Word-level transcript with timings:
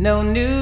No 0.00 0.22
New 0.22 0.59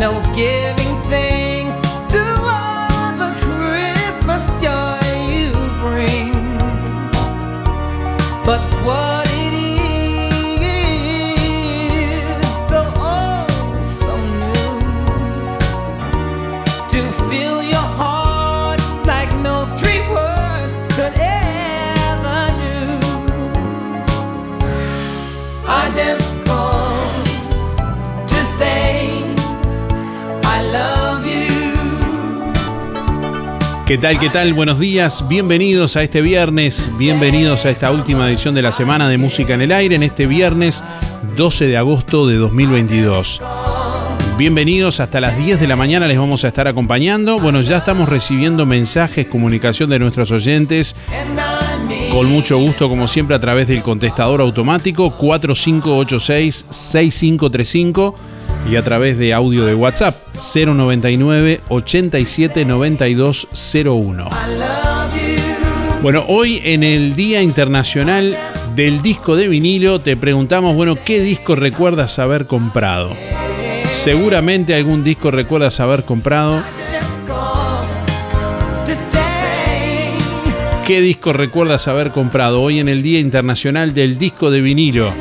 no 0.00 0.18
giving 0.34 0.96
thanks 1.10 1.49
¿Qué 33.90 33.98
tal? 33.98 34.20
¿Qué 34.20 34.30
tal? 34.30 34.54
Buenos 34.54 34.78
días, 34.78 35.26
bienvenidos 35.26 35.96
a 35.96 36.04
este 36.04 36.20
viernes, 36.20 36.92
bienvenidos 36.96 37.66
a 37.66 37.70
esta 37.70 37.90
última 37.90 38.28
edición 38.28 38.54
de 38.54 38.62
la 38.62 38.70
semana 38.70 39.08
de 39.08 39.18
Música 39.18 39.54
en 39.54 39.62
el 39.62 39.72
Aire, 39.72 39.96
en 39.96 40.04
este 40.04 40.28
viernes 40.28 40.84
12 41.36 41.66
de 41.66 41.76
agosto 41.76 42.28
de 42.28 42.36
2022. 42.36 43.42
Bienvenidos, 44.38 45.00
hasta 45.00 45.20
las 45.20 45.36
10 45.36 45.58
de 45.58 45.66
la 45.66 45.74
mañana 45.74 46.06
les 46.06 46.20
vamos 46.20 46.44
a 46.44 46.46
estar 46.46 46.68
acompañando. 46.68 47.40
Bueno, 47.40 47.62
ya 47.62 47.78
estamos 47.78 48.08
recibiendo 48.08 48.64
mensajes, 48.64 49.26
comunicación 49.26 49.90
de 49.90 49.98
nuestros 49.98 50.30
oyentes. 50.30 50.94
Con 52.12 52.30
mucho 52.30 52.58
gusto, 52.58 52.88
como 52.88 53.08
siempre, 53.08 53.34
a 53.34 53.40
través 53.40 53.66
del 53.66 53.82
contestador 53.82 54.40
automático 54.40 55.18
4586-6535 55.18 58.14
y 58.68 58.76
a 58.76 58.82
través 58.82 59.18
de 59.18 59.32
audio 59.34 59.64
de 59.64 59.74
WhatsApp 59.74 60.14
099 60.54 61.60
87 61.68 62.64
9201. 62.64 64.30
Bueno, 66.02 66.24
hoy 66.28 66.60
en 66.64 66.82
el 66.82 67.14
Día 67.14 67.42
Internacional 67.42 68.36
del 68.74 69.02
Disco 69.02 69.36
de 69.36 69.48
Vinilo 69.48 70.00
te 70.00 70.16
preguntamos, 70.16 70.74
bueno, 70.74 70.96
¿qué 71.04 71.20
disco 71.20 71.54
recuerdas 71.56 72.18
haber 72.18 72.46
comprado? 72.46 73.14
Seguramente 74.02 74.74
algún 74.74 75.04
disco 75.04 75.30
recuerdas 75.30 75.78
haber 75.80 76.04
comprado. 76.04 76.62
¿Qué 80.86 81.00
disco 81.00 81.32
recuerdas 81.32 81.86
haber 81.86 82.10
comprado 82.10 82.62
hoy 82.62 82.80
en 82.80 82.88
el 82.88 83.02
Día 83.02 83.20
Internacional 83.20 83.94
del 83.94 84.18
Disco 84.18 84.50
de 84.50 84.60
Vinilo? 84.60 85.12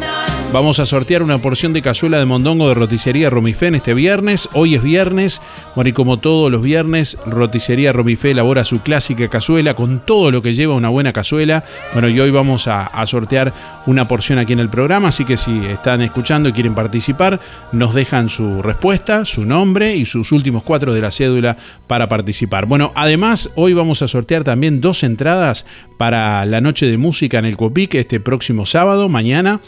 Vamos 0.51 0.79
a 0.79 0.87
sortear 0.87 1.21
una 1.21 1.37
porción 1.37 1.73
de 1.73 1.83
cazuela 1.83 2.17
de 2.17 2.25
mondongo 2.25 2.67
de 2.67 2.73
roticería 2.73 3.29
Romifén 3.29 3.75
este 3.75 3.93
viernes. 3.93 4.49
Hoy 4.53 4.73
es 4.73 4.81
viernes. 4.81 5.43
Bueno, 5.75 5.89
y 5.89 5.93
como 5.93 6.17
todos 6.17 6.51
los 6.51 6.63
viernes, 6.63 7.19
roticería 7.27 7.93
Romifé 7.93 8.31
elabora 8.31 8.65
su 8.65 8.81
clásica 8.81 9.27
cazuela 9.27 9.75
con 9.75 10.03
todo 10.03 10.31
lo 10.31 10.41
que 10.41 10.55
lleva 10.55 10.73
una 10.73 10.89
buena 10.89 11.13
cazuela. 11.13 11.63
Bueno, 11.93 12.09
y 12.09 12.19
hoy 12.19 12.31
vamos 12.31 12.67
a, 12.67 12.81
a 12.81 13.05
sortear 13.05 13.53
una 13.85 14.07
porción 14.07 14.39
aquí 14.39 14.53
en 14.53 14.59
el 14.59 14.71
programa. 14.71 15.09
Así 15.09 15.23
que 15.23 15.37
si 15.37 15.55
están 15.67 16.01
escuchando 16.01 16.49
y 16.49 16.53
quieren 16.53 16.73
participar, 16.73 17.39
nos 17.71 17.93
dejan 17.93 18.27
su 18.27 18.63
respuesta, 18.63 19.25
su 19.25 19.45
nombre 19.45 19.95
y 19.95 20.05
sus 20.05 20.31
últimos 20.31 20.63
cuatro 20.63 20.95
de 20.95 21.01
la 21.01 21.11
cédula 21.11 21.57
para 21.85 22.09
participar. 22.09 22.65
Bueno, 22.65 22.91
además, 22.95 23.51
hoy 23.55 23.73
vamos 23.73 24.01
a 24.01 24.07
sortear 24.07 24.43
también 24.43 24.81
dos 24.81 25.03
entradas 25.03 25.67
para 25.97 26.43
la 26.47 26.59
noche 26.59 26.87
de 26.87 26.97
música 26.97 27.37
en 27.37 27.45
el 27.45 27.55
Copic 27.55 27.93
este 27.93 28.19
próximo 28.19 28.65
sábado, 28.65 29.09
mañana 29.09 29.61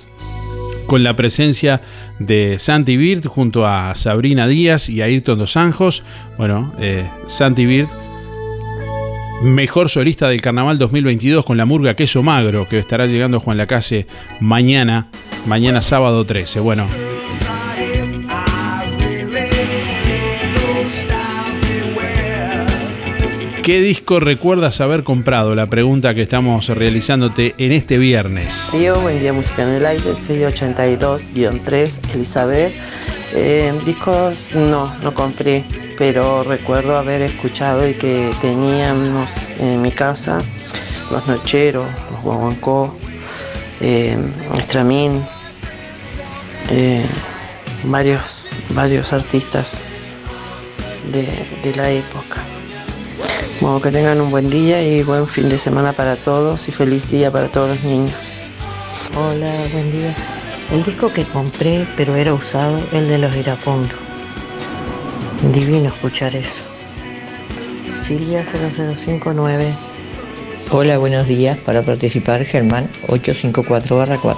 con 0.86 1.04
la 1.04 1.16
presencia 1.16 1.82
de 2.20 2.60
Santi 2.60 2.98
Bird 2.98 3.26
junto 3.28 3.66
a 3.66 3.96
Sabrina 3.96 4.48
Díaz 4.48 4.90
y 4.90 5.02
Ayrton 5.02 5.40
Dos 5.40 5.58
Anjos. 5.58 6.04
Bueno, 6.38 6.74
eh, 6.80 7.04
Santi 7.28 7.66
mejor 9.42 9.90
solista 9.90 10.28
del 10.30 10.42
Carnaval 10.42 10.78
2022 10.78 11.46
con 11.46 11.58
la 11.58 11.66
murga 11.66 11.96
Queso 11.96 12.24
Magro, 12.24 12.68
que 12.68 12.80
estará 12.80 13.08
llegando 13.08 13.40
Juan 13.40 13.58
Lacase 13.58 14.08
mañana, 14.40 15.08
mañana 15.46 15.82
sábado 15.82 16.26
13. 16.26 16.60
Bueno. 16.60 17.11
¿Qué 23.64 23.80
disco 23.80 24.20
recuerdas 24.20 24.82
haber 24.82 25.04
comprado? 25.04 25.54
La 25.54 25.68
pregunta 25.68 26.16
que 26.16 26.24
estamos 26.24 26.68
realizándote 26.70 27.54
en 27.60 27.74
este 27.74 28.00
viernes. 28.00 28.72
Yo, 28.74 29.00
buen 29.00 29.20
día, 29.20 29.34
música 29.34 29.62
en 29.62 29.70
el 29.70 29.86
aire, 29.86 30.14
682-3, 30.14 32.16
Elizabeth. 32.16 32.74
Eh, 33.36 33.72
discos 33.86 34.56
no, 34.56 34.92
no 35.04 35.14
compré, 35.14 35.64
pero 35.96 36.44
recuerdo 36.44 36.98
haber 36.98 37.22
escuchado 37.22 37.88
y 37.88 37.94
que 37.94 38.32
teníamos 38.42 39.52
en 39.60 39.80
mi 39.80 39.92
casa 39.92 40.40
los 41.12 41.28
Nocheros, 41.28 41.86
los 42.10 42.22
Guaguancó, 42.24 42.98
eh, 43.80 44.18
Estramín, 44.58 45.24
eh, 46.72 47.06
varios, 47.84 48.48
varios 48.72 49.14
artistas 49.14 49.84
de, 51.12 51.48
de 51.62 51.76
la 51.76 51.92
época. 51.92 52.44
Bueno, 53.62 53.80
que 53.80 53.92
tengan 53.92 54.20
un 54.20 54.32
buen 54.32 54.50
día 54.50 54.82
y 54.82 55.04
buen 55.04 55.28
fin 55.28 55.48
de 55.48 55.56
semana 55.56 55.94
para 55.94 56.16
todos 56.16 56.68
y 56.68 56.72
feliz 56.72 57.08
día 57.12 57.30
para 57.30 57.48
todos 57.48 57.70
los 57.70 57.84
niños. 57.84 58.34
Hola, 59.16 59.54
buen 59.72 59.92
día. 59.92 60.16
El 60.72 60.84
disco 60.84 61.14
que 61.14 61.24
compré, 61.26 61.86
pero 61.96 62.16
era 62.16 62.34
usado, 62.34 62.80
el 62.92 63.08
de 63.08 63.20
los 63.20 63.36
iracundos. 63.36 64.00
Divino 65.54 65.90
escuchar 65.90 66.36
eso. 66.36 66.56
Silvia 68.08 68.44
0059. 68.44 69.76
Hola, 70.72 70.98
buenos 70.98 71.28
días. 71.28 71.56
Para 71.60 71.84
participar, 71.84 72.44
Germán 72.44 72.90
854-4. 73.10 74.38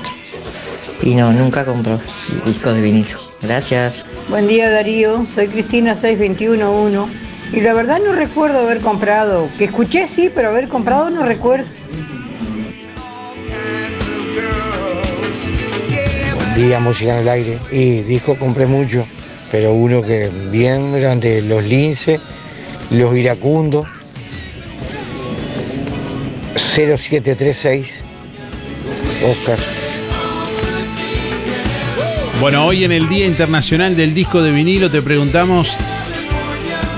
Y 1.02 1.16
no, 1.16 1.32
nunca 1.32 1.64
compró 1.64 1.98
discos 2.46 2.76
de 2.76 2.82
vinilo. 2.82 3.20
Gracias. 3.42 4.04
Buen 4.28 4.50
día 4.50 4.70
Darío, 4.70 5.26
soy 5.26 5.48
Cristina 5.48 5.96
6211 5.96 7.23
y 7.52 7.62
la 7.62 7.74
verdad 7.74 8.00
no 8.04 8.14
recuerdo 8.14 8.60
haber 8.60 8.80
comprado, 8.80 9.50
que 9.58 9.66
escuché 9.66 10.08
sí, 10.08 10.32
pero 10.34 10.50
haber 10.50 10.68
comprado 10.68 11.10
no 11.10 11.24
recuerdo. 11.24 11.66
Buen 16.36 16.56
día, 16.56 16.80
música 16.80 17.16
en 17.16 17.20
el 17.20 17.30
aire. 17.30 17.58
Y 17.72 18.02
disco 18.02 18.36
compré 18.38 18.66
mucho, 18.66 19.06
pero 19.52 19.74
uno 19.74 20.02
que 20.02 20.30
bien 20.52 20.96
eran 20.96 21.20
de 21.20 21.42
los 21.42 21.64
Lince, 21.64 22.20
los 22.92 23.16
Iracundos, 23.16 23.88
0736, 26.56 28.00
Oscar. 29.30 29.58
Bueno, 32.40 32.66
hoy 32.66 32.84
en 32.84 32.92
el 32.92 33.08
Día 33.08 33.26
Internacional 33.26 33.96
del 33.96 34.14
Disco 34.14 34.42
de 34.42 34.52
Vinilo 34.52 34.92
te 34.92 35.02
preguntamos 35.02 35.78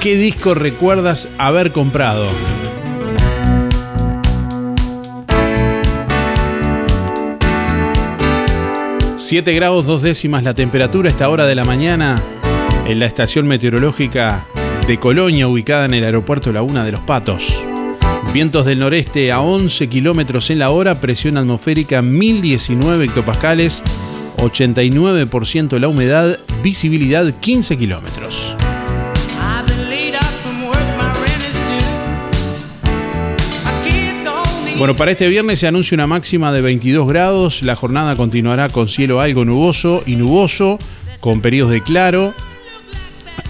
¿Qué 0.05 0.17
disco 0.17 0.53
recuerdas 0.53 1.29
haber 1.39 1.71
comprado? 1.71 2.27
Siete 9.15 9.53
grados 9.53 9.87
dos 9.87 10.03
décimas 10.03 10.43
la 10.43 10.53
temperatura 10.53 11.09
a 11.09 11.11
esta 11.11 11.27
hora 11.27 11.47
de 11.47 11.55
la 11.55 11.65
mañana 11.65 12.21
en 12.85 12.99
la 12.99 13.07
estación 13.07 13.47
meteorológica 13.47 14.45
de 14.85 14.99
Colonia 14.99 15.47
ubicada 15.47 15.85
en 15.85 15.95
el 15.95 16.03
aeropuerto 16.03 16.53
Laguna 16.53 16.83
de 16.83 16.91
los 16.91 17.01
Patos. 17.01 17.63
Vientos 18.31 18.67
del 18.67 18.77
noreste 18.77 19.31
a 19.31 19.41
11 19.41 19.87
kilómetros 19.87 20.51
en 20.51 20.59
la 20.59 20.69
hora, 20.69 21.01
presión 21.01 21.35
atmosférica 21.35 22.03
1019 22.03 23.05
hectopascales, 23.05 23.81
89% 24.37 25.79
la 25.79 25.87
humedad, 25.87 26.37
visibilidad 26.61 27.33
15 27.39 27.75
kilómetros. 27.79 28.55
Bueno, 34.77 34.93
para 34.97 35.11
este 35.11 35.29
viernes 35.29 35.59
se 35.59 35.67
anuncia 35.67 35.95
una 35.95 36.05
máxima 36.05 36.51
de 36.51 36.59
22 36.59 37.07
grados. 37.07 37.63
La 37.63 37.77
jornada 37.77 38.17
continuará 38.17 38.67
con 38.67 38.89
cielo 38.89 39.21
algo 39.21 39.45
nuboso 39.45 40.03
y 40.05 40.17
nuboso, 40.17 40.77
con 41.21 41.39
periodos 41.39 41.71
de 41.71 41.81
claro. 41.81 42.33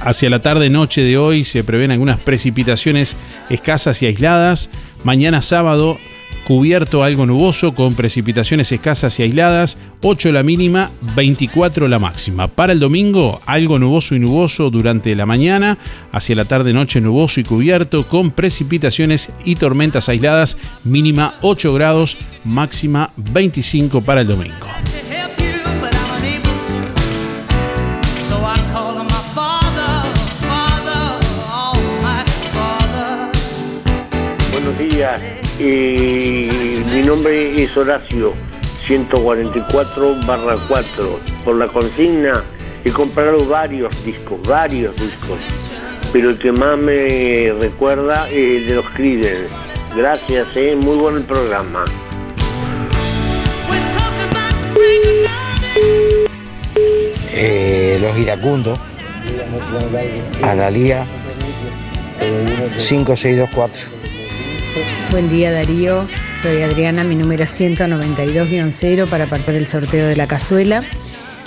Hacia 0.02 0.30
la 0.30 0.44
tarde-noche 0.44 1.04
de 1.04 1.18
hoy 1.18 1.44
se 1.44 1.64
prevén 1.64 1.90
algunas 1.90 2.20
precipitaciones 2.20 3.18
escasas 3.50 4.04
y 4.04 4.06
aisladas. 4.06 4.70
Mañana 5.04 5.42
sábado 5.42 5.98
cubierto 6.46 7.04
algo 7.04 7.26
nuboso 7.26 7.74
con 7.74 7.96
precipitaciones 7.96 8.72
escasas 8.72 9.20
y 9.20 9.24
aisladas, 9.24 9.78
8 10.02 10.32
la 10.32 10.44
mínima, 10.44 10.92
24 11.16 11.88
la 11.88 11.98
máxima. 11.98 12.48
Para 12.48 12.72
el 12.72 12.80
domingo, 12.80 13.42
algo 13.48 13.80
nuboso 13.80 14.16
y 14.16 14.20
nuboso 14.20 14.70
durante 14.70 15.16
la 15.16 15.26
mañana, 15.26 15.80
hacia 16.12 16.36
la 16.36 16.46
tarde 16.46 16.72
noche 16.72 17.02
nuboso 17.02 17.40
y 17.40 17.44
cubierto 17.44 18.08
con 18.08 18.30
precipitaciones 18.30 19.30
y 19.44 19.56
tormentas 19.56 20.08
aisladas, 20.08 20.58
mínima 20.84 21.36
8 21.42 21.74
grados, 21.74 22.18
máxima 22.44 23.12
25 23.18 24.02
para 24.02 24.22
el 24.22 24.28
domingo. 24.28 24.68
Buenos 34.52 34.78
días. 34.78 35.22
Mi 35.58 36.35
nombre 37.06 37.62
es 37.62 37.78
Horacio, 37.78 38.34
144 38.88 40.16
barra 40.26 40.58
4. 40.68 41.20
Por 41.44 41.58
la 41.58 41.68
consigna 41.68 42.44
he 42.84 42.90
comprado 42.92 43.46
varios 43.46 44.04
discos, 44.04 44.42
varios 44.42 44.96
discos, 44.96 45.38
pero 46.12 46.32
el 46.32 46.40
que 46.40 46.52
más 46.52 46.78
me 46.80 47.54
recuerda 47.62 48.28
es 48.30 48.62
el 48.62 48.68
de 48.68 48.76
los 48.76 48.90
Creedence. 48.92 49.54
Gracias, 49.96 50.48
eh, 50.56 50.76
muy 50.76 50.98
bueno 50.98 51.18
el 51.20 51.26
programa. 51.26 51.86
Eh, 57.36 58.00
los 58.02 58.18
iracundos, 58.18 58.80
Analía 60.42 61.06
5624. 62.78 63.96
Buen 65.12 65.30
día 65.30 65.52
Darío, 65.52 66.08
soy 66.46 66.62
Adriana, 66.62 67.04
mi 67.04 67.16
número 67.16 67.44
es 67.44 67.60
192-0 67.60 69.10
para 69.10 69.26
parte 69.26 69.52
del 69.52 69.66
sorteo 69.66 70.08
de 70.08 70.16
la 70.16 70.28
cazuela. 70.28 70.84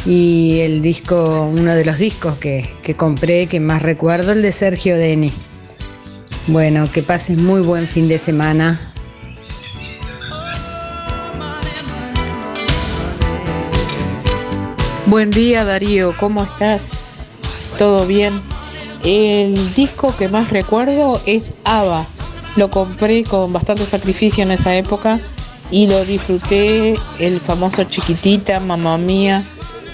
Y 0.05 0.59
el 0.59 0.81
disco, 0.81 1.49
uno 1.49 1.76
de 1.76 1.85
los 1.85 2.00
discos 2.00 2.37
que, 2.38 2.69
que 2.83 2.95
compré, 2.95 3.47
que 3.47 3.61
más 3.61 3.83
recuerdo, 3.83 4.33
el 4.33 4.43
de 4.43 4.50
Sergio 4.50 4.97
Deni. 4.97 5.33
Bueno, 6.49 6.90
que 6.90 7.05
pases 7.05 7.38
muy 7.38 7.61
buen 7.61 7.87
fin 7.87 8.09
de 8.09 8.19
semana. 8.19 8.93
Buen 15.07 15.31
día 15.31 15.62
Darío, 15.62 16.12
¿cómo 16.19 16.43
estás? 16.43 17.38
¿Todo 17.78 18.05
bien? 18.05 18.43
El 19.05 19.76
disco 19.76 20.12
que 20.17 20.26
más 20.26 20.50
recuerdo 20.50 21.23
es 21.25 21.52
ABBA. 21.62 22.17
Lo 22.57 22.71
compré 22.71 23.25
con 23.25 23.52
bastante 23.52 23.85
sacrificio 23.87 24.43
en 24.43 24.50
esa 24.50 24.75
época 24.76 25.21
y 25.71 25.87
lo 25.87 26.05
disfruté, 26.05 26.97
el 27.19 27.40
famoso 27.40 27.85
chiquitita, 27.85 28.61
mamá 28.61 28.99
mía, 28.99 29.45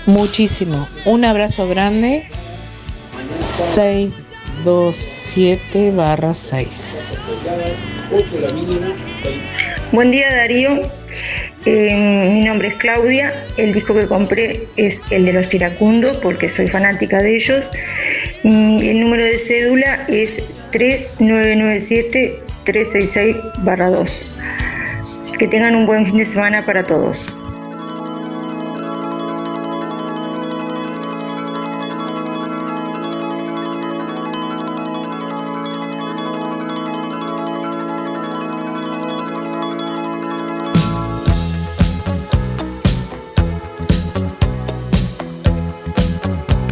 muchísimo. 0.06 0.88
Un 1.04 1.24
abrazo 1.24 1.68
grande, 1.68 2.28
627 3.36 5.90
barra 5.90 6.32
6. 6.32 7.18
Buen 9.92 10.10
día 10.10 10.34
Darío, 10.34 10.80
Eh, 11.66 12.28
mi 12.30 12.44
nombre 12.44 12.68
es 12.68 12.74
Claudia, 12.74 13.46
el 13.56 13.72
disco 13.72 13.94
que 13.94 14.06
compré 14.06 14.68
es 14.76 15.02
el 15.10 15.24
de 15.24 15.32
los 15.32 15.54
iracundos 15.54 16.18
porque 16.18 16.50
soy 16.50 16.68
fanática 16.68 17.22
de 17.22 17.36
ellos. 17.36 17.70
Y 18.42 18.90
el 18.90 19.00
número 19.00 19.24
de 19.24 19.38
cédula 19.38 20.04
es 20.08 20.42
366-2. 22.64 24.26
Que 25.38 25.48
tengan 25.48 25.74
un 25.74 25.86
buen 25.86 26.06
fin 26.06 26.18
de 26.18 26.26
semana 26.26 26.64
para 26.64 26.84
todos. 26.84 27.26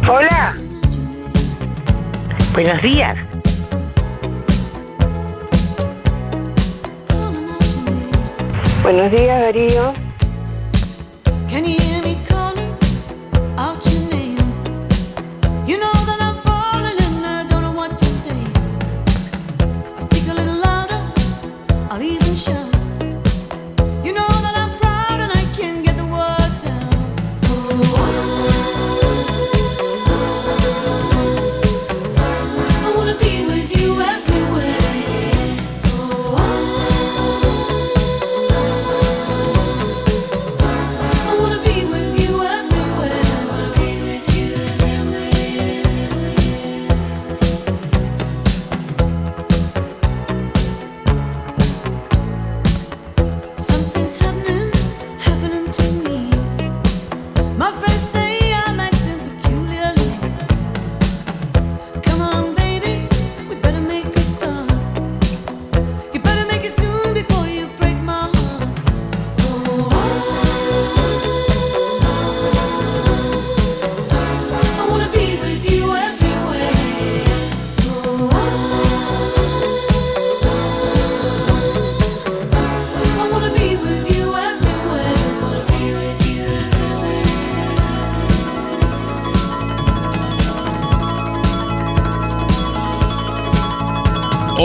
Hola. 0.07 0.55
Buenos 2.53 2.81
días. 2.81 3.42
Buenos 8.83 9.11
días, 9.11 9.41
Darío. 9.41 10.02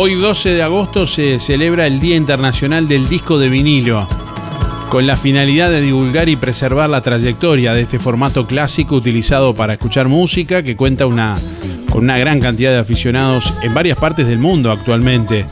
Hoy 0.01 0.15
12 0.15 0.51
de 0.51 0.63
agosto 0.63 1.09
se 1.09 1.41
celebra 1.41 1.85
el 1.89 1.99
Día 1.99 2.15
Internacional 2.15 2.87
del 2.87 3.09
Disco 3.09 3.37
de 3.37 3.49
Vinilo, 3.49 4.07
con 4.91 5.09
la 5.09 5.17
finalidad 5.17 5.73
de 5.73 5.81
divulgar 5.81 6.29
y 6.29 6.37
preservar 6.37 6.89
la 6.89 7.01
trayectoria 7.01 7.75
de 7.75 7.81
este 7.81 7.99
formato 7.99 8.47
clásico 8.47 8.95
utilizado 8.95 9.57
para 9.57 9.73
escuchar 9.73 10.07
música 10.07 10.63
que 10.63 10.77
cuenta 10.77 11.07
una, 11.07 11.35
con 11.91 12.05
una 12.05 12.17
gran 12.17 12.39
cantidad 12.39 12.71
de 12.71 12.79
aficionados 12.79 13.59
en 13.65 13.75
varias 13.75 13.99
partes 13.99 14.29
del 14.29 14.39
mundo 14.39 14.71
actualmente. 14.71 15.47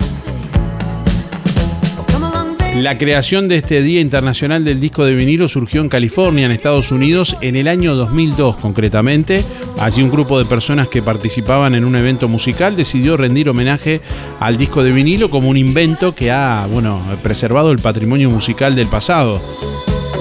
La 2.76 2.98
creación 2.98 3.48
de 3.48 3.56
este 3.56 3.82
Día 3.82 4.00
Internacional 4.00 4.62
del 4.62 4.78
Disco 4.78 5.04
de 5.04 5.16
Vinilo 5.16 5.48
surgió 5.48 5.80
en 5.80 5.88
California, 5.88 6.46
en 6.46 6.52
Estados 6.52 6.92
Unidos, 6.92 7.36
en 7.40 7.56
el 7.56 7.66
año 7.66 7.96
2002 7.96 8.56
concretamente. 8.58 9.42
Allí 9.80 10.02
un 10.02 10.10
grupo 10.10 10.38
de 10.38 10.46
personas 10.46 10.88
que 10.88 11.02
participaban 11.02 11.74
en 11.74 11.84
un 11.84 11.96
evento 11.96 12.28
musical 12.28 12.76
decidió 12.76 13.16
rendir 13.16 13.48
homenaje 13.48 14.00
al 14.40 14.56
disco 14.56 14.82
de 14.82 14.92
vinilo 14.92 15.30
como 15.30 15.48
un 15.48 15.56
invento 15.56 16.14
que 16.14 16.30
ha 16.30 16.66
bueno, 16.70 17.00
preservado 17.22 17.70
el 17.70 17.78
patrimonio 17.78 18.30
musical 18.30 18.74
del 18.74 18.88
pasado. 18.88 19.40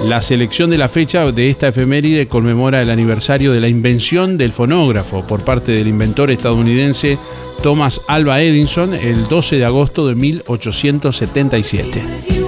La 0.04 0.20
selección 0.20 0.70
de 0.70 0.78
la 0.78 0.88
fecha 0.88 1.30
de 1.32 1.48
esta 1.48 1.68
efeméride 1.68 2.28
conmemora 2.28 2.82
el 2.82 2.90
aniversario 2.90 3.52
de 3.52 3.60
la 3.60 3.68
invención 3.68 4.38
del 4.38 4.52
fonógrafo 4.52 5.26
por 5.26 5.42
parte 5.42 5.72
del 5.72 5.88
inventor 5.88 6.30
estadounidense 6.30 7.18
Thomas 7.62 8.00
Alva 8.06 8.42
Edison 8.42 8.94
el 8.94 9.26
12 9.26 9.56
de 9.56 9.64
agosto 9.64 10.06
de 10.06 10.14
1877. 10.14 12.45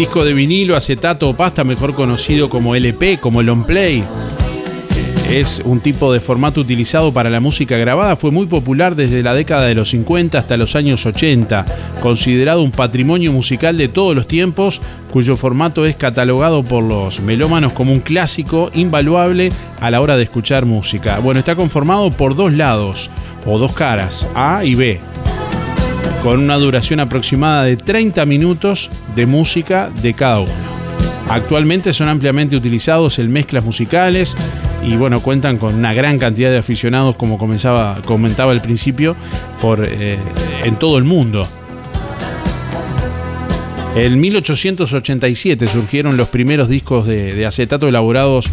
Disco 0.00 0.24
de 0.24 0.32
vinilo, 0.32 0.76
acetato 0.76 1.28
o 1.28 1.36
pasta, 1.36 1.62
mejor 1.62 1.92
conocido 1.92 2.48
como 2.48 2.74
LP, 2.74 3.18
como 3.18 3.42
long 3.42 3.66
play, 3.66 4.02
es 5.30 5.60
un 5.62 5.80
tipo 5.80 6.10
de 6.10 6.20
formato 6.20 6.62
utilizado 6.62 7.12
para 7.12 7.28
la 7.28 7.40
música 7.40 7.76
grabada, 7.76 8.16
fue 8.16 8.30
muy 8.30 8.46
popular 8.46 8.96
desde 8.96 9.22
la 9.22 9.34
década 9.34 9.66
de 9.66 9.74
los 9.74 9.90
50 9.90 10.38
hasta 10.38 10.56
los 10.56 10.74
años 10.74 11.04
80, 11.04 11.66
considerado 12.00 12.62
un 12.62 12.70
patrimonio 12.70 13.30
musical 13.30 13.76
de 13.76 13.88
todos 13.88 14.14
los 14.14 14.26
tiempos, 14.26 14.80
cuyo 15.10 15.36
formato 15.36 15.84
es 15.84 15.96
catalogado 15.96 16.62
por 16.62 16.82
los 16.82 17.20
melómanos 17.20 17.74
como 17.74 17.92
un 17.92 18.00
clásico 18.00 18.70
invaluable 18.72 19.52
a 19.80 19.90
la 19.90 20.00
hora 20.00 20.16
de 20.16 20.22
escuchar 20.22 20.64
música. 20.64 21.18
Bueno, 21.18 21.40
está 21.40 21.56
conformado 21.56 22.10
por 22.10 22.34
dos 22.34 22.54
lados 22.54 23.10
o 23.44 23.58
dos 23.58 23.74
caras, 23.74 24.26
A 24.34 24.64
y 24.64 24.74
B, 24.74 24.98
con 26.22 26.38
una 26.38 26.56
duración 26.56 27.00
aproximada 27.00 27.64
de 27.64 27.76
30 27.76 28.26
minutos 28.26 28.90
de 29.16 29.26
música 29.26 29.90
de 30.02 30.14
cada 30.14 30.40
uno. 30.40 30.52
Actualmente 31.28 31.92
son 31.92 32.08
ampliamente 32.08 32.56
utilizados 32.56 33.18
en 33.18 33.32
mezclas 33.32 33.64
musicales 33.64 34.36
y 34.84 34.96
bueno, 34.96 35.20
cuentan 35.20 35.58
con 35.58 35.74
una 35.74 35.94
gran 35.94 36.18
cantidad 36.18 36.50
de 36.50 36.58
aficionados, 36.58 37.16
como 37.16 37.38
comenzaba, 37.38 38.00
comentaba 38.04 38.52
al 38.52 38.60
principio, 38.60 39.14
por, 39.60 39.84
eh, 39.84 40.18
en 40.64 40.76
todo 40.76 40.98
el 40.98 41.04
mundo. 41.04 41.46
En 44.00 44.18
1887 44.18 45.66
surgieron 45.66 46.16
los 46.16 46.28
primeros 46.28 46.70
discos 46.70 47.06
de, 47.06 47.44
acetato 47.44 47.86
elaborados 47.86 48.46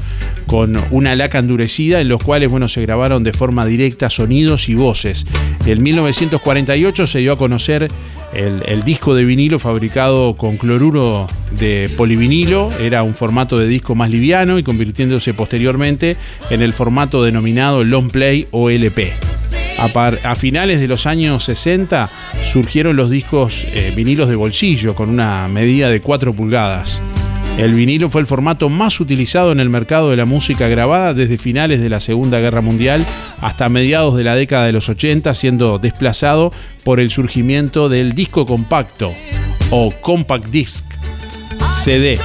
con 0.46 0.76
una 0.92 1.16
laca 1.16 1.40
endurecida 1.40 2.02
en 2.02 2.10
los 2.10 2.22
cuales 2.22 2.52
bueno, 2.52 2.68
se 2.68 2.82
grabaron 2.82 3.24
de 3.24 3.32
forma 3.32 3.66
directa 3.66 4.10
sonidos 4.10 4.68
y 4.68 4.76
voces. 4.76 5.26
En 5.66 5.82
1948 5.82 7.08
se 7.08 7.20
dio 7.20 7.32
a 7.32 7.38
conocer 7.38 7.90
el, 8.34 8.62
el, 8.66 8.84
disco 8.84 9.16
de 9.16 9.24
vinilo 9.24 9.58
fabricado 9.58 10.36
con 10.36 10.58
cloruro 10.58 11.28
de 11.52 11.90
polivinilo, 11.96 12.70
era 12.82 13.04
un 13.04 13.16
formato 13.16 13.58
de 13.58 13.70
disco 13.70 13.96
más 13.96 14.10
liviano 14.10 14.60
y 14.60 14.64
convirtiéndose 14.64 15.34
posteriormente 15.34 16.18
en 16.50 16.62
el 16.62 16.74
formato 16.74 17.24
denominado 17.24 17.86
long 17.86 18.12
play 18.12 18.50
o 18.52 18.70
LP. 18.70 19.14
A, 19.80 20.36
finales 20.36 20.80
de 20.80 20.88
los 20.88 21.06
años 21.06 21.44
60 21.46 22.10
surgieron 22.44 22.96
los 22.96 23.10
discos 23.10 23.64
eh, 23.74 23.94
vinilos 23.96 24.28
de 24.28 24.36
bolsillo 24.36 24.96
con 24.96 25.10
una 25.10 25.48
medida 25.48 25.90
de 25.90 26.02
4 26.02 26.34
pulgadas. 26.34 27.02
El 27.58 27.74
vinilo 27.74 28.10
fue 28.10 28.22
el 28.22 28.28
formato 28.28 28.70
más 28.70 29.00
utilizado 29.00 29.52
en 29.52 29.60
el 29.60 29.70
mercado 29.70 30.12
de 30.12 30.18
la 30.18 30.26
música 30.26 30.68
grabada 30.68 31.16
desde 31.16 31.40
finales 31.40 31.82
de 31.82 31.90
la 31.90 32.00
Segunda 32.00 32.40
Guerra 32.40 32.62
Mundial 32.62 33.04
hasta 33.42 33.68
mediados 33.68 34.16
de 34.16 34.24
la 34.24 34.36
década 34.36 34.66
de 34.66 34.74
los 34.74 34.90
80, 34.90 35.34
siendo 35.34 35.80
desplazado 35.80 36.52
por 36.84 37.00
el 37.00 37.10
surgimiento 37.10 37.90
del 37.90 38.14
disco 38.14 38.46
compacto 38.46 39.12
o 39.72 39.92
compact 40.02 40.48
disc, 40.48 40.86
CD. 41.84 42.20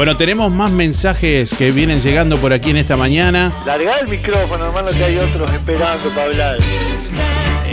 Bueno, 0.00 0.16
tenemos 0.16 0.50
más 0.50 0.70
mensajes 0.70 1.52
que 1.52 1.72
vienen 1.72 2.00
llegando 2.00 2.38
por 2.38 2.54
aquí 2.54 2.70
en 2.70 2.78
esta 2.78 2.96
mañana. 2.96 3.52
Larga 3.66 3.98
el 3.98 4.08
micrófono, 4.08 4.64
hermano, 4.64 4.88
que 4.96 5.04
hay 5.04 5.18
otros 5.18 5.52
esperando 5.52 6.08
para 6.14 6.24
hablar. 6.24 6.56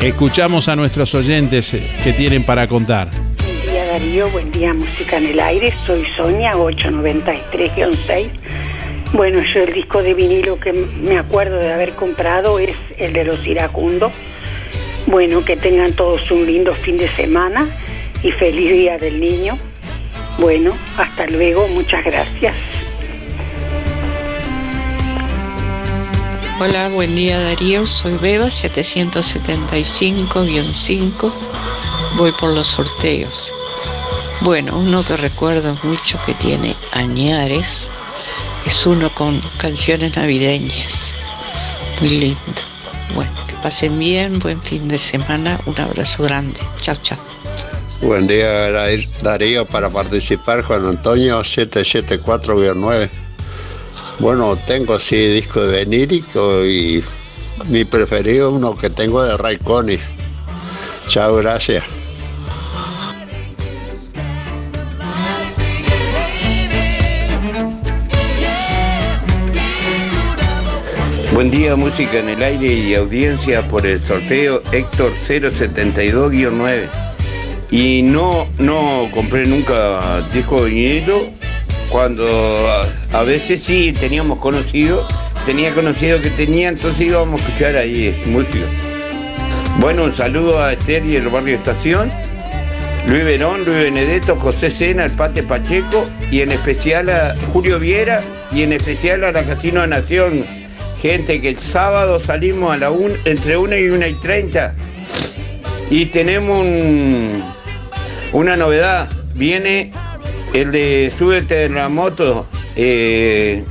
Escuchamos 0.02 0.68
a 0.68 0.76
nuestros 0.76 1.16
oyentes 1.16 1.74
que 2.04 2.12
tienen 2.12 2.44
para 2.44 2.68
contar. 2.68 3.08
Buen 3.46 3.62
día 3.62 3.86
Darío, 3.86 4.30
buen 4.30 4.52
día 4.52 4.74
Música 4.74 5.20
en 5.20 5.28
el 5.28 5.40
Aire, 5.40 5.74
soy 5.86 6.06
Sonia 6.18 6.56
893-6. 6.56 8.30
Bueno, 9.14 9.42
yo 9.44 9.64
el 9.64 9.74
disco 9.74 10.04
de 10.04 10.14
vinilo 10.14 10.60
que 10.60 10.74
me 10.74 11.18
acuerdo 11.18 11.56
de 11.56 11.72
haber 11.72 11.94
comprado 11.94 12.60
es 12.60 12.76
el 12.98 13.14
de 13.14 13.24
los 13.24 13.48
iracundos. 13.48 14.12
Bueno, 15.06 15.46
que 15.46 15.56
tengan 15.56 15.94
todos 15.94 16.30
un 16.30 16.46
lindo 16.46 16.74
fin 16.74 16.98
de 16.98 17.08
semana 17.08 17.70
y 18.22 18.34
feliz 18.34 18.70
día 18.70 18.98
del 18.98 19.22
niño. 19.22 19.58
Bueno, 20.38 20.74
hasta 20.98 21.26
luego, 21.28 21.68
muchas 21.70 22.04
gracias. 22.06 22.56
Hola, 26.60 26.90
buen 26.90 27.16
día 27.16 27.40
Darío, 27.40 27.86
soy 27.86 28.18
Beba 28.18 28.48
775-5, 28.48 31.32
voy 32.18 32.32
por 32.32 32.50
los 32.52 32.66
sorteos. 32.68 33.54
Bueno, 34.42 34.78
uno 34.78 35.04
que 35.04 35.18
recuerdo 35.18 35.78
mucho 35.84 36.20
que 36.24 36.36
tiene 36.36 36.76
Añares 36.92 37.90
Es 38.66 38.86
uno 38.86 39.10
con 39.10 39.42
canciones 39.58 40.16
navideñas. 40.16 40.94
Muy 42.00 42.10
lindo. 42.10 42.38
Bueno, 43.16 43.32
que 43.48 43.56
pasen 43.56 43.98
bien, 43.98 44.38
buen 44.40 44.62
fin 44.62 44.88
de 44.88 45.00
semana. 45.00 45.60
Un 45.66 45.80
abrazo 45.80 46.24
grande. 46.24 46.60
Chao, 46.82 46.96
chao. 47.02 47.37
Buen 48.02 48.28
día, 48.28 48.70
Darío, 49.24 49.66
para 49.66 49.90
participar 49.90 50.62
Juan 50.62 50.86
Antonio 50.86 51.42
774-9. 51.42 53.10
Bueno, 54.20 54.56
tengo 54.68 55.00
sí 55.00 55.16
disco 55.16 55.62
de 55.62 55.86
venírico 55.86 56.64
y 56.64 57.04
mi 57.66 57.86
preferido 57.86 58.52
uno 58.52 58.76
que 58.76 58.92
tengo 58.92 59.24
de 59.24 59.36
Ray 59.36 59.58
Conniff. 59.58 60.02
Chao, 61.10 61.36
gracias. 61.36 61.84
Buen 71.34 71.52
día, 71.52 71.76
música 71.76 72.20
en 72.20 72.30
el 72.30 72.42
aire 72.44 72.74
y 72.74 72.96
audiencia 72.96 73.62
por 73.68 73.86
el 73.86 74.06
sorteo 74.08 74.62
Héctor 74.72 75.12
072-9. 75.28 77.07
Y 77.70 78.02
no, 78.02 78.48
no 78.60 79.10
compré 79.14 79.46
nunca 79.46 80.22
disco 80.34 80.64
de 80.64 80.70
vinilo. 80.70 81.28
Cuando 81.90 82.26
a, 83.14 83.24
veces 83.24 83.64
sí 83.64 83.94
teníamos 83.94 84.40
conocido, 84.40 85.08
tenía 85.46 85.74
conocido 85.74 86.20
que 86.22 86.30
tenía, 86.32 86.68
entonces 86.68 87.08
íbamos 87.08 87.42
a 87.42 87.46
escuchar 87.46 87.78
ahí 87.78 88.14
música. 88.26 88.66
Bueno, 89.80 90.04
un 90.04 90.16
saludo 90.16 90.62
a 90.62 90.74
Esther 90.74 91.06
y 91.06 91.16
el 91.16 91.30
barrio 91.30 91.56
Estación, 91.56 92.12
Luis 93.08 93.24
Verón, 93.24 93.64
Luis 93.64 93.84
Benedetto, 93.84 94.36
José 94.36 94.70
Sena, 94.70 95.06
el 95.06 95.12
Pate 95.12 95.44
Pacheco 95.44 96.06
y 96.30 96.42
en 96.42 96.52
especial 96.52 97.10
a 97.10 97.34
Julio 97.54 97.80
Viera 97.80 98.22
y 98.52 98.64
en 98.64 98.74
especial 98.74 99.24
a 99.24 99.32
la 99.32 99.44
Casino 99.44 99.80
de 99.82 99.88
Nación. 99.88 100.46
Gente 101.02 101.40
que 101.40 101.50
el 101.50 101.60
sábado 101.60 102.22
salimos 102.22 102.74
a 102.74 102.78
la 102.78 102.92
un, 102.92 103.14
entre 103.24 103.56
1 103.56 103.78
y 103.78 103.88
1 103.90 104.08
y 104.08 104.14
30 104.16 104.76
y 105.90 106.06
tenemos 106.08 106.60
un- 106.66 107.42
una 108.34 108.58
novedad. 108.58 109.10
Viene 109.36 109.92
el 110.54 110.72
de 110.72 111.12
Súbete 111.18 111.66
en 111.66 111.76
la 111.76 111.90
moto, 111.90 112.48
eh, 112.76 113.64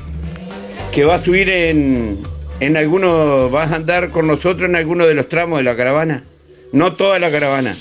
que 0.92 1.04
va 1.04 1.16
a 1.16 1.22
subir 1.22 1.48
en, 1.48 2.18
en 2.60 2.76
algunos, 2.76 3.50
vas 3.50 3.72
a 3.72 3.76
andar 3.76 4.10
con 4.10 4.26
nosotros 4.26 4.68
en 4.68 4.76
algunos 4.76 5.06
de 5.08 5.14
los 5.14 5.28
tramos 5.28 5.58
de 5.58 5.64
la 5.64 5.76
caravana. 5.76 6.24
No 6.72 6.92
toda 6.92 7.18
la 7.18 7.30
caravana, 7.30 7.76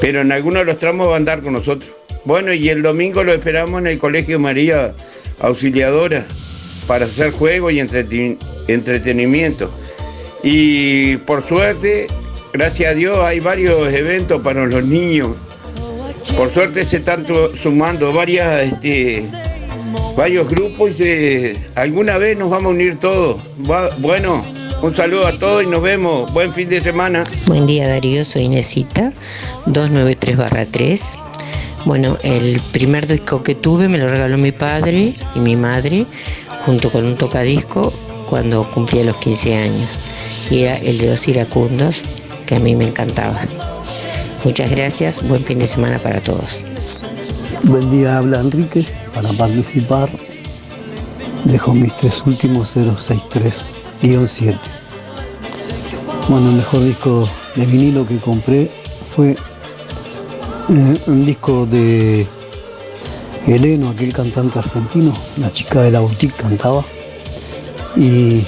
pero 0.00 0.20
en 0.20 0.32
algunos 0.32 0.60
de 0.60 0.66
los 0.66 0.78
tramos 0.78 1.08
va 1.08 1.14
a 1.14 1.16
andar 1.16 1.40
con 1.42 1.52
nosotros. 1.52 1.90
Bueno, 2.24 2.52
y 2.52 2.68
el 2.68 2.82
domingo 2.82 3.22
lo 3.22 3.32
esperamos 3.32 3.80
en 3.80 3.86
el 3.86 3.98
Colegio 3.98 4.38
María 4.40 4.94
Auxiliadora 5.40 6.26
para 6.86 7.06
hacer 7.06 7.30
juego 7.30 7.70
y 7.70 7.78
entreten- 7.78 8.38
entretenimiento. 8.68 9.70
Y 10.42 11.18
por 11.18 11.44
suerte, 11.46 12.06
gracias 12.52 12.92
a 12.92 12.94
Dios, 12.94 13.18
hay 13.18 13.40
varios 13.40 13.92
eventos 13.92 14.42
para 14.42 14.66
los 14.66 14.84
niños. 14.84 15.30
Por 16.34 16.52
suerte 16.52 16.84
se 16.84 16.98
están 16.98 17.26
sumando 17.62 18.12
varias, 18.12 18.72
este, 18.72 19.24
varios 20.16 20.48
grupos 20.48 20.98
y 21.00 21.52
alguna 21.74 22.18
vez 22.18 22.36
nos 22.36 22.50
vamos 22.50 22.66
a 22.66 22.74
unir 22.74 22.98
todos. 22.98 23.40
Bueno, 23.98 24.44
un 24.82 24.94
saludo 24.94 25.26
a 25.26 25.32
todos 25.32 25.62
y 25.62 25.66
nos 25.66 25.82
vemos. 25.82 26.32
Buen 26.32 26.52
fin 26.52 26.68
de 26.68 26.80
semana. 26.80 27.24
Buen 27.46 27.66
día 27.66 27.88
Darío, 27.88 28.24
soy 28.24 28.42
Inesita, 28.42 29.12
293-3. 29.66 31.18
Bueno, 31.86 32.18
el 32.22 32.60
primer 32.72 33.06
disco 33.06 33.42
que 33.42 33.54
tuve 33.54 33.88
me 33.88 33.96
lo 33.96 34.08
regaló 34.08 34.36
mi 34.38 34.52
padre 34.52 35.14
y 35.34 35.38
mi 35.38 35.56
madre 35.56 36.04
junto 36.66 36.90
con 36.90 37.04
un 37.04 37.16
tocadisco 37.16 37.92
cuando 38.28 38.68
cumplía 38.70 39.04
los 39.04 39.16
15 39.16 39.56
años. 39.56 39.98
Y 40.50 40.62
era 40.62 40.76
el 40.78 40.98
de 40.98 41.10
los 41.10 41.26
iracundos, 41.28 42.02
que 42.44 42.56
a 42.56 42.58
mí 42.58 42.74
me 42.74 42.86
encantaba. 42.86 43.40
Muchas 44.46 44.70
gracias, 44.70 45.26
buen 45.26 45.42
fin 45.42 45.58
de 45.58 45.66
semana 45.66 45.98
para 45.98 46.20
todos. 46.20 46.62
Buen 47.64 47.90
día, 47.90 48.18
habla 48.18 48.38
Enrique. 48.38 48.86
Para 49.12 49.30
participar, 49.30 50.08
dejo 51.44 51.74
mis 51.74 51.92
tres 51.96 52.22
últimos 52.24 52.76
063-7. 52.76 54.54
Bueno, 56.28 56.50
el 56.50 56.54
mejor 56.58 56.84
disco 56.84 57.28
de 57.56 57.66
vinilo 57.66 58.06
que 58.06 58.18
compré 58.18 58.70
fue 59.16 59.32
eh, 59.32 59.36
un 61.08 61.26
disco 61.26 61.66
de 61.66 62.24
Heleno, 63.48 63.88
aquel 63.90 64.12
cantante 64.12 64.60
argentino, 64.60 65.12
la 65.38 65.52
chica 65.52 65.82
de 65.82 65.90
la 65.90 65.98
boutique 65.98 66.36
cantaba. 66.36 66.84
Y 67.96 68.44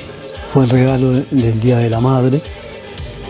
fue 0.54 0.62
el 0.62 0.70
regalo 0.70 1.10
de- 1.10 1.26
del 1.32 1.58
Día 1.60 1.78
de 1.78 1.90
la 1.90 1.98
Madre, 2.00 2.40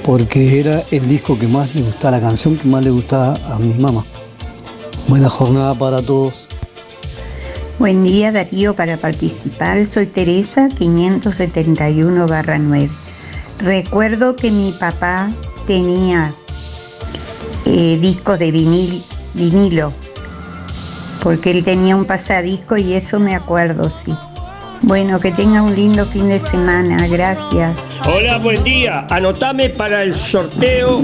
porque 0.04 0.60
era 0.60 0.84
el 0.90 1.08
disco 1.08 1.38
que 1.38 1.46
más 1.46 1.74
le 1.74 1.80
gustaba, 1.82 2.18
la 2.18 2.22
canción 2.22 2.56
que 2.56 2.68
más 2.68 2.84
le 2.84 2.90
gustaba 2.90 3.38
a 3.52 3.58
mi 3.58 3.72
mamá. 3.74 4.04
Buena 5.08 5.28
jornada 5.28 5.74
para 5.74 6.00
todos. 6.02 6.48
Buen 7.78 8.02
día 8.02 8.32
Darío, 8.32 8.74
para 8.74 8.96
participar 8.96 9.84
soy 9.86 10.06
Teresa 10.06 10.68
571-9. 10.68 12.88
Recuerdo 13.58 14.34
que 14.34 14.50
mi 14.50 14.72
papá 14.72 15.30
tenía 15.66 16.34
eh, 17.66 17.98
discos 18.00 18.38
de 18.38 18.50
vinil, 18.50 19.04
vinilo, 19.34 19.92
porque 21.22 21.50
él 21.52 21.64
tenía 21.64 21.94
un 21.96 22.04
pasadisco 22.04 22.76
y 22.76 22.94
eso 22.94 23.20
me 23.20 23.36
acuerdo, 23.36 23.90
sí. 23.90 24.12
Bueno, 24.82 25.20
que 25.20 25.32
tenga 25.32 25.62
un 25.62 25.74
lindo 25.74 26.04
fin 26.04 26.28
de 26.28 26.40
semana, 26.40 27.08
gracias. 27.08 27.87
Hola, 28.06 28.38
buen 28.38 28.62
día. 28.64 29.06
Anotame 29.10 29.70
para 29.70 30.02
el 30.02 30.14
sorteo 30.14 31.02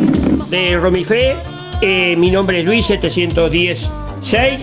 de 0.49 0.77
Romifé. 0.77 1.35
Eh, 1.83 2.15
mi 2.17 2.31
nombre 2.31 2.61
es 2.61 2.65
Luis 2.65 2.87
716. 2.87 4.61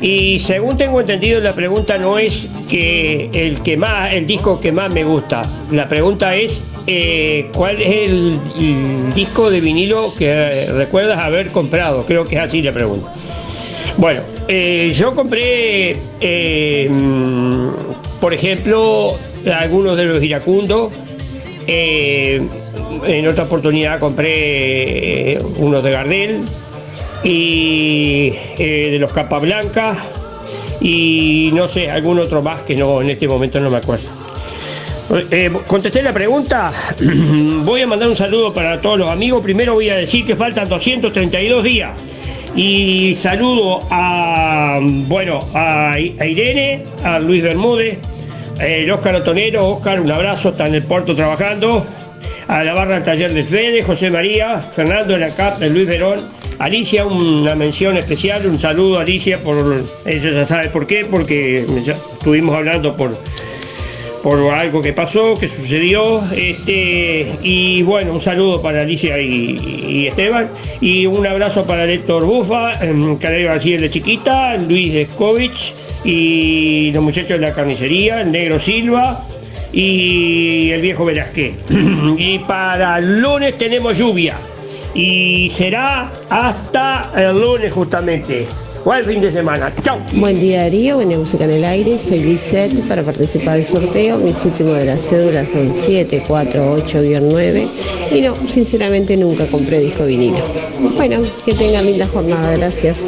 Y 0.00 0.38
según 0.40 0.76
tengo 0.76 1.00
entendido, 1.00 1.40
la 1.40 1.54
pregunta 1.54 1.96
no 1.98 2.18
es 2.18 2.46
que 2.68 3.30
el 3.32 3.62
que 3.62 3.76
más, 3.76 4.12
el 4.12 4.26
disco 4.26 4.60
que 4.60 4.70
más 4.70 4.92
me 4.92 5.04
gusta. 5.04 5.42
La 5.70 5.88
pregunta 5.88 6.36
es 6.36 6.62
eh, 6.86 7.50
cuál 7.54 7.80
es 7.80 8.10
el, 8.10 8.38
disco 9.14 9.50
de 9.50 9.60
vinilo 9.60 10.12
que 10.16 10.66
recuerdas 10.72 11.18
haber 11.18 11.48
comprado. 11.48 12.04
Creo 12.04 12.24
que 12.24 12.36
es 12.36 12.42
así 12.42 12.62
la 12.62 12.72
pregunta. 12.72 13.12
Bueno, 13.96 14.20
eh, 14.48 14.92
yo 14.94 15.14
compré, 15.14 15.96
mm, 16.88 17.68
por 18.20 18.34
ejemplo, 18.34 19.16
algunos 19.50 19.96
de 19.96 20.04
los 20.04 20.22
iracundos. 20.22 20.92
Eh, 21.66 22.42
en 23.06 23.28
otra 23.28 23.44
oportunidad 23.44 23.98
compré 23.98 25.32
eh, 25.32 25.42
unos 25.58 25.82
de 25.82 25.90
Gardel 25.90 26.40
y 27.24 28.32
eh, 28.58 28.88
de 28.92 28.98
los 28.98 29.12
Capa 29.12 29.38
Blanca 29.38 29.96
y 30.80 31.50
no 31.54 31.68
sé, 31.68 31.90
algún 31.90 32.18
otro 32.18 32.42
más 32.42 32.62
que 32.62 32.74
no 32.74 33.00
en 33.00 33.10
este 33.10 33.28
momento 33.28 33.60
no 33.60 33.70
me 33.70 33.78
acuerdo. 33.78 34.08
Contesté 35.66 36.02
la 36.02 36.12
pregunta. 36.12 36.72
voy 37.64 37.82
a 37.82 37.86
mandar 37.86 38.08
un 38.08 38.16
saludo 38.16 38.52
para 38.52 38.80
todos 38.80 38.98
los 38.98 39.10
amigos. 39.10 39.42
Primero 39.42 39.74
voy 39.74 39.90
a 39.90 39.96
decir 39.96 40.24
que 40.24 40.34
faltan 40.34 40.68
232 40.68 41.62
días. 41.62 41.90
Y 42.56 43.14
saludo 43.16 43.80
a, 43.90 44.78
bueno, 44.80 45.40
a 45.54 45.98
Irene, 45.98 46.84
a 47.04 47.18
Luis 47.18 47.42
Bermúdez, 47.42 47.98
el 48.60 48.90
Óscar 48.90 49.16
Otonero. 49.16 49.68
Óscar, 49.68 50.00
un 50.00 50.10
abrazo, 50.10 50.50
está 50.50 50.66
en 50.66 50.74
el 50.74 50.82
puerto 50.82 51.14
trabajando. 51.14 51.86
A 52.48 52.64
la 52.64 52.74
barra 52.74 52.94
del 52.94 53.04
taller 53.04 53.32
de 53.32 53.44
Fede, 53.44 53.82
José 53.82 54.10
María, 54.10 54.60
Fernando 54.60 55.14
de 55.14 55.20
la 55.20 55.34
CAP, 55.34 55.60
Luis 55.62 55.86
Verón. 55.86 56.20
Alicia, 56.58 57.04
una 57.04 57.54
mención 57.54 57.96
especial, 57.96 58.46
un 58.46 58.60
saludo 58.60 58.98
a 58.98 59.02
Alicia 59.02 59.38
por, 59.42 59.82
ella 60.04 60.30
ya 60.30 60.44
sabe 60.44 60.68
por 60.68 60.86
qué, 60.86 61.04
porque 61.04 61.66
estuvimos 62.14 62.54
hablando 62.54 62.96
por, 62.96 63.16
por 64.22 64.38
algo 64.54 64.80
que 64.80 64.92
pasó, 64.92 65.34
que 65.34 65.48
sucedió. 65.48 66.22
Este, 66.34 67.32
y 67.42 67.82
bueno, 67.82 68.12
un 68.12 68.20
saludo 68.20 68.62
para 68.62 68.82
Alicia 68.82 69.18
y, 69.20 70.06
Esteban. 70.06 70.48
Y 70.80 71.06
un 71.06 71.26
abrazo 71.26 71.64
para 71.66 71.84
Héctor 71.84 72.24
Bufa, 72.24 72.72
Caleb 73.20 73.46
García 73.46 73.80
de 73.80 73.90
Chiquita, 73.90 74.56
Luis 74.56 74.94
Escovich 74.94 75.74
y 76.04 76.92
los 76.92 77.02
muchachos 77.02 77.30
de 77.30 77.38
la 77.38 77.52
carnicería, 77.52 78.20
el 78.20 78.32
Negro 78.32 78.58
Silva 78.60 79.24
y 79.72 80.70
el 80.70 80.80
viejo 80.80 81.04
Velázquez. 81.04 81.54
y 82.16 82.38
para 82.40 82.98
el 82.98 83.20
lunes 83.20 83.58
tenemos 83.58 83.98
lluvia. 83.98 84.36
Y 84.94 85.50
será 85.50 86.10
hasta 86.28 87.10
el 87.16 87.40
lunes 87.40 87.72
justamente. 87.72 88.46
Buen 88.84 89.04
fin 89.04 89.20
de 89.20 89.30
semana. 89.30 89.72
Chau. 89.82 90.00
Buen 90.14 90.40
día 90.40 90.62
Darío, 90.62 90.96
buen 90.96 91.08
día 91.08 91.18
Música 91.18 91.44
en 91.44 91.52
el 91.52 91.64
Aire, 91.64 92.00
soy 92.00 92.18
Lisette 92.18 92.74
para 92.88 93.04
participar 93.04 93.54
del 93.54 93.64
sorteo, 93.64 94.18
mis 94.18 94.44
últimos 94.44 94.76
de 94.76 94.86
la 94.86 94.96
cédula 94.96 95.46
son 95.46 95.72
748-9 95.72 97.68
y 98.10 98.22
no, 98.22 98.34
sinceramente 98.48 99.16
nunca 99.16 99.46
compré 99.46 99.78
disco 99.78 100.04
vinilo. 100.04 100.42
Bueno, 100.96 101.22
que 101.44 101.54
tengan 101.54 101.86
linda 101.86 102.08
jornada, 102.08 102.56
gracias. 102.56 102.98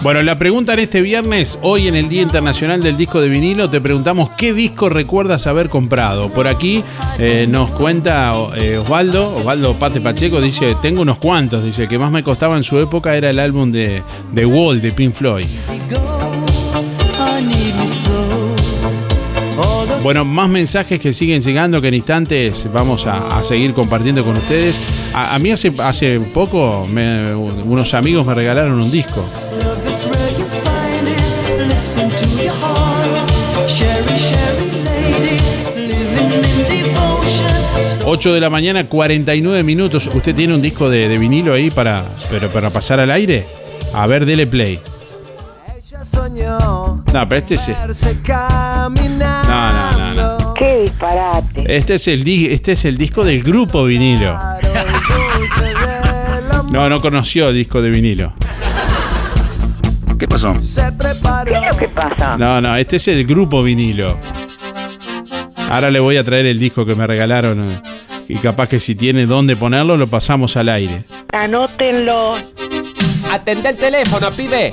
Bueno, 0.00 0.22
la 0.22 0.38
pregunta 0.38 0.74
en 0.74 0.78
este 0.78 1.02
viernes, 1.02 1.58
hoy 1.60 1.88
en 1.88 1.96
el 1.96 2.08
Día 2.08 2.22
Internacional 2.22 2.80
del 2.80 2.96
Disco 2.96 3.20
de 3.20 3.28
Vinilo, 3.28 3.68
te 3.68 3.80
preguntamos 3.80 4.30
qué 4.36 4.52
disco 4.52 4.88
recuerdas 4.88 5.48
haber 5.48 5.68
comprado. 5.68 6.28
Por 6.28 6.46
aquí 6.46 6.84
eh, 7.18 7.46
nos 7.48 7.70
cuenta 7.72 8.32
eh, 8.56 8.78
Osvaldo, 8.78 9.36
Osvaldo 9.36 9.74
Pate 9.74 10.00
Pacheco, 10.00 10.40
dice, 10.40 10.76
tengo 10.80 11.02
unos 11.02 11.18
cuantos, 11.18 11.64
dice, 11.64 11.88
que 11.88 11.98
más 11.98 12.12
me 12.12 12.22
costaba 12.22 12.56
en 12.56 12.62
su 12.62 12.78
época 12.78 13.16
era 13.16 13.28
el 13.28 13.40
álbum 13.40 13.72
de, 13.72 14.02
de 14.32 14.46
Wall, 14.46 14.80
de 14.80 14.92
Pink 14.92 15.12
Floyd. 15.12 15.46
Bueno, 20.04 20.24
más 20.24 20.48
mensajes 20.48 21.00
que 21.00 21.12
siguen 21.12 21.42
llegando 21.42 21.80
que 21.80 21.88
en 21.88 21.94
instantes 21.94 22.68
vamos 22.72 23.04
a, 23.06 23.42
seguir 23.42 23.74
compartiendo 23.74 24.24
con 24.24 24.36
ustedes. 24.36 24.80
A, 25.12 25.36
mí 25.40 25.50
hace, 25.50 25.72
hace 25.78 26.20
poco 26.20 26.86
unos 27.64 27.94
amigos 27.94 28.24
me 28.24 28.34
regalaron 28.34 28.80
un 28.80 28.90
disco. 28.92 29.24
8 38.10 38.32
de 38.32 38.40
la 38.40 38.48
mañana, 38.48 38.84
49 38.84 39.62
minutos. 39.62 40.06
¿Usted 40.06 40.34
tiene 40.34 40.54
un 40.54 40.62
disco 40.62 40.88
de, 40.88 41.10
de 41.10 41.18
vinilo 41.18 41.52
ahí 41.52 41.70
para, 41.70 42.02
pero 42.30 42.48
para 42.48 42.70
pasar 42.70 43.00
al 43.00 43.10
aire? 43.10 43.46
A 43.92 44.06
ver, 44.06 44.24
dele 44.24 44.46
play. 44.46 44.80
No, 47.12 47.28
pero 47.28 47.36
este 47.36 47.56
es. 47.56 47.68
No, 47.68 48.88
no, 48.88 49.98
no, 49.98 50.38
no. 50.38 50.54
Qué 50.54 50.80
disparate. 50.84 51.76
Este 51.76 51.96
es 51.96 52.08
el, 52.08 52.26
este 52.50 52.72
es 52.72 52.86
el 52.86 52.96
disco 52.96 53.24
del 53.24 53.42
grupo 53.42 53.84
vinilo. 53.84 54.38
No, 56.70 56.88
no 56.88 57.00
conoció 57.02 57.50
el 57.50 57.56
disco 57.56 57.82
de 57.82 57.90
vinilo. 57.90 58.32
¿Qué 60.18 60.26
pasó? 60.26 60.54
¿Qué 60.54 60.58
es 60.58 61.62
lo 61.72 61.76
que 61.76 61.88
pasa? 61.88 62.38
No, 62.38 62.62
no, 62.62 62.74
este 62.74 62.96
es 62.96 63.06
el 63.08 63.26
grupo 63.26 63.62
vinilo. 63.62 64.16
Ahora 65.70 65.90
le 65.90 66.00
voy 66.00 66.16
a 66.16 66.24
traer 66.24 66.46
el 66.46 66.58
disco 66.58 66.86
que 66.86 66.94
me 66.94 67.06
regalaron. 67.06 67.70
eh, 67.70 67.80
Y 68.28 68.36
capaz 68.36 68.68
que 68.68 68.80
si 68.80 68.94
tiene 68.94 69.26
dónde 69.26 69.56
ponerlo, 69.56 69.96
lo 69.96 70.06
pasamos 70.06 70.56
al 70.56 70.68
aire. 70.68 71.04
Anótenlo. 71.32 72.34
Atendé 73.30 73.70
el 73.70 73.76
teléfono, 73.76 74.30
pibe. 74.32 74.72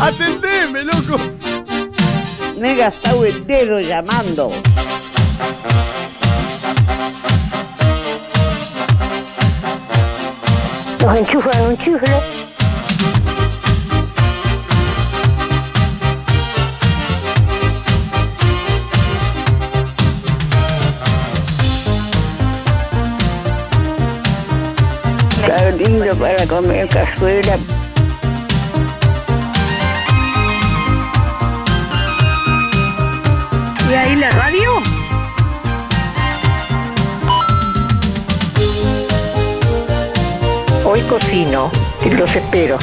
Atendeme, 0.00 0.82
loco. 0.84 1.18
Me 2.60 2.72
he 2.72 2.76
gastado 2.76 3.24
el 3.24 3.46
dedo 3.46 3.78
llamando. 3.80 4.50
Nos 11.04 11.16
enchufan 11.16 11.62
un 11.68 11.76
chifle. 11.78 12.37
Lindo 25.78 26.12
para 26.16 26.44
comer 26.46 26.88
cazuela. 26.88 27.56
¿Y 33.88 33.94
ahí 33.94 34.16
la 34.16 34.30
radio? 34.30 34.70
Hoy 40.84 41.00
cocino 41.02 41.70
y 42.04 42.10
los 42.10 42.34
espero. 42.34 42.78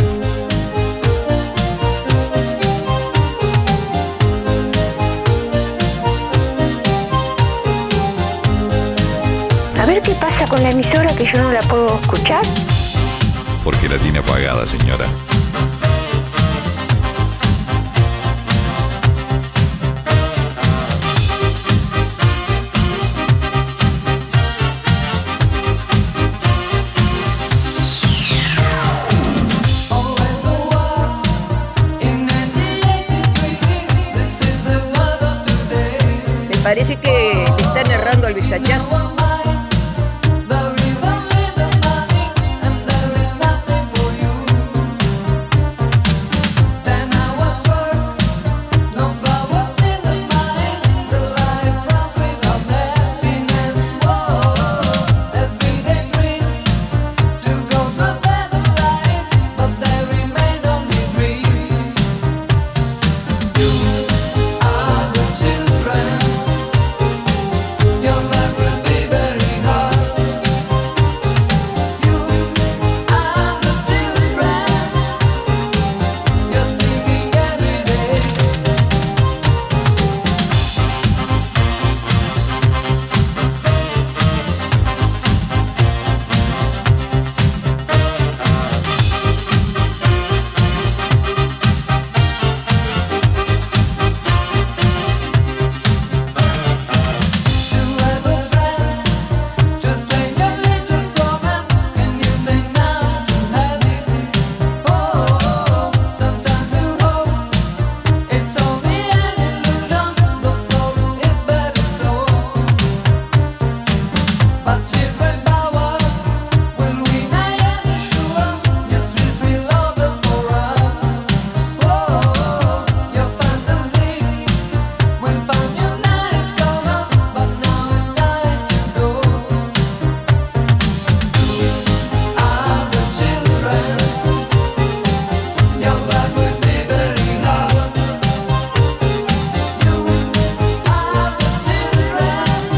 A 9.77 9.85
ver 9.85 10.01
qué 10.01 10.13
pasa 10.15 10.47
con 10.47 10.63
la 10.63 10.69
emisora 10.69 11.07
que 11.15 11.25
yo 11.25 11.41
no 11.41 11.51
la 11.51 11.61
puedo 11.61 11.93
escuchar. 11.97 12.43
Porque 13.65 13.89
la 13.89 13.97
tiene 13.97 14.19
apagada, 14.19 14.63
señora. 14.67 15.07
Me 36.47 36.57
parece 36.63 36.97
que 36.97 37.43
están 37.43 37.89
errando 37.89 38.27
al 38.27 38.35
vistachazo. 38.35 39.14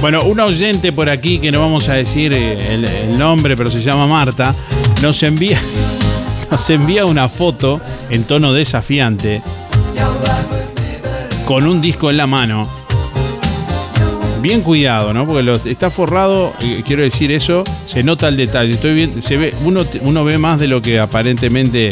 Bueno, 0.10 0.24
un 0.24 0.39
oyente 0.39 0.93
por 0.93 1.10
aquí, 1.10 1.38
que 1.38 1.52
no 1.52 1.60
vamos 1.60 1.89
a 1.89 1.96
decir 1.96 2.32
eh, 2.32 2.76
el, 2.76 3.17
nombre, 3.17 3.58
pero 3.58 3.70
se 3.70 3.82
llama 3.82 4.08
Marta, 4.08 4.56
nos 5.02 5.22
envía, 5.22 5.60
nos 6.50 6.70
envía 6.70 7.06
una 7.06 7.28
foto 7.28 7.82
en 8.10 8.24
tono 8.24 8.54
desafiante 8.54 9.41
con 11.43 11.67
un 11.67 11.82
disco 11.82 12.10
en 12.10 12.15
la 12.15 12.26
mano. 12.26 12.70
Bien 14.41 14.62
cuidado, 14.62 15.13
¿no? 15.13 15.26
Porque 15.28 15.43
lo- 15.43 15.56
está 15.56 15.91
forrado, 15.91 16.54
eh, 16.62 16.84
quiero 16.88 17.02
decir 17.04 17.34
eso, 17.34 17.65
se 17.86 18.02
nota 18.02 18.30
el 18.30 18.38
detalle. 18.38 18.72
Estoy 18.72 18.93
bien, 18.93 19.22
se 19.22 19.36
ve, 19.36 19.54
uno, 19.65 19.82
uno 20.04 20.24
ve 20.24 20.38
más 20.38 20.58
de 20.58 20.70
lo 20.70 20.82
que 20.82 21.02
aparentemente 21.02 21.91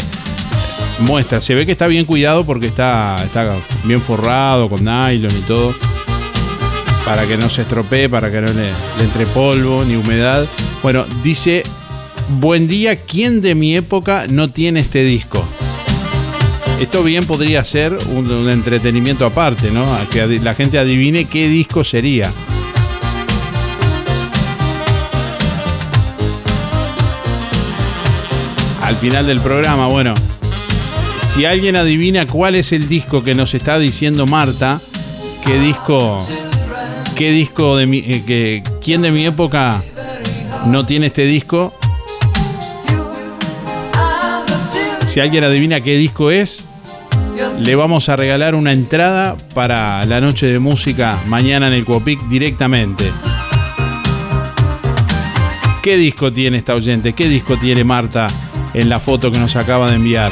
muestra. 0.99 1.41
Se 1.41 1.53
ve 1.53 1.65
que 1.65 1.73
está 1.73 1.87
bien 1.87 2.05
cuidado 2.05 2.45
porque 2.45 2.67
está, 2.67 3.17
está 3.21 3.57
bien 3.83 3.99
forrado 4.01 4.69
con 4.69 4.85
nylon 4.85 5.37
y 5.37 5.41
todo 5.41 5.75
para 7.05 7.27
que 7.27 7.37
no 7.37 7.49
se 7.49 7.61
estropee, 7.61 8.09
para 8.09 8.31
que 8.31 8.41
no 8.41 8.51
le, 8.51 8.71
entre 8.99 9.25
polvo 9.27 9.85
ni 9.85 9.95
humedad. 9.95 10.47
Bueno, 10.81 11.05
dice, 11.23 11.63
buen 12.39 12.67
día, 12.67 12.95
¿quién 12.95 13.41
de 13.41 13.53
mi 13.55 13.75
época 13.75 14.25
no 14.27 14.49
tiene 14.49 14.79
este 14.79 15.03
disco? 15.03 15.45
Esto 16.79 17.03
bien 17.03 17.23
podría 17.25 17.63
ser 17.63 17.95
un, 18.11 18.29
un 18.29 18.49
entretenimiento 18.49 19.25
aparte, 19.25 19.71
¿no? 19.71 19.83
A 19.83 20.09
que 20.09 20.27
la 20.39 20.55
gente 20.55 20.77
adivine 20.77 21.25
qué 21.25 21.47
disco 21.47 21.83
sería. 21.83 22.31
Al 28.81 28.95
final 28.97 29.25
del 29.25 29.39
programa, 29.39 29.87
bueno, 29.87 30.13
si 31.33 31.45
alguien 31.45 31.75
adivina 31.75 32.27
cuál 32.27 32.55
es 32.55 32.71
el 32.71 32.87
disco 32.87 33.23
que 33.23 33.35
nos 33.35 33.53
está 33.53 33.79
diciendo 33.79 34.25
Marta, 34.25 34.79
qué 35.43 35.59
disco, 35.59 36.19
qué 37.15 37.31
disco 37.31 37.77
de 37.77 37.85
mi, 37.85 37.99
eh, 37.99 38.23
que, 38.25 38.63
quién 38.81 39.01
de 39.01 39.11
mi 39.11 39.25
época 39.25 39.81
no 40.67 40.85
tiene 40.85 41.07
este 41.07 41.25
disco, 41.25 41.73
si 45.07 45.19
alguien 45.21 45.43
adivina 45.45 45.79
qué 45.79 45.97
disco 45.97 46.29
es, 46.29 46.65
le 47.61 47.75
vamos 47.75 48.09
a 48.09 48.15
regalar 48.15 48.53
una 48.53 48.73
entrada 48.73 49.35
para 49.53 50.05
la 50.05 50.19
noche 50.19 50.47
de 50.47 50.59
música 50.59 51.17
mañana 51.27 51.67
en 51.67 51.73
el 51.73 51.85
Copic 51.85 52.19
directamente. 52.27 53.05
¿Qué 55.81 55.97
disco 55.97 56.33
tiene 56.33 56.57
esta 56.57 56.75
oyente? 56.75 57.13
¿Qué 57.13 57.29
disco 57.29 57.57
tiene 57.57 57.83
Marta 57.83 58.27
en 58.73 58.89
la 58.89 58.99
foto 58.99 59.31
que 59.31 59.39
nos 59.39 59.55
acaba 59.55 59.89
de 59.89 59.95
enviar? 59.95 60.31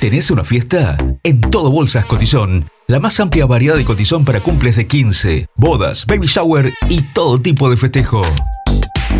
¿Tenés 0.00 0.30
una 0.30 0.44
fiesta? 0.44 0.96
En 1.22 1.42
Todo 1.42 1.70
Bolsas 1.70 2.06
Cotizón. 2.06 2.70
La 2.86 3.00
más 3.00 3.20
amplia 3.20 3.44
variedad 3.44 3.76
de 3.76 3.84
cotizón 3.84 4.24
para 4.24 4.40
cumples 4.40 4.76
de 4.76 4.86
15, 4.86 5.46
bodas, 5.56 6.06
baby 6.06 6.26
shower 6.26 6.72
y 6.88 7.02
todo 7.02 7.38
tipo 7.38 7.68
de 7.68 7.76
festejo. 7.76 8.22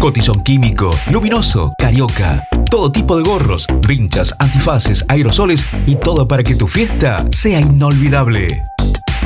Cotizón 0.00 0.42
químico, 0.42 0.90
luminoso, 1.12 1.74
carioca. 1.78 2.48
Todo 2.70 2.90
tipo 2.90 3.18
de 3.18 3.24
gorros, 3.24 3.66
vinchas, 3.86 4.34
antifaces, 4.38 5.04
aerosoles 5.08 5.68
y 5.86 5.96
todo 5.96 6.26
para 6.26 6.42
que 6.42 6.54
tu 6.54 6.66
fiesta 6.66 7.26
sea 7.30 7.60
inolvidable. 7.60 8.62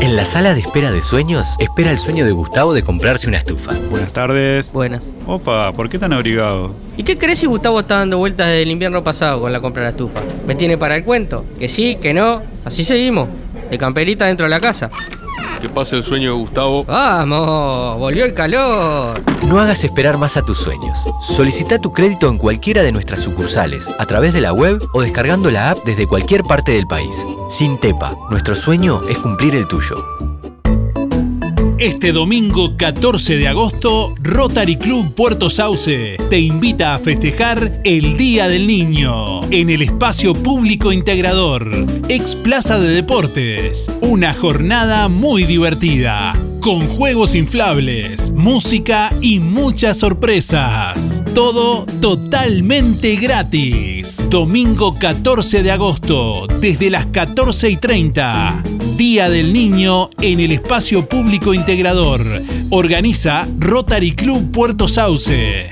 En 0.00 0.14
la 0.14 0.26
sala 0.26 0.52
de 0.52 0.60
espera 0.60 0.92
de 0.92 1.02
sueños, 1.02 1.56
espera 1.58 1.90
el 1.90 1.98
sueño 1.98 2.24
de 2.24 2.30
Gustavo 2.30 2.74
de 2.74 2.82
comprarse 2.82 3.28
una 3.28 3.38
estufa. 3.38 3.72
Buenas 3.90 4.12
tardes. 4.12 4.72
Buenas. 4.72 5.06
Opa, 5.26 5.72
¿por 5.72 5.88
qué 5.88 5.98
tan 5.98 6.12
abrigado? 6.12 6.74
¿Y 6.96 7.02
qué 7.02 7.16
crees 7.16 7.38
si 7.38 7.46
Gustavo 7.46 7.80
está 7.80 7.96
dando 7.96 8.18
vueltas 8.18 8.48
desde 8.48 8.62
el 8.62 8.70
invierno 8.70 9.02
pasado 9.02 9.40
con 9.40 9.52
la 9.52 9.60
compra 9.60 9.82
de 9.82 9.86
la 9.86 9.90
estufa? 9.90 10.20
¿Me 10.46 10.54
tiene 10.54 10.76
para 10.76 10.96
el 10.96 11.04
cuento? 11.04 11.44
Que 11.58 11.68
sí, 11.68 11.96
que 12.00 12.12
no. 12.12 12.42
Así 12.64 12.84
seguimos. 12.84 13.28
De 13.70 13.78
camperita 13.78 14.26
dentro 14.26 14.44
de 14.44 14.50
la 14.50 14.60
casa. 14.60 14.90
Que 15.60 15.68
pase 15.68 15.96
el 15.96 16.04
sueño 16.04 16.30
de 16.30 16.36
Gustavo. 16.36 16.84
¡Vamos! 16.84 17.98
¡Volvió 17.98 18.24
el 18.24 18.34
calor! 18.34 19.20
No 19.46 19.60
hagas 19.60 19.84
esperar 19.84 20.18
más 20.18 20.36
a 20.36 20.42
tus 20.42 20.58
sueños. 20.58 20.98
Solicita 21.22 21.78
tu 21.78 21.92
crédito 21.92 22.28
en 22.28 22.38
cualquiera 22.38 22.82
de 22.82 22.92
nuestras 22.92 23.20
sucursales, 23.20 23.88
a 23.98 24.06
través 24.06 24.32
de 24.34 24.40
la 24.40 24.52
web 24.52 24.82
o 24.92 25.02
descargando 25.02 25.50
la 25.50 25.70
app 25.70 25.78
desde 25.84 26.06
cualquier 26.06 26.42
parte 26.42 26.72
del 26.72 26.86
país. 26.86 27.24
Sin 27.48 27.78
Tepa, 27.78 28.14
nuestro 28.30 28.54
sueño 28.54 29.00
es 29.08 29.18
cumplir 29.18 29.54
el 29.54 29.66
tuyo. 29.66 29.96
Este 31.78 32.12
domingo 32.12 32.74
14 32.74 33.36
de 33.36 33.48
agosto, 33.48 34.14
Rotary 34.22 34.76
Club 34.76 35.14
Puerto 35.14 35.50
Sauce 35.50 36.16
te 36.30 36.40
invita 36.40 36.94
a 36.94 36.98
festejar 36.98 37.82
el 37.84 38.16
Día 38.16 38.48
del 38.48 38.66
Niño 38.66 39.44
en 39.50 39.68
el 39.68 39.82
espacio 39.82 40.32
público 40.32 40.90
integrador, 40.90 41.70
ex 42.08 42.34
Plaza 42.34 42.78
de 42.78 42.88
Deportes. 42.88 43.90
Una 44.00 44.32
jornada 44.32 45.08
muy 45.08 45.44
divertida, 45.44 46.32
con 46.66 46.88
juegos 46.88 47.36
inflables, 47.36 48.32
música 48.32 49.12
y 49.20 49.38
muchas 49.38 49.98
sorpresas. 49.98 51.22
Todo 51.32 51.86
totalmente 52.00 53.14
gratis. 53.14 54.26
Domingo 54.28 54.98
14 54.98 55.62
de 55.62 55.70
agosto, 55.70 56.48
desde 56.60 56.90
las 56.90 57.06
14 57.06 57.70
y 57.70 57.76
30. 57.76 58.64
Día 58.96 59.30
del 59.30 59.52
Niño 59.52 60.10
en 60.20 60.40
el 60.40 60.50
espacio 60.50 61.08
público 61.08 61.54
integrador. 61.54 62.20
Organiza 62.70 63.46
Rotary 63.60 64.16
Club 64.16 64.50
Puerto 64.50 64.88
Sauce. 64.88 65.68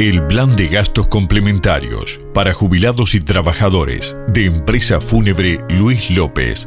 El 0.00 0.26
plan 0.28 0.56
de 0.56 0.68
gastos 0.68 1.08
complementarios 1.08 2.20
para 2.32 2.54
jubilados 2.54 3.14
y 3.14 3.20
trabajadores 3.20 4.16
de 4.28 4.46
Empresa 4.46 5.02
Fúnebre 5.02 5.58
Luis 5.68 6.10
López 6.10 6.66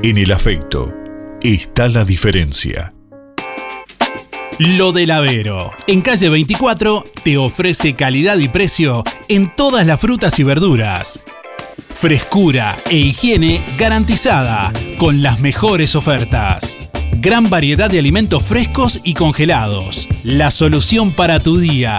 En 0.00 0.16
el 0.16 0.30
afecto 0.30 0.94
está 1.42 1.88
la 1.88 2.04
diferencia. 2.04 2.94
Lo 4.60 4.92
del 4.92 5.10
Avero. 5.10 5.72
En 5.88 6.02
calle 6.02 6.28
24 6.28 7.04
te 7.24 7.36
ofrece 7.36 7.94
calidad 7.94 8.38
y 8.38 8.48
precio 8.48 9.02
en 9.28 9.52
todas 9.56 9.84
las 9.86 10.00
frutas 10.00 10.38
y 10.38 10.44
verduras. 10.44 11.20
Frescura 11.90 12.76
e 12.88 12.96
higiene 12.96 13.60
garantizada 13.76 14.72
con 14.98 15.20
las 15.20 15.40
mejores 15.40 15.96
ofertas. 15.96 16.76
Gran 17.16 17.50
variedad 17.50 17.90
de 17.90 17.98
alimentos 17.98 18.44
frescos 18.44 19.00
y 19.02 19.14
congelados. 19.14 20.08
La 20.22 20.52
solución 20.52 21.12
para 21.12 21.40
tu 21.40 21.58
día. 21.58 21.98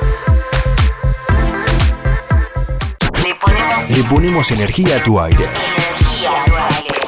Le 3.95 4.03
ponemos 4.03 4.51
energía 4.51 4.97
a 4.97 5.03
tu 5.03 5.19
aire. 5.19 5.45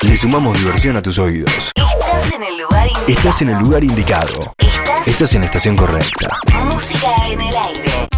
Le 0.02 0.17
sumamos 0.17 0.58
diversión 0.60 0.98
a 0.98 1.02
tus 1.02 1.17
oídos. 1.17 1.72
Estás 1.76 2.32
en 2.34 2.43
el 2.43 2.58
lugar 2.58 2.88
indicado. 2.88 3.08
Estás 3.08 3.41
en 3.41 3.50
el 3.50 3.58
lugar 3.60 3.84
indicado. 3.84 4.54
Estás- 4.58 5.08
Estás 5.08 5.34
en 5.36 5.41
la 5.41 5.46
estación 5.48 5.76
correcta. 5.76 6.38
Música 6.65 7.15
en 7.28 7.41
el 7.41 7.56
aire. 7.56 8.12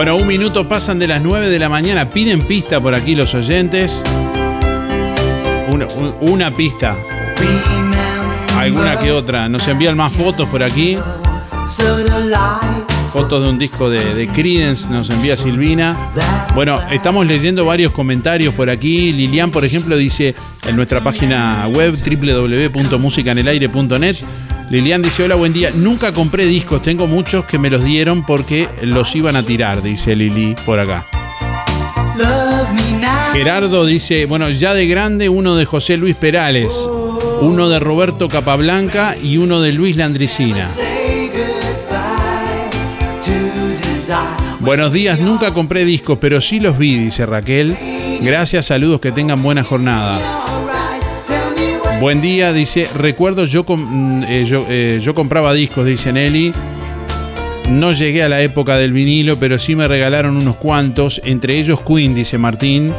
Bueno, 0.00 0.16
un 0.16 0.26
minuto 0.26 0.66
pasan 0.66 0.98
de 0.98 1.06
las 1.06 1.20
9 1.20 1.50
de 1.50 1.58
la 1.58 1.68
mañana. 1.68 2.08
Piden 2.08 2.40
pista 2.40 2.80
por 2.80 2.94
aquí 2.94 3.14
los 3.14 3.34
oyentes. 3.34 4.02
Una, 5.70 5.86
un- 5.88 6.14
una 6.22 6.50
pista. 6.56 6.96
Alguna 8.56 8.98
que 8.98 9.12
otra. 9.12 9.46
Nos 9.50 9.68
envían 9.68 9.98
más 9.98 10.10
fotos 10.14 10.48
por 10.48 10.62
aquí. 10.62 10.96
Fotos 13.12 13.42
de 13.42 13.50
un 13.50 13.58
disco 13.58 13.90
de, 13.90 14.14
de 14.14 14.26
Creedence, 14.28 14.88
nos 14.88 15.10
envía 15.10 15.36
Silvina. 15.36 15.94
Bueno, 16.54 16.80
estamos 16.90 17.26
leyendo 17.26 17.66
varios 17.66 17.92
comentarios 17.92 18.54
por 18.54 18.70
aquí. 18.70 19.12
Lilian, 19.12 19.50
por 19.50 19.66
ejemplo, 19.66 19.98
dice 19.98 20.34
en 20.66 20.76
nuestra 20.76 21.02
página 21.02 21.68
web 21.74 21.94
www.musicanelaire.net. 22.02 24.16
Lilian 24.70 25.02
dice, 25.02 25.24
hola, 25.24 25.34
buen 25.34 25.52
día. 25.52 25.72
Nunca 25.74 26.12
compré 26.12 26.46
discos, 26.46 26.80
tengo 26.80 27.08
muchos 27.08 27.44
que 27.44 27.58
me 27.58 27.70
los 27.70 27.82
dieron 27.84 28.24
porque 28.24 28.68
los 28.82 29.16
iban 29.16 29.34
a 29.34 29.42
tirar, 29.42 29.82
dice 29.82 30.14
Lili 30.14 30.54
por 30.64 30.78
acá. 30.78 31.04
Gerardo 33.32 33.84
dice, 33.84 34.26
bueno, 34.26 34.48
ya 34.50 34.72
de 34.72 34.86
grande 34.86 35.28
uno 35.28 35.56
de 35.56 35.64
José 35.64 35.96
Luis 35.96 36.14
Perales, 36.14 36.72
uno 37.40 37.68
de 37.68 37.80
Roberto 37.80 38.28
Capablanca 38.28 39.16
y 39.20 39.38
uno 39.38 39.60
de 39.60 39.72
Luis 39.72 39.96
Landricina. 39.96 40.68
Buenos 44.60 44.92
días, 44.92 45.18
nunca 45.18 45.52
compré 45.52 45.84
discos, 45.84 46.18
pero 46.20 46.40
sí 46.40 46.60
los 46.60 46.78
vi, 46.78 46.96
dice 46.96 47.26
Raquel. 47.26 47.76
Gracias, 48.20 48.66
saludos, 48.66 49.00
que 49.00 49.10
tengan 49.10 49.42
buena 49.42 49.64
jornada. 49.64 50.49
Buen 52.00 52.22
día, 52.22 52.52
dice, 52.54 52.88
recuerdo 52.94 53.44
yo, 53.44 53.64
com- 53.64 54.20
mm, 54.20 54.24
eh, 54.26 54.44
yo, 54.46 54.64
eh, 54.68 55.00
yo 55.02 55.14
compraba 55.14 55.52
discos, 55.52 55.84
dice 55.84 56.12
Nelly. 56.12 56.52
No 57.68 57.92
llegué 57.92 58.22
a 58.22 58.28
la 58.28 58.40
época 58.40 58.78
del 58.78 58.92
vinilo, 58.92 59.36
pero 59.38 59.58
sí 59.58 59.76
me 59.76 59.86
regalaron 59.86 60.36
unos 60.36 60.56
cuantos, 60.56 61.20
entre 61.24 61.58
ellos 61.58 61.80
Queen, 61.82 62.14
dice 62.14 62.38
Martín. 62.38 62.92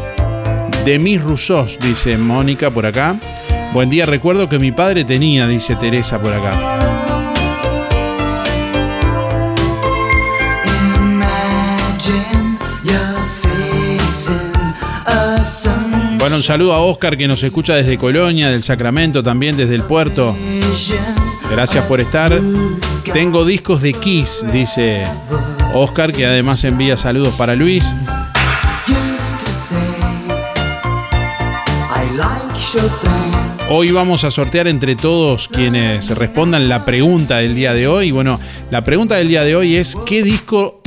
De 0.85 0.97
mis 0.99 1.21
Rousseau, 1.21 1.65
dice 1.81 2.17
Mónica 2.17 2.69
por 2.69 2.85
acá. 2.85 3.15
Buen 3.73 3.89
día, 3.89 4.05
recuerdo 4.05 4.47
que 4.47 4.59
mi 4.59 4.71
padre 4.71 5.03
tenía, 5.03 5.47
dice 5.47 5.75
Teresa 5.75 6.21
por 6.21 6.33
acá. 6.33 7.11
Un 16.41 16.45
saludo 16.45 16.73
a 16.73 16.80
Oscar 16.80 17.17
que 17.17 17.27
nos 17.27 17.43
escucha 17.43 17.75
desde 17.75 17.99
Colonia, 17.99 18.49
del 18.49 18.63
Sacramento, 18.63 19.21
también 19.21 19.56
desde 19.56 19.75
el 19.75 19.84
puerto. 19.84 20.36
Gracias 21.51 21.86
por 21.86 22.01
estar. 22.01 22.36
Tengo 23.13 23.45
discos 23.45 23.84
de 23.84 23.93
Kiss, 23.93 24.43
dice 24.51 25.04
Oscar, 25.75 26.12
que 26.12 26.25
además 26.25 26.63
envía 26.63 26.97
saludos 26.97 27.36
para 27.36 27.54
Luis. 27.54 27.86
Hoy 33.69 33.91
vamos 33.91 34.23
a 34.23 34.32
sortear 34.32 34.67
entre 34.67 34.95
todos 34.95 35.47
quienes 35.47 36.10
respondan 36.17 36.67
la 36.67 36.86
pregunta 36.86 37.38
del 37.38 37.54
día 37.54 37.75
de 37.75 37.88
hoy. 37.88 38.10
Bueno, 38.10 38.39
la 38.71 38.84
pregunta 38.84 39.13
del 39.13 39.27
día 39.27 39.43
de 39.43 39.56
hoy 39.56 39.75
es 39.75 39.95
¿qué 40.08 40.23
disco 40.23 40.82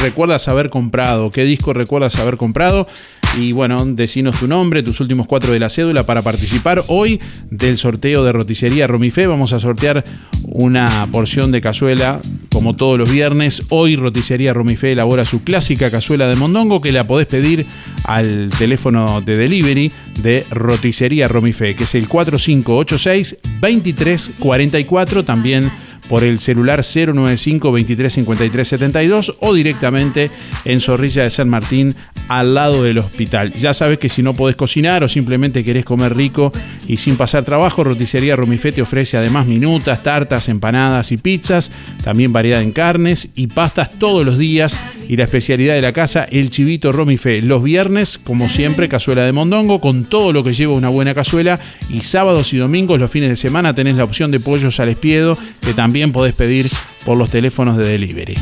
recuerdas 0.00 0.48
haber 0.48 0.70
comprado? 0.70 1.30
¿Qué 1.30 1.44
disco 1.44 1.74
recuerdas 1.74 2.16
haber 2.16 2.38
comprado? 2.38 2.86
Y 3.36 3.52
bueno, 3.52 3.84
decinos 3.84 4.40
tu 4.40 4.48
nombre, 4.48 4.82
tus 4.82 4.98
últimos 5.00 5.26
cuatro 5.26 5.52
de 5.52 5.58
la 5.58 5.68
cédula 5.68 6.06
para 6.06 6.22
participar 6.22 6.82
hoy 6.88 7.20
del 7.50 7.76
sorteo 7.76 8.24
de 8.24 8.32
roticería 8.32 8.86
Romifé. 8.86 9.26
Vamos 9.26 9.52
a 9.52 9.60
sortear 9.60 10.02
una 10.44 11.06
porción 11.12 11.52
de 11.52 11.60
cazuela 11.60 12.18
como 12.50 12.76
todos 12.76 12.98
los 12.98 13.10
viernes. 13.10 13.64
Hoy 13.68 13.96
roticería 13.96 14.54
Romifé 14.54 14.92
elabora 14.92 15.26
su 15.26 15.42
clásica 15.42 15.90
cazuela 15.90 16.28
de 16.28 16.36
mondongo 16.36 16.80
que 16.80 16.92
la 16.92 17.06
podés 17.06 17.26
pedir 17.26 17.66
al 18.04 18.50
teléfono 18.58 19.20
de 19.20 19.36
delivery 19.36 19.92
de 20.22 20.46
roticería 20.50 21.28
Romifé, 21.28 21.76
que 21.76 21.84
es 21.84 21.94
el 21.94 22.08
4586 22.08 23.36
2344. 23.60 25.26
También 25.26 25.70
por 26.08 26.24
el 26.24 26.40
celular 26.40 26.82
095 26.84 27.72
23 27.72 28.12
53 28.12 28.68
72 28.68 29.36
o 29.40 29.54
directamente 29.54 30.30
en 30.64 30.80
Zorrilla 30.80 31.22
de 31.22 31.30
San 31.30 31.48
Martín 31.48 31.94
al 32.28 32.54
lado 32.54 32.82
del 32.82 32.98
hospital. 32.98 33.52
Ya 33.52 33.72
sabes 33.72 33.98
que 33.98 34.08
si 34.08 34.22
no 34.22 34.34
podés 34.34 34.56
cocinar 34.56 35.04
o 35.04 35.08
simplemente 35.08 35.64
querés 35.64 35.84
comer 35.84 36.16
rico 36.16 36.52
y 36.88 36.96
sin 36.96 37.16
pasar 37.16 37.44
trabajo, 37.44 37.84
Roticería 37.84 38.36
Romifé 38.36 38.72
te 38.72 38.82
ofrece 38.82 39.16
además 39.16 39.46
minutas, 39.46 40.02
tartas, 40.02 40.48
empanadas 40.48 41.12
y 41.12 41.16
pizzas, 41.16 41.70
también 42.02 42.32
variedad 42.32 42.62
en 42.62 42.72
carnes 42.72 43.28
y 43.34 43.46
pastas 43.48 43.98
todos 43.98 44.24
los 44.24 44.38
días 44.38 44.78
y 45.08 45.16
la 45.16 45.24
especialidad 45.24 45.74
de 45.74 45.82
la 45.82 45.92
casa, 45.92 46.24
el 46.24 46.50
chivito 46.50 46.90
Romifé. 46.90 47.42
Los 47.42 47.62
viernes, 47.62 48.18
como 48.18 48.48
siempre, 48.48 48.88
cazuela 48.88 49.24
de 49.24 49.32
mondongo 49.32 49.80
con 49.80 50.04
todo 50.04 50.32
lo 50.32 50.42
que 50.42 50.54
lleva 50.54 50.74
una 50.74 50.88
buena 50.88 51.14
cazuela 51.14 51.60
y 51.88 52.00
sábados 52.00 52.52
y 52.52 52.56
domingos, 52.56 52.98
los 52.98 53.10
fines 53.10 53.30
de 53.30 53.36
semana, 53.36 53.74
tenés 53.74 53.96
la 53.96 54.04
opción 54.04 54.30
de 54.30 54.40
pollos 54.40 54.80
al 54.80 54.88
espiedo 54.88 55.38
que 55.60 55.74
también 55.74 55.95
podés 56.12 56.34
pedir 56.34 56.66
por 57.04 57.16
los 57.16 57.30
teléfonos 57.30 57.76
de 57.76 57.84
delivery. 57.84 58.34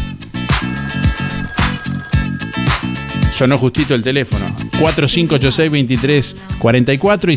Sonó 3.36 3.59
justito 3.59 3.94
el 3.94 4.02
teléfono. 4.02 4.55
4586-2344 4.80 7.32
y 7.32 7.36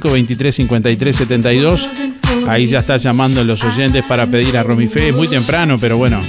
095-2353-72. 0.00 1.88
Ahí 2.46 2.66
ya 2.66 2.78
está 2.78 2.96
llamando 2.96 3.42
los 3.44 3.62
oyentes 3.64 4.04
para 4.04 4.26
pedir 4.26 4.56
a 4.56 4.62
Romifé. 4.62 5.08
Es 5.08 5.14
muy 5.14 5.28
temprano, 5.28 5.76
pero 5.80 5.96
bueno. 5.96 6.22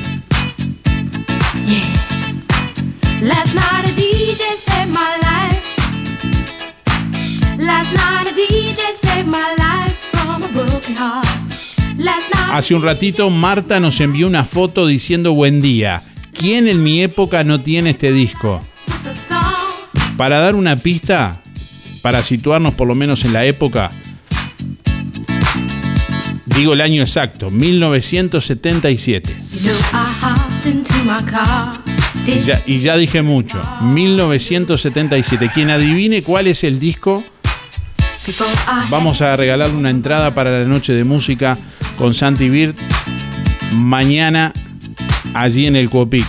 Hace 12.51 12.73
un 12.75 12.81
ratito 12.81 13.29
Marta 13.29 13.79
nos 13.79 13.99
envió 13.99 14.25
una 14.27 14.45
foto 14.45 14.87
diciendo 14.87 15.33
buen 15.33 15.61
día. 15.61 16.01
¿Quién 16.33 16.67
en 16.67 16.83
mi 16.83 17.01
época 17.01 17.43
no 17.43 17.61
tiene 17.61 17.91
este 17.91 18.11
disco? 18.11 18.65
Para 20.15 20.39
dar 20.39 20.55
una 20.55 20.75
pista, 20.75 21.41
para 22.01 22.23
situarnos 22.23 22.73
por 22.73 22.87
lo 22.87 22.95
menos 22.95 23.25
en 23.25 23.33
la 23.33 23.45
época, 23.45 23.91
digo 26.45 26.73
el 26.73 26.81
año 26.81 27.01
exacto, 27.01 27.51
1977. 27.51 29.35
You 29.51 29.69
know 29.69 29.77
I 29.93 30.05
hopped 30.07 30.65
into 30.65 30.93
my 31.03 31.23
car. 31.29 31.71
Y 32.25 32.41
ya, 32.79 32.97
y 32.97 32.99
dije 32.99 33.21
mucho, 33.21 33.61
1977. 33.81 35.49
Quien 35.53 35.69
adivine 35.69 36.23
cuál 36.23 36.47
es 36.47 36.63
el 36.63 36.79
disco, 36.79 37.23
vamos 38.89 39.21
a 39.21 39.35
regalarle 39.35 39.75
una 39.75 39.89
entrada 39.89 40.33
para 40.33 40.59
la 40.59 40.65
noche 40.65 40.93
de 40.93 41.03
música 41.03 41.57
con 41.97 42.13
Santi 42.13 42.49
Bird 42.49 42.75
mañana 43.73 44.53
allí 45.33 45.65
en 45.65 45.75
el 45.75 45.89
Copic. 45.89 46.25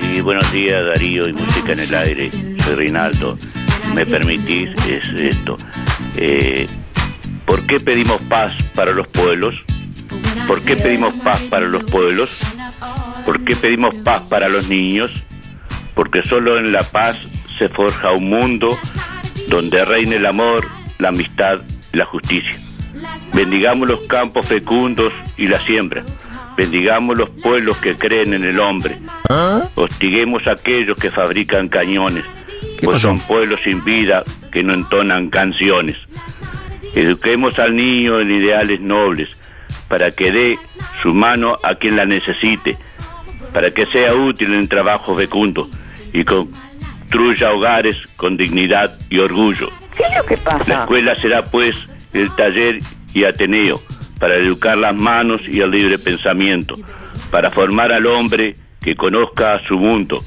Sí, 0.00 0.20
buenos 0.20 0.50
días 0.52 0.84
Darío 0.86 1.28
y 1.28 1.32
Música 1.32 1.72
en 1.72 1.80
el 1.80 1.94
Aire. 1.94 2.30
Soy 2.64 2.74
Reinaldo. 2.74 3.36
Si 3.38 3.88
me 3.94 4.06
permitís, 4.06 4.70
es 4.88 5.08
esto. 5.10 5.56
Eh, 6.16 6.66
¿Por 7.44 7.66
qué 7.66 7.78
pedimos 7.80 8.20
paz 8.22 8.54
para 8.74 8.92
los 8.92 9.06
pueblos? 9.08 9.54
¿Por 10.46 10.62
qué 10.62 10.76
pedimos 10.76 11.14
paz 11.22 11.40
para 11.42 11.66
los 11.66 11.84
pueblos? 11.84 12.40
¿Por 13.26 13.44
qué 13.44 13.54
pedimos 13.54 13.94
paz 13.96 14.22
para 14.30 14.48
los 14.48 14.68
niños? 14.68 15.10
Porque 15.94 16.22
solo 16.22 16.58
en 16.58 16.72
la 16.72 16.82
paz 16.82 17.18
se 17.58 17.68
forja 17.68 18.12
un 18.12 18.30
mundo 18.30 18.70
donde 19.48 19.84
reine 19.84 20.16
el 20.16 20.26
amor, 20.26 20.66
la 20.98 21.08
amistad 21.08 21.60
la 21.96 22.04
justicia. 22.04 22.52
Bendigamos 23.34 23.88
los 23.88 24.00
campos 24.02 24.46
fecundos 24.46 25.12
y 25.36 25.48
la 25.48 25.58
siembra. 25.60 26.04
Bendigamos 26.56 27.16
los 27.16 27.30
pueblos 27.30 27.76
que 27.78 27.96
creen 27.96 28.32
en 28.34 28.44
el 28.44 28.60
hombre. 28.60 28.98
Hostiguemos 29.74 30.46
a 30.46 30.52
aquellos 30.52 30.96
que 30.96 31.10
fabrican 31.10 31.68
cañones, 31.68 32.24
pues 32.82 33.02
son 33.02 33.18
pueblos 33.20 33.60
sin 33.64 33.84
vida 33.84 34.22
que 34.52 34.62
no 34.62 34.72
entonan 34.72 35.28
canciones. 35.28 35.96
Eduquemos 36.94 37.58
al 37.58 37.76
niño 37.76 38.20
en 38.20 38.30
ideales 38.30 38.80
nobles, 38.80 39.36
para 39.88 40.10
que 40.10 40.32
dé 40.32 40.58
su 41.02 41.12
mano 41.12 41.56
a 41.62 41.74
quien 41.74 41.96
la 41.96 42.06
necesite, 42.06 42.78
para 43.56 43.70
que 43.70 43.86
sea 43.86 44.14
útil 44.14 44.52
en 44.52 44.68
trabajo 44.68 45.16
fecundo 45.16 45.66
y 46.12 46.24
construya 46.24 47.52
hogares 47.52 47.96
con 48.18 48.36
dignidad 48.36 48.92
y 49.08 49.18
orgullo. 49.18 49.70
¿Qué 49.96 50.02
es 50.02 50.14
lo 50.14 50.26
que 50.26 50.36
La 50.36 50.42
pasa? 50.58 50.80
escuela 50.82 51.14
será 51.18 51.42
pues 51.42 51.74
el 52.12 52.30
taller 52.36 52.80
y 53.14 53.24
ateneo 53.24 53.80
para 54.18 54.34
educar 54.34 54.76
las 54.76 54.94
manos 54.94 55.40
y 55.48 55.62
el 55.62 55.70
libre 55.70 55.98
pensamiento, 55.98 56.76
para 57.30 57.50
formar 57.50 57.94
al 57.94 58.04
hombre 58.04 58.56
que 58.82 58.94
conozca 58.94 59.58
su 59.66 59.78
mundo 59.78 60.22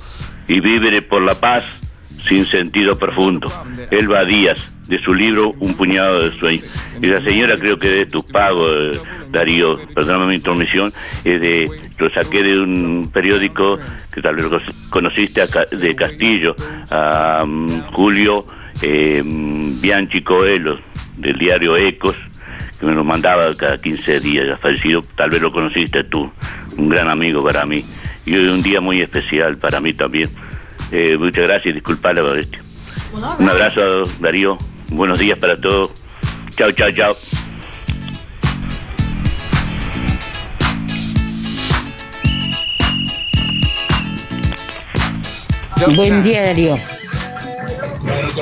y 0.48 0.60
vibre 0.60 1.04
por 1.04 1.22
la 1.22 1.36
paz 1.36 1.79
sin 2.22 2.46
sentido 2.46 2.98
profundo. 2.98 3.52
Elba 3.92 4.26
Díaz, 4.26 4.76
de 4.88 5.00
su 5.00 5.14
libro 5.14 5.56
Un 5.60 5.76
puñado 5.76 6.30
de 6.30 6.38
sueños. 6.38 6.66
Y 7.02 7.08
la 7.08 7.24
señora 7.24 7.58
creo 7.58 7.78
que 7.78 7.90
de 7.90 8.06
tus 8.06 8.26
pagos, 8.26 8.98
eh, 8.98 9.00
Darío, 9.32 9.80
perdóname 9.94 10.28
mi 10.28 10.36
intromisión, 10.36 10.92
es 11.24 11.42
de, 11.42 11.70
lo 11.98 12.10
saqué 12.10 12.44
de 12.44 12.60
un 12.60 13.10
periódico 13.14 13.80
que 14.14 14.22
tal 14.22 14.36
vez 14.36 14.46
conociste, 14.90 15.42
de 15.72 15.96
Castillo, 15.96 16.56
a 16.90 17.44
mm, 17.46 17.92
Julio 17.92 18.46
eh, 18.82 19.22
mm, 19.24 19.82
Bianchi 19.82 20.22
Coelho, 20.22 20.80
del 21.18 21.38
diario 21.38 21.78
Ecos, 21.78 22.16
que 22.80 22.86
me 22.86 22.94
lo 22.94 23.04
mandaba 23.04 23.56
cada 23.56 23.80
15 23.80 24.20
días, 24.20 24.48
ya 24.48 24.58
fallecido, 24.58 25.04
tal 25.16 25.30
vez 25.30 25.42
lo 25.42 25.52
conociste 25.52 26.04
tú, 26.04 26.32
un 26.78 26.90
gran 26.90 27.10
amigo 27.10 27.44
para 27.44 27.66
mí. 27.66 27.84
Y 28.26 28.36
hoy 28.36 28.48
un 28.48 28.62
día 28.62 28.80
muy 28.82 29.02
especial 29.02 29.58
para 29.58 29.80
mí 29.80 29.94
también. 29.94 30.30
Eh, 30.92 31.18
muchas 31.18 31.44
gracias 31.46 31.68
y 31.68 31.74
disculpa 31.74 32.14
la 32.14 32.24
molestia. 32.24 32.62
Un 33.14 33.50
abrazo, 33.50 34.04
Darío. 34.20 34.58
Buenos 34.90 35.20
días 35.20 35.38
para 35.38 35.60
todos. 35.60 35.92
Chao, 36.56 36.72
chao, 36.72 36.92
chao. 36.92 37.16
Buen 45.96 46.24
día, 46.24 46.44
Darío. 46.44 46.78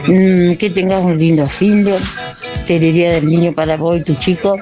Mm, 0.07 0.55
que 0.55 0.69
tengas 0.69 1.03
un 1.03 1.17
lindo 1.17 1.47
fin 1.47 1.83
de 1.83 2.79
Día 2.79 3.11
del 3.13 3.27
Niño 3.27 3.51
para 3.51 3.77
vos 3.77 3.97
y 3.97 4.03
tu 4.03 4.15
chico. 4.15 4.57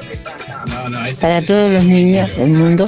Para 1.21 1.41
todos 1.41 1.71
los 1.71 1.83
niños 1.83 2.36
del 2.36 2.49
mundo. 2.49 2.88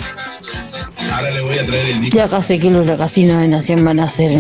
Ya 2.12 2.26
acá 2.26 2.42
sé 2.42 2.60
que 2.60 2.70
los 2.70 3.00
casinos 3.00 3.42
de 3.42 3.48
Nación 3.48 3.84
van 3.84 4.00
a 4.00 4.06
hacer 4.06 4.32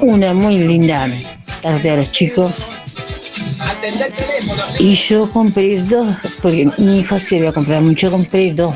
una 0.00 0.34
muy 0.34 0.58
linda 0.58 1.08
tarde 1.60 1.90
a 1.90 1.96
los 1.96 2.10
chicos. 2.10 2.52
Y 4.78 4.94
yo 4.94 5.28
compré 5.28 5.82
dos, 5.82 6.16
porque 6.40 6.68
mi 6.78 7.00
hijo 7.00 7.18
se 7.18 7.36
iba 7.36 7.50
a 7.50 7.52
comprar 7.52 7.80
mucho, 7.82 8.10
compré 8.10 8.52
dos. 8.52 8.74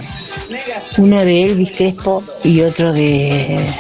Uno 0.99 1.25
de 1.25 1.45
Elvis 1.45 1.73
Crespo 1.73 2.23
y 2.45 2.61
otro 2.61 2.93
de 2.93 3.75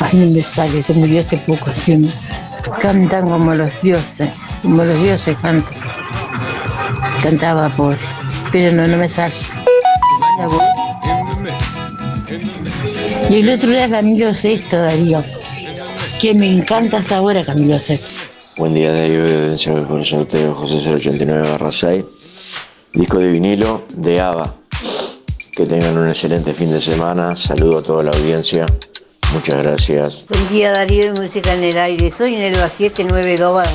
Ay, 0.00 0.18
no 0.18 0.30
me 0.30 0.42
sale, 0.42 0.80
se 0.82 0.94
murió 0.94 1.20
hace 1.20 1.36
poco. 1.38 1.72
sí. 1.72 2.00
Cantan 2.80 3.28
como 3.28 3.52
los 3.52 3.82
dioses, 3.82 4.30
como 4.62 4.84
los 4.84 5.02
dioses 5.02 5.36
cantan. 5.40 5.78
Cantaba 7.22 7.68
por, 7.70 7.96
pero 8.52 8.74
no, 8.74 8.86
no 8.86 8.96
me 8.96 9.08
sale. 9.08 9.34
Y 13.30 13.34
el 13.34 13.48
otro 13.48 13.70
era 13.70 13.88
Camilo 13.88 14.34
Sexto, 14.34 14.76
Darío, 14.76 15.22
que 16.20 16.34
me 16.34 16.52
encanta 16.52 16.96
hasta 16.96 17.18
ahora 17.18 17.44
Camilo 17.44 17.78
Sexto. 17.78 18.24
Buen 18.56 18.74
día, 18.74 18.92
Darío. 18.92 19.24
Evidencia 19.24 19.86
por 19.86 20.00
el 20.00 20.04
sorteo 20.04 20.52
José 20.52 20.82
089 20.84 21.58
6. 21.70 22.04
Disco 22.92 23.18
de 23.18 23.30
vinilo 23.30 23.84
de 23.94 24.20
ABBA. 24.20 24.56
Que 25.52 25.64
tengan 25.64 25.96
un 25.96 26.08
excelente 26.08 26.52
fin 26.54 26.72
de 26.72 26.80
semana. 26.80 27.36
Saludo 27.36 27.78
a 27.78 27.82
toda 27.84 28.02
la 28.02 28.10
audiencia. 28.10 28.66
Muchas 29.32 29.58
gracias. 29.58 30.26
Buen 30.28 30.48
día 30.48 30.72
Darío 30.72 31.06
y 31.06 31.10
Música 31.10 31.54
en 31.54 31.62
el 31.62 31.78
Aire. 31.78 32.10
Soy 32.10 32.34
en 32.34 32.42
el 32.42 32.56
792 32.56 33.68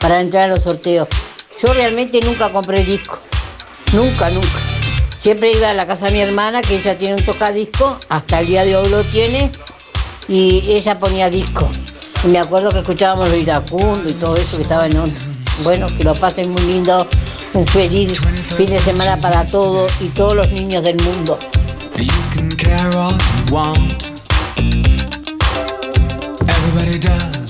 para 0.00 0.18
entrar 0.22 0.44
a 0.44 0.54
los 0.54 0.62
sorteos. 0.62 1.08
Yo 1.62 1.74
realmente 1.74 2.20
nunca 2.22 2.48
compré 2.48 2.82
disco. 2.84 3.18
Nunca, 3.92 4.30
nunca. 4.30 4.75
Siempre 5.20 5.52
iba 5.52 5.70
a 5.70 5.74
la 5.74 5.86
casa 5.86 6.06
de 6.06 6.12
mi 6.12 6.20
hermana, 6.20 6.62
que 6.62 6.76
ella 6.76 6.96
tiene 6.96 7.14
un 7.14 7.24
tocadisco, 7.24 7.98
hasta 8.08 8.40
el 8.40 8.46
día 8.46 8.64
de 8.64 8.76
hoy 8.76 8.88
lo 8.88 9.02
tiene, 9.04 9.50
y 10.28 10.62
ella 10.68 10.98
ponía 10.98 11.30
disco. 11.30 11.68
Y 12.24 12.28
me 12.28 12.38
acuerdo 12.38 12.70
que 12.70 12.78
escuchábamos 12.78 13.28
los 13.28 13.38
iracundos 13.38 14.10
y 14.10 14.14
todo 14.14 14.36
eso 14.36 14.56
que 14.56 14.62
estaba 14.62 14.86
en 14.86 14.96
onda. 14.96 15.20
Bueno, 15.62 15.86
que 15.96 16.04
lo 16.04 16.14
pasen 16.14 16.50
muy 16.50 16.62
lindo, 16.62 17.06
un 17.54 17.66
feliz 17.66 18.20
fin 18.56 18.70
de 18.70 18.80
semana 18.80 19.16
para 19.16 19.46
todos 19.46 19.90
y 20.00 20.08
todos 20.08 20.34
los 20.34 20.50
niños 20.50 20.82
del 20.82 20.96
mundo. 21.02 21.38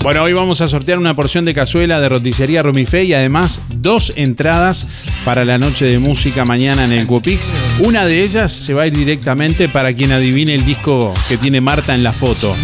Bueno, 0.06 0.22
hoy 0.22 0.34
vamos 0.34 0.60
a 0.60 0.68
sortear 0.68 1.00
una 1.00 1.16
porción 1.16 1.44
de 1.44 1.52
cazuela 1.52 1.98
de 1.98 2.08
roticería 2.08 2.62
Romifé 2.62 3.02
y 3.02 3.12
además 3.12 3.60
dos 3.74 4.12
entradas 4.14 5.04
para 5.24 5.44
la 5.44 5.58
noche 5.58 5.84
de 5.84 5.98
música 5.98 6.44
mañana 6.44 6.84
en 6.84 6.92
el 6.92 7.08
Cuopic. 7.08 7.40
Una 7.80 8.06
de 8.06 8.22
ellas 8.22 8.52
se 8.52 8.72
va 8.72 8.82
a 8.82 8.86
ir 8.86 8.96
directamente 8.96 9.68
para 9.68 9.92
quien 9.92 10.12
adivine 10.12 10.54
el 10.54 10.64
disco 10.64 11.12
que 11.28 11.36
tiene 11.36 11.60
Marta 11.60 11.92
en 11.92 12.04
la 12.04 12.12
foto. 12.12 12.54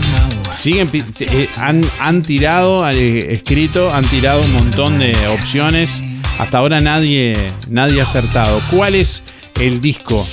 Siguen, 0.55 0.88
eh, 0.93 1.49
han, 1.57 1.82
han 1.99 2.22
tirado, 2.22 2.88
eh, 2.88 3.32
escrito, 3.32 3.93
han 3.93 4.05
tirado 4.05 4.40
un 4.43 4.53
montón 4.53 5.01
de 5.01 5.12
opciones. 5.26 6.01
Hasta 6.38 6.59
ahora 6.59 6.80
nadie, 6.80 7.34
nadie 7.68 7.99
ha 8.03 8.05
acertado. 8.05 8.62
¿Cuál 8.70 8.95
es 8.95 9.24
el 9.61 9.80
disco? 9.80 10.24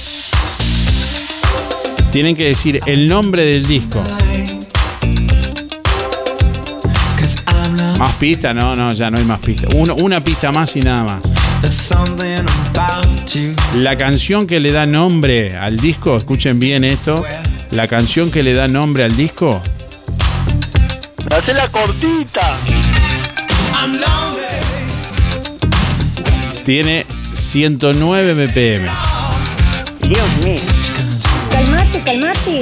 Tienen 2.12 2.36
que 2.36 2.46
decir 2.46 2.82
el 2.86 3.08
nombre 3.08 3.44
del 3.46 3.66
disco. 3.66 4.00
¿Más 8.00 8.14
pista? 8.16 8.54
No, 8.54 8.76
no, 8.78 8.94
ya 8.94 9.12
no 9.12 9.18
hay 9.18 9.26
más 9.26 9.40
pista. 9.40 9.68
Uno- 9.76 9.94
una 9.96 10.24
pista 10.24 10.52
más 10.54 10.74
y 10.78 10.80
nada 10.80 11.04
más. 11.04 11.22
La 13.76 13.98
canción 13.98 14.48
que 14.48 14.60
le 14.62 14.72
da 14.72 14.86
nombre 14.86 15.58
al 15.58 15.76
disco, 15.78 16.16
escuchen 16.18 16.60
bien 16.60 16.86
esto, 16.86 17.26
la 17.72 17.88
canción 17.88 18.32
que 18.32 18.42
le 18.44 18.54
da 18.54 18.68
nombre 18.70 19.04
al 19.04 19.16
disco 19.18 19.62
Hace 21.30 21.54
la 21.54 21.70
cortita. 21.70 22.40
I'm 23.76 23.92
lonely. 23.92 24.48
tiene 26.66 27.06
109 27.34 28.34
BPM. 28.34 28.88
Dios 30.08 30.28
mío. 30.44 30.56
Calmate, 31.52 32.02
calmate. 32.04 32.62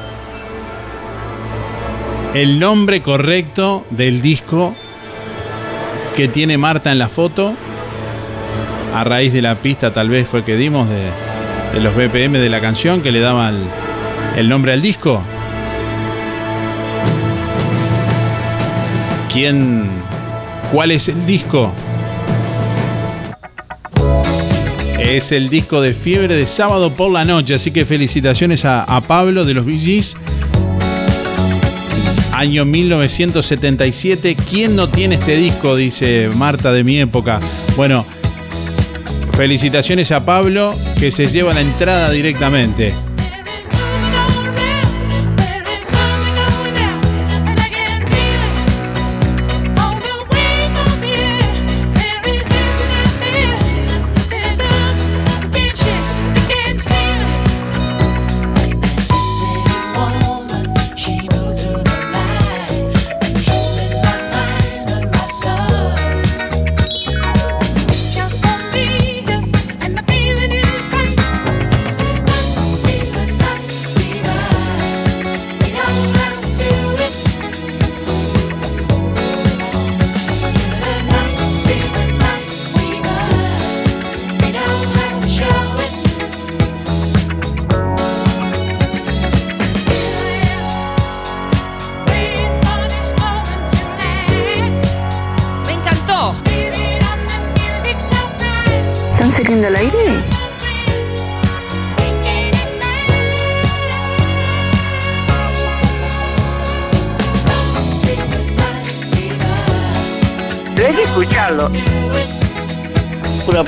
el 2.33 2.59
nombre 2.59 3.01
correcto 3.01 3.85
del 3.89 4.21
disco 4.21 4.73
que 6.15 6.27
tiene 6.27 6.57
Marta 6.57 6.91
en 6.91 6.99
la 6.99 7.09
foto. 7.09 7.53
A 8.93 9.03
raíz 9.03 9.33
de 9.33 9.41
la 9.41 9.55
pista 9.55 9.93
tal 9.93 10.09
vez 10.09 10.27
fue 10.27 10.43
que 10.43 10.57
dimos 10.57 10.87
de, 10.89 11.81
los 11.81 11.95
BPM 11.95 12.33
de 12.33 12.49
la 12.49 12.59
canción 12.59 13.01
que 13.01 13.11
le 13.11 13.19
daba 13.19 13.51
el, 14.37 14.49
nombre 14.49 14.73
al 14.73 14.81
disco. 14.81 15.21
¿Quién? 19.31 19.89
¿Cuál 20.71 20.91
es 20.91 21.07
el 21.07 21.25
disco? 21.25 21.73
Es 24.99 25.31
el 25.31 25.49
disco 25.49 25.81
de 25.81 25.93
Fiebre 25.93 26.35
de 26.35 26.45
sábado 26.45 26.93
por 26.93 27.11
la 27.11 27.25
noche, 27.25 27.55
así 27.55 27.71
que 27.71 27.85
felicitaciones 27.85 28.63
a, 28.65 28.83
a 28.83 29.01
Pablo 29.01 29.45
de 29.45 29.53
los 29.53 29.65
VGs. 29.65 30.17
Año 32.41 32.65
1977. 32.65 34.35
¿Quién 34.49 34.75
no 34.75 34.89
tiene 34.89 35.13
este 35.13 35.37
disco? 35.37 35.75
Dice 35.75 36.27
Marta 36.37 36.71
de 36.71 36.83
mi 36.83 36.99
época. 36.99 37.39
Bueno, 37.75 38.03
Felicitaciones 39.37 40.11
a 40.11 40.25
Pablo 40.25 40.73
que 40.99 41.11
se 41.11 41.27
lleva 41.27 41.53
la 41.53 41.61
entrada 41.61 42.09
directamente. 42.09 42.93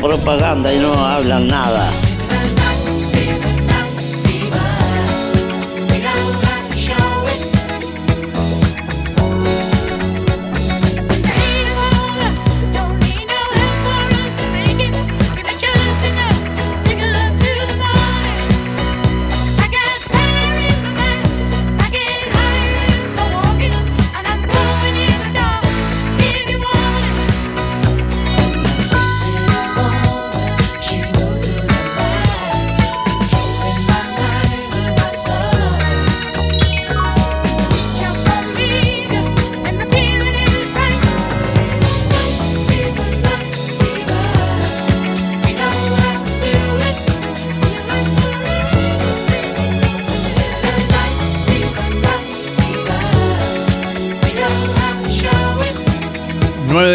Propaganda 0.03 0.73
y 0.73 0.79
no 0.79 0.93
hablan 0.93 1.47
nada. 1.47 2.02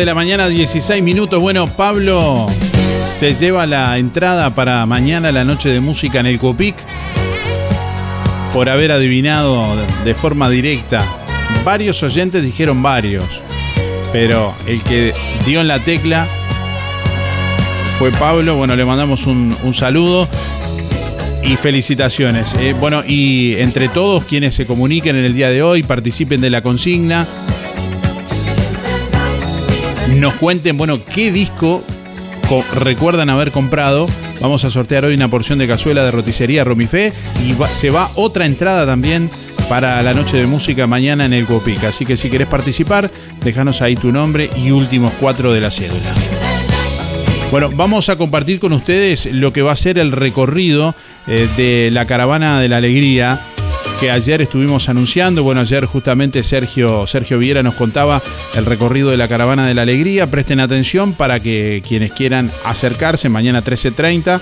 La 0.08 0.14
mañana, 0.14 0.48
16 0.48 1.02
minutos. 1.02 1.38
Bueno, 1.38 1.66
Pablo 1.66 2.46
se 3.04 3.34
lleva 3.34 3.66
la 3.66 3.98
entrada 3.98 4.54
para 4.54 4.86
mañana 4.86 5.30
la 5.32 5.44
noche 5.44 5.68
de 5.68 5.80
música 5.80 6.18
en 6.18 6.24
el 6.24 6.38
Copic 6.38 6.74
por 8.50 8.70
haber 8.70 8.90
adivinado 8.90 9.76
de 10.06 10.14
forma 10.14 10.48
directa. 10.48 11.04
Varios 11.62 12.02
oyentes 12.02 12.42
dijeron 12.42 12.82
varios, 12.82 13.42
pero 14.10 14.54
el 14.66 14.82
que 14.82 15.12
dio 15.44 15.60
en 15.60 15.68
la 15.68 15.78
tecla 15.78 16.26
fue 17.98 18.10
Pablo. 18.10 18.56
Bueno, 18.56 18.76
le 18.76 18.86
mandamos 18.86 19.26
un, 19.26 19.74
saludo 19.74 20.26
y 21.44 21.56
felicitaciones. 21.56 22.54
Eh, 22.54 22.72
bueno, 22.72 23.02
y 23.06 23.56
entre 23.56 23.88
todos 23.88 24.24
quienes 24.24 24.54
se 24.54 24.66
comuniquen 24.66 25.16
en 25.16 25.26
el 25.26 25.34
día 25.34 25.50
de 25.50 25.62
hoy, 25.62 25.82
participen 25.82 26.40
de 26.40 26.48
la 26.48 26.62
consigna, 26.62 27.26
nos 30.18 30.34
cuenten, 30.34 30.76
bueno, 30.76 31.02
qué 31.04 31.30
disco 31.32 31.82
co- 32.48 32.64
recuerdan 32.80 33.30
haber 33.30 33.50
comprado. 33.52 34.06
Vamos 34.40 34.64
a 34.64 34.70
sortear 34.70 35.04
hoy 35.04 35.14
una 35.14 35.28
porción 35.28 35.58
de 35.58 35.66
cazuela 35.66 36.04
de 36.04 36.10
roticería 36.10 36.64
Romifé 36.64 37.12
y 37.46 37.54
se 37.72 37.90
va 37.90 38.10
otra 38.14 38.46
entrada 38.46 38.86
también 38.86 39.30
para 39.68 40.02
la 40.02 40.14
noche 40.14 40.36
de 40.36 40.46
música 40.46 40.86
mañana 40.86 41.24
en 41.26 41.32
el 41.32 41.44
Copic. 41.46 41.84
Así 41.84 42.06
que 42.06 42.16
si 42.16 42.30
querés 42.30 42.46
participar, 42.46 43.10
déjanos 43.44 43.82
ahí 43.82 43.96
tu 43.96 44.12
nombre 44.12 44.48
y 44.56 44.70
últimos 44.70 45.12
cuatro 45.20 45.52
de 45.52 45.60
la 45.60 45.70
cédula. 45.70 46.14
Bueno, 47.50 47.70
vamos 47.74 48.08
a 48.10 48.16
compartir 48.16 48.60
con 48.60 48.72
ustedes 48.74 49.26
lo 49.32 49.52
que 49.52 49.62
va 49.62 49.72
a 49.72 49.76
ser 49.76 49.98
el 49.98 50.12
recorrido 50.12 50.94
eh, 51.26 51.48
de 51.56 51.90
la 51.92 52.04
Caravana 52.04 52.60
de 52.60 52.68
la 52.68 52.76
Alegría 52.76 53.40
que 53.98 54.10
ayer 54.10 54.40
estuvimos 54.40 54.88
anunciando. 54.88 55.42
Bueno, 55.42 55.60
ayer 55.60 55.84
justamente 55.84 56.42
Sergio, 56.44 57.06
Sergio 57.06 57.38
Viera 57.38 57.62
nos 57.62 57.74
contaba 57.74 58.22
el 58.54 58.64
recorrido 58.64 59.10
de 59.10 59.16
la 59.16 59.28
Caravana 59.28 59.66
de 59.66 59.74
la 59.74 59.82
Alegría. 59.82 60.30
Presten 60.30 60.60
atención 60.60 61.12
para 61.12 61.40
que 61.40 61.82
quienes 61.86 62.12
quieran 62.12 62.50
acercarse, 62.64 63.28
mañana 63.28 63.64
13.30 63.64 64.40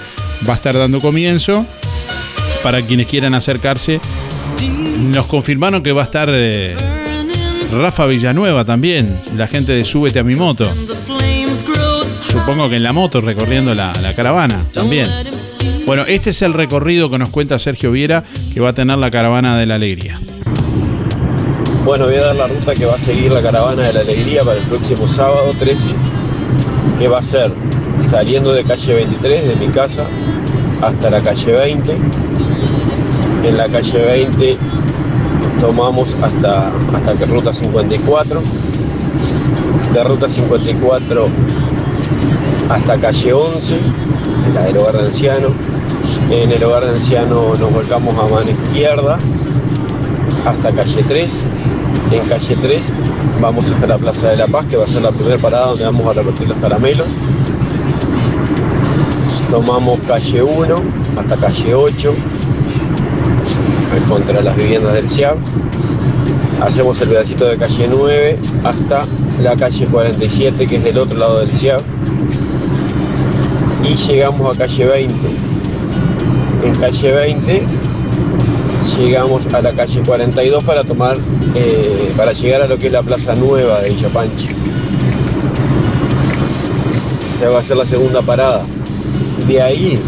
va 0.48 0.52
a 0.52 0.56
estar 0.56 0.76
dando 0.76 1.00
comienzo. 1.00 1.64
Para 2.62 2.82
quienes 2.82 3.06
quieran 3.06 3.34
acercarse, 3.34 4.00
nos 4.98 5.26
confirmaron 5.26 5.82
que 5.82 5.92
va 5.92 6.02
a 6.02 6.06
estar 6.06 6.28
eh, 6.30 6.74
Rafa 7.72 8.06
Villanueva 8.06 8.64
también, 8.64 9.18
la 9.36 9.46
gente 9.46 9.72
de 9.72 9.84
Súbete 9.84 10.18
a 10.18 10.24
mi 10.24 10.34
moto. 10.34 10.68
Supongo 12.36 12.68
que 12.68 12.76
en 12.76 12.82
la 12.82 12.92
moto 12.92 13.22
recorriendo 13.22 13.74
la, 13.74 13.94
la 14.02 14.12
caravana 14.12 14.66
también. 14.70 15.06
Bueno, 15.86 16.04
este 16.06 16.30
es 16.30 16.42
el 16.42 16.52
recorrido 16.52 17.10
que 17.10 17.16
nos 17.18 17.30
cuenta 17.30 17.58
Sergio 17.58 17.90
Viera 17.90 18.22
que 18.52 18.60
va 18.60 18.68
a 18.68 18.72
tener 18.74 18.98
la 18.98 19.10
caravana 19.10 19.56
de 19.56 19.64
la 19.64 19.76
alegría. 19.76 20.20
Bueno, 21.86 22.04
voy 22.04 22.16
a 22.16 22.26
dar 22.26 22.36
la 22.36 22.46
ruta 22.46 22.74
que 22.74 22.84
va 22.84 22.94
a 22.94 22.98
seguir 22.98 23.32
la 23.32 23.40
caravana 23.40 23.84
de 23.84 23.92
la 23.94 24.00
alegría 24.00 24.42
para 24.42 24.58
el 24.58 24.66
próximo 24.66 25.08
sábado 25.08 25.50
13, 25.58 25.92
que 26.98 27.08
va 27.08 27.20
a 27.20 27.22
ser 27.22 27.50
saliendo 28.06 28.52
de 28.52 28.64
calle 28.64 28.94
23 28.94 29.48
de 29.48 29.56
mi 29.56 29.68
casa 29.72 30.04
hasta 30.82 31.08
la 31.08 31.22
calle 31.22 31.52
20. 31.52 31.96
En 33.44 33.56
la 33.56 33.66
calle 33.68 33.98
20 33.98 34.58
tomamos 35.58 36.14
hasta, 36.20 36.70
hasta 36.92 37.24
ruta 37.24 37.54
54. 37.54 38.42
De 39.94 40.04
ruta 40.04 40.28
54 40.28 41.28
hasta 42.68 42.98
calle 42.98 43.32
11, 43.32 43.78
la 44.54 44.62
del 44.64 44.76
hogar 44.78 44.96
de 44.96 45.06
anciano. 45.06 45.48
En 46.30 46.50
el 46.50 46.64
hogar 46.64 46.84
de 46.84 46.90
anciano 46.90 47.54
nos 47.54 47.72
volcamos 47.72 48.14
a 48.18 48.26
mano 48.26 48.50
izquierda 48.50 49.18
hasta 50.44 50.72
calle 50.72 51.04
3. 51.06 51.32
En 52.12 52.28
calle 52.28 52.56
3 52.60 52.82
vamos 53.40 53.64
hasta 53.70 53.86
la 53.86 53.98
Plaza 53.98 54.28
de 54.28 54.36
la 54.36 54.46
Paz, 54.46 54.66
que 54.66 54.76
va 54.76 54.84
a 54.84 54.88
ser 54.88 55.02
la 55.02 55.10
primera 55.10 55.38
parada 55.38 55.66
donde 55.68 55.84
vamos 55.84 56.06
a 56.06 56.12
repartir 56.12 56.48
los 56.48 56.58
caramelos. 56.58 57.06
Tomamos 59.50 60.00
calle 60.00 60.42
1 60.42 60.74
hasta 61.18 61.36
calle 61.36 61.74
8, 61.74 62.14
contra 64.08 64.40
las 64.42 64.56
viviendas 64.56 64.94
del 64.94 65.08
CIAB. 65.08 65.36
Hacemos 66.60 67.00
el 67.00 67.08
pedacito 67.08 67.44
de 67.44 67.56
calle 67.56 67.88
9 67.90 68.38
hasta 68.64 69.04
la 69.42 69.54
calle 69.56 69.86
47, 69.86 70.66
que 70.66 70.76
es 70.76 70.84
del 70.84 70.98
otro 70.98 71.18
lado 71.18 71.40
del 71.40 71.50
CIAB. 71.50 71.95
Y 73.88 73.94
llegamos 73.96 74.54
a 74.54 74.58
calle 74.58 74.84
20. 74.86 75.14
En 76.64 76.74
calle 76.74 77.12
20 77.12 77.62
llegamos 78.98 79.46
a 79.52 79.60
la 79.60 79.72
calle 79.72 80.00
42 80.04 80.64
para 80.64 80.84
tomar, 80.84 81.16
eh, 81.54 82.12
para 82.16 82.32
llegar 82.32 82.62
a 82.62 82.66
lo 82.66 82.78
que 82.78 82.86
es 82.86 82.92
la 82.92 83.02
plaza 83.02 83.34
nueva 83.34 83.80
de 83.80 83.90
Villa 83.90 84.08
Pancha. 84.08 84.48
Se 87.38 87.46
va 87.46 87.56
a 87.58 87.60
hacer 87.60 87.76
la 87.76 87.84
segunda 87.84 88.22
parada. 88.22 88.64
De 89.46 89.60
ahí 89.60 89.98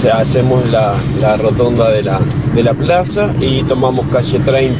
se- 0.00 0.10
hacemos 0.10 0.68
la, 0.70 0.94
la 1.20 1.36
rotonda 1.36 1.90
de 1.90 2.02
la, 2.04 2.20
de 2.54 2.62
la 2.62 2.74
plaza 2.74 3.34
y 3.40 3.62
tomamos 3.64 4.06
calle 4.12 4.38
30 4.38 4.74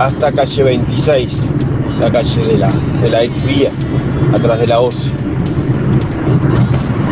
hasta 0.00 0.32
calle 0.32 0.62
26, 0.64 1.50
la 2.00 2.10
calle 2.10 2.44
de 2.46 2.58
la, 2.58 2.70
de 3.00 3.08
la 3.08 3.22
ex 3.22 3.44
vía, 3.46 3.70
atrás 4.34 4.58
de 4.58 4.66
la 4.66 4.80
OCE. 4.80 5.12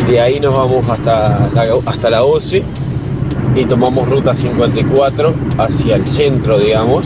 De 0.07 0.19
ahí 0.19 0.39
nos 0.39 0.53
vamos 0.53 0.87
hasta 0.89 1.49
la, 1.53 1.65
hasta 1.85 2.09
la 2.09 2.23
OCE 2.23 2.63
y 3.55 3.65
tomamos 3.65 4.07
ruta 4.09 4.35
54 4.35 5.33
hacia 5.57 5.95
el 5.95 6.05
centro, 6.07 6.59
digamos, 6.59 7.05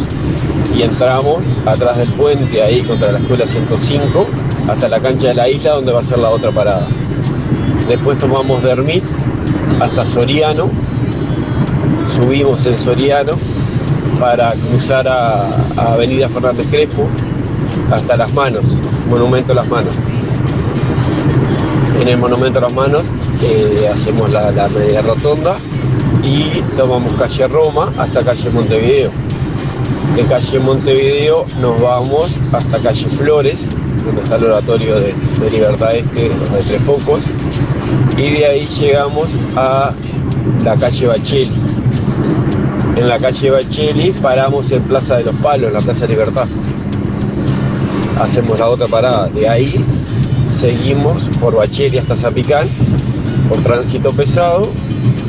y 0.76 0.82
entramos 0.82 1.38
atrás 1.66 1.98
del 1.98 2.12
puente, 2.14 2.62
ahí 2.62 2.82
contra 2.82 3.12
la 3.12 3.20
escuela 3.20 3.46
105, 3.46 4.28
hasta 4.70 4.88
la 4.88 5.00
cancha 5.00 5.30
de 5.30 5.34
la 5.36 5.50
isla, 5.50 5.72
donde 5.72 5.92
va 5.92 6.02
a 6.02 6.04
ser 6.04 6.20
la 6.20 6.30
otra 6.30 6.52
parada. 6.52 6.88
Después 7.88 8.18
tomamos 8.20 8.64
Dermit 8.64 9.04
hasta 9.80 10.06
Soriano, 10.06 10.70
subimos 12.06 12.66
en 12.66 12.78
Soriano 12.78 13.34
para 14.20 14.52
cruzar 14.54 15.08
a, 15.08 15.48
Avenida 15.78 16.28
Fernández 16.30 16.68
Crespo 16.70 17.08
hasta 17.92 18.18
Las 18.18 18.34
Manos, 18.34 18.64
Monumento 19.10 19.54
Las 19.54 19.68
Manos. 19.68 19.96
En 22.08 22.14
el 22.14 22.20
Monumento 22.20 22.60
a 22.60 22.62
Las 22.62 22.74
Manos 22.74 23.04
eh, 23.44 23.92
hacemos 23.94 24.32
la, 24.32 24.70
media 24.70 25.02
rotonda 25.02 25.58
y 26.24 26.62
tomamos 26.78 27.14
calle 27.16 27.50
Roma 27.50 27.92
hasta 27.98 28.24
calle 28.24 28.50
Montevideo. 28.50 29.12
De 30.16 30.24
calle 30.24 30.58
Montevideo 30.60 31.46
nos 31.60 31.82
vamos 31.82 32.32
hasta 32.54 32.80
calle 32.80 33.10
Flores, 33.10 33.68
donde 34.06 34.22
está 34.22 34.38
el 34.38 34.46
oratorio 34.46 35.02
de, 35.02 35.14
Libertad 35.52 35.96
Este, 35.96 36.30
de 36.30 36.62
Tres 36.66 36.82
Focos, 36.84 37.24
y 38.16 38.30
de 38.36 38.46
ahí 38.46 38.66
llegamos 38.68 39.28
a 39.58 39.92
la 40.64 40.76
calle 40.78 41.08
Bacheli. 41.08 41.56
En 42.96 43.10
la 43.10 43.20
calle 43.20 43.52
Bacheli 43.52 44.12
paramos 44.12 44.72
en 44.72 44.82
Plaza 44.84 45.18
de 45.18 45.26
los 45.26 45.36
Palos, 45.36 45.68
en 45.68 45.74
la 45.74 45.82
Plaza 45.82 46.08
Libertad. 46.08 46.48
Hacemos 48.18 48.58
la 48.58 48.70
otra 48.70 48.88
parada. 48.88 49.28
De 49.28 49.50
ahí 49.50 49.84
seguimos 50.58 51.30
por 51.40 51.56
Bacheli 51.56 52.00
hasta 52.00 52.16
Zapicán, 52.16 52.68
por 53.48 53.60
tránsito 53.60 54.12
pesado, 54.12 54.70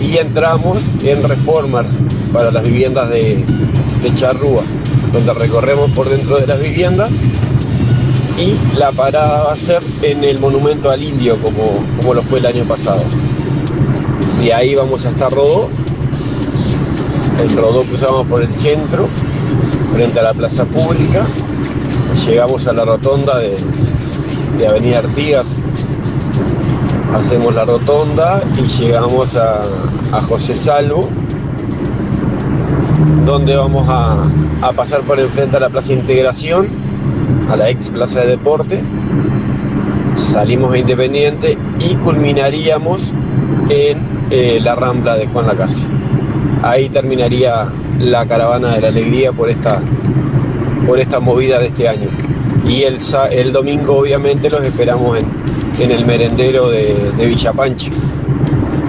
y 0.01 0.17
entramos 0.17 0.91
en 1.05 1.23
Reformers 1.23 1.95
para 2.33 2.51
las 2.51 2.63
viviendas 2.63 3.11
de, 3.11 3.45
de 4.03 4.15
Charrúa, 4.15 4.63
donde 5.13 5.35
recorremos 5.35 5.91
por 5.91 6.09
dentro 6.09 6.39
de 6.39 6.47
las 6.47 6.61
viviendas 6.61 7.11
y 8.39 8.57
la 8.79 8.93
parada 8.93 9.45
va 9.45 9.53
a 9.53 9.57
ser 9.57 9.83
en 10.03 10.23
el 10.25 10.39
monumento 10.39 10.91
al 10.91 11.03
indio 11.03 11.37
como, 11.39 11.73
como 11.99 12.15
lo 12.15 12.23
fue 12.23 12.39
el 12.39 12.47
año 12.47 12.65
pasado. 12.65 13.03
Y 14.43 14.51
ahí 14.51 14.75
vamos 14.77 15.05
a 15.05 15.11
estar 15.11 15.31
Rodó. 15.33 15.69
En 17.41 17.57
Rodó 17.57 17.83
cruzamos 17.83 18.27
por 18.29 18.43
el 18.43 18.53
centro, 18.55 19.09
frente 19.93 20.21
a 20.21 20.23
la 20.23 20.35
plaza 20.35 20.65
pública. 20.65 21.27
Llegamos 22.25 22.67
a 22.67 22.73
la 22.73 22.85
rotonda 22.85 23.39
de, 23.39 23.57
de 24.59 24.67
Avenida 24.67 24.99
Artigas. 24.99 25.47
Hacemos 27.15 27.55
la 27.55 27.65
rotonda 27.65 28.43
y 28.57 28.67
llegamos 28.67 29.37
a, 29.37 29.63
José 30.29 30.57
Salvo, 30.57 31.09
donde 33.25 33.55
vamos 33.55 33.89
a, 33.89 34.17
a 34.63 34.73
pasar 34.73 35.03
por 35.03 35.21
enfrente 35.21 35.57
a 35.57 35.61
la 35.61 35.69
Plaza 35.69 35.93
Integración, 35.93 36.69
a 37.51 37.57
la 37.57 37.71
ex 37.71 37.89
Plaza 37.89 38.21
de 38.21 38.31
Deporte. 38.31 38.83
Salimos 40.17 40.73
a 40.73 40.79
Independiente 40.79 41.57
y 41.79 41.95
culminaríamos 41.97 43.13
en 43.69 43.99
eh, 44.31 44.59
la 44.61 44.75
Rambla 44.75 45.17
de 45.17 45.29
Juan 45.29 45.47
Lacase. 45.47 45.87
Ahí 46.63 46.89
terminaría 46.89 47.73
la 48.01 48.27
caravana 48.27 48.75
de 48.75 48.81
la 48.81 48.89
alegría 48.89 49.31
por 49.31 49.51
esta, 49.51 49.81
por 50.87 50.99
esta 50.99 51.21
movida 51.21 51.61
de 51.61 51.69
este 51.69 51.89
año. 51.89 52.09
Y 52.67 52.83
el, 52.83 52.99
el 53.31 53.53
domingo 53.53 53.99
obviamente 53.99 54.51
los 54.51 54.63
esperamos 54.63 55.19
en, 55.19 55.27
en 55.81 55.91
el 55.91 56.05
merendero 56.05 56.69
de, 56.71 57.13
de 57.17 57.27
Villa 57.27 57.53
Panchi, 57.53 57.91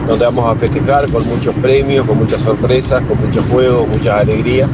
donde 0.07 0.25
vamos 0.25 0.45
a 0.49 0.55
festejar 0.55 1.09
con 1.11 1.27
muchos 1.27 1.53
premios, 1.55 2.05
con 2.05 2.17
muchas 2.17 2.41
sorpresas, 2.41 3.03
con 3.03 3.19
muchos 3.25 3.45
juegos, 3.45 3.87
muchas 3.87 4.21
alegrías. 4.21 4.69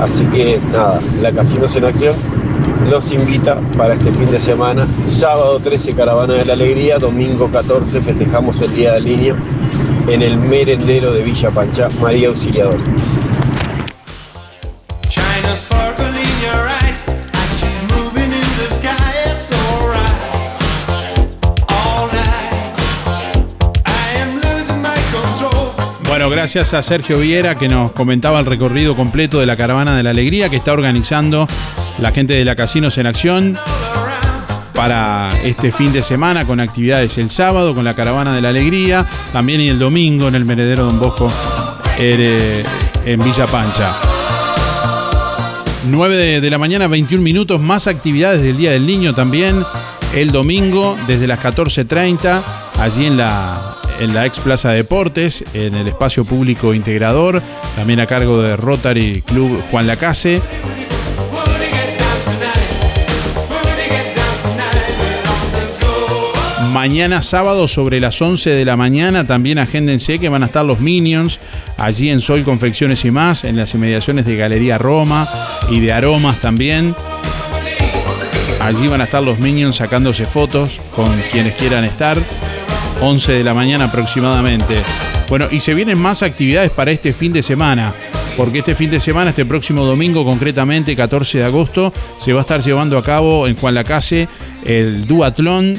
Así 0.00 0.24
que 0.26 0.60
nada, 0.72 1.00
la 1.22 1.32
Casinos 1.32 1.74
en 1.76 1.84
Acción 1.84 2.14
los 2.90 3.12
invita 3.12 3.60
para 3.76 3.94
este 3.94 4.12
fin 4.12 4.30
de 4.30 4.40
semana. 4.40 4.86
Sábado 5.00 5.58
13 5.60 5.94
Caravana 5.94 6.34
de 6.34 6.44
la 6.44 6.52
Alegría, 6.52 6.98
domingo 6.98 7.48
14 7.50 8.00
festejamos 8.00 8.60
el 8.60 8.74
Día 8.74 8.92
del 8.92 9.04
Niño 9.04 9.36
en 10.08 10.22
el 10.22 10.36
merendero 10.36 11.12
de 11.12 11.22
Villa 11.22 11.50
Pancha, 11.50 11.88
María 12.00 12.28
Auxiliadora. 12.28 12.82
Gracias 26.44 26.74
a 26.74 26.82
Sergio 26.82 27.20
Viera 27.20 27.54
que 27.54 27.70
nos 27.70 27.92
comentaba 27.92 28.38
el 28.38 28.44
recorrido 28.44 28.94
completo 28.94 29.40
de 29.40 29.46
la 29.46 29.56
Caravana 29.56 29.96
de 29.96 30.02
la 30.02 30.10
Alegría 30.10 30.50
que 30.50 30.56
está 30.56 30.74
organizando 30.74 31.48
la 31.98 32.10
gente 32.10 32.34
de 32.34 32.44
la 32.44 32.54
Casinos 32.54 32.98
en 32.98 33.06
Acción 33.06 33.58
para 34.74 35.30
este 35.42 35.72
fin 35.72 35.90
de 35.94 36.02
semana 36.02 36.46
con 36.46 36.60
actividades 36.60 37.16
el 37.16 37.30
sábado 37.30 37.74
con 37.74 37.82
la 37.82 37.94
Caravana 37.94 38.34
de 38.34 38.42
la 38.42 38.50
Alegría, 38.50 39.06
también 39.32 39.62
y 39.62 39.70
el 39.70 39.78
domingo 39.78 40.28
en 40.28 40.34
el 40.34 40.44
Meredero 40.44 40.84
Don 40.84 41.00
Bosco 41.00 41.32
eh, 41.98 42.62
en 43.06 43.24
Villa 43.24 43.46
Pancha. 43.46 43.96
9 45.86 46.14
de, 46.14 46.40
de 46.42 46.50
la 46.50 46.58
mañana, 46.58 46.88
21 46.88 47.24
minutos, 47.24 47.58
más 47.58 47.86
actividades 47.86 48.42
del 48.42 48.58
Día 48.58 48.72
del 48.72 48.86
Niño 48.86 49.14
también 49.14 49.64
el 50.14 50.30
domingo 50.30 50.94
desde 51.06 51.26
las 51.26 51.40
14.30, 51.40 52.42
allí 52.78 53.06
en 53.06 53.16
la, 53.16 53.73
en 54.00 54.14
la 54.14 54.26
ex 54.26 54.40
Plaza 54.40 54.70
de 54.70 54.76
Deportes, 54.76 55.44
en 55.54 55.74
el 55.74 55.88
espacio 55.88 56.24
público 56.24 56.74
integrador, 56.74 57.42
también 57.76 58.00
a 58.00 58.06
cargo 58.06 58.42
de 58.42 58.56
Rotary 58.56 59.22
Club 59.22 59.62
Juan 59.70 59.86
Lacase. 59.86 60.40
Mañana 66.72 67.22
sábado 67.22 67.68
sobre 67.68 68.00
las 68.00 68.20
11 68.20 68.50
de 68.50 68.64
la 68.64 68.76
mañana 68.76 69.26
también 69.26 69.58
agéndense 69.58 70.18
que 70.18 70.28
van 70.28 70.42
a 70.42 70.46
estar 70.46 70.66
los 70.66 70.80
Minions 70.80 71.38
allí 71.76 72.10
en 72.10 72.20
Sol 72.20 72.42
Confecciones 72.42 73.04
y 73.04 73.12
más, 73.12 73.44
en 73.44 73.56
las 73.56 73.74
inmediaciones 73.74 74.26
de 74.26 74.36
Galería 74.36 74.76
Roma 74.76 75.28
y 75.70 75.78
de 75.78 75.92
Aromas 75.92 76.40
también. 76.40 76.94
Allí 78.60 78.88
van 78.88 79.02
a 79.02 79.04
estar 79.04 79.22
los 79.22 79.38
Minions 79.38 79.76
sacándose 79.76 80.26
fotos 80.26 80.80
con 80.94 81.06
quienes 81.30 81.54
quieran 81.54 81.84
estar. 81.84 82.18
11 83.04 83.32
de 83.32 83.44
la 83.44 83.54
mañana 83.54 83.86
aproximadamente. 83.86 84.82
Bueno, 85.28 85.46
y 85.50 85.60
se 85.60 85.74
vienen 85.74 85.98
más 85.98 86.22
actividades 86.22 86.70
para 86.70 86.90
este 86.90 87.12
fin 87.12 87.32
de 87.32 87.42
semana. 87.42 87.92
Porque 88.36 88.58
este 88.58 88.74
fin 88.74 88.90
de 88.90 88.98
semana, 88.98 89.30
este 89.30 89.44
próximo 89.44 89.84
domingo, 89.84 90.24
concretamente 90.24 90.96
14 90.96 91.38
de 91.38 91.44
agosto, 91.44 91.92
se 92.16 92.32
va 92.32 92.40
a 92.40 92.42
estar 92.42 92.60
llevando 92.60 92.98
a 92.98 93.02
cabo 93.02 93.46
en 93.46 93.54
Juan 93.54 93.74
Lacase 93.74 94.26
el 94.64 95.06
Duatlón 95.06 95.76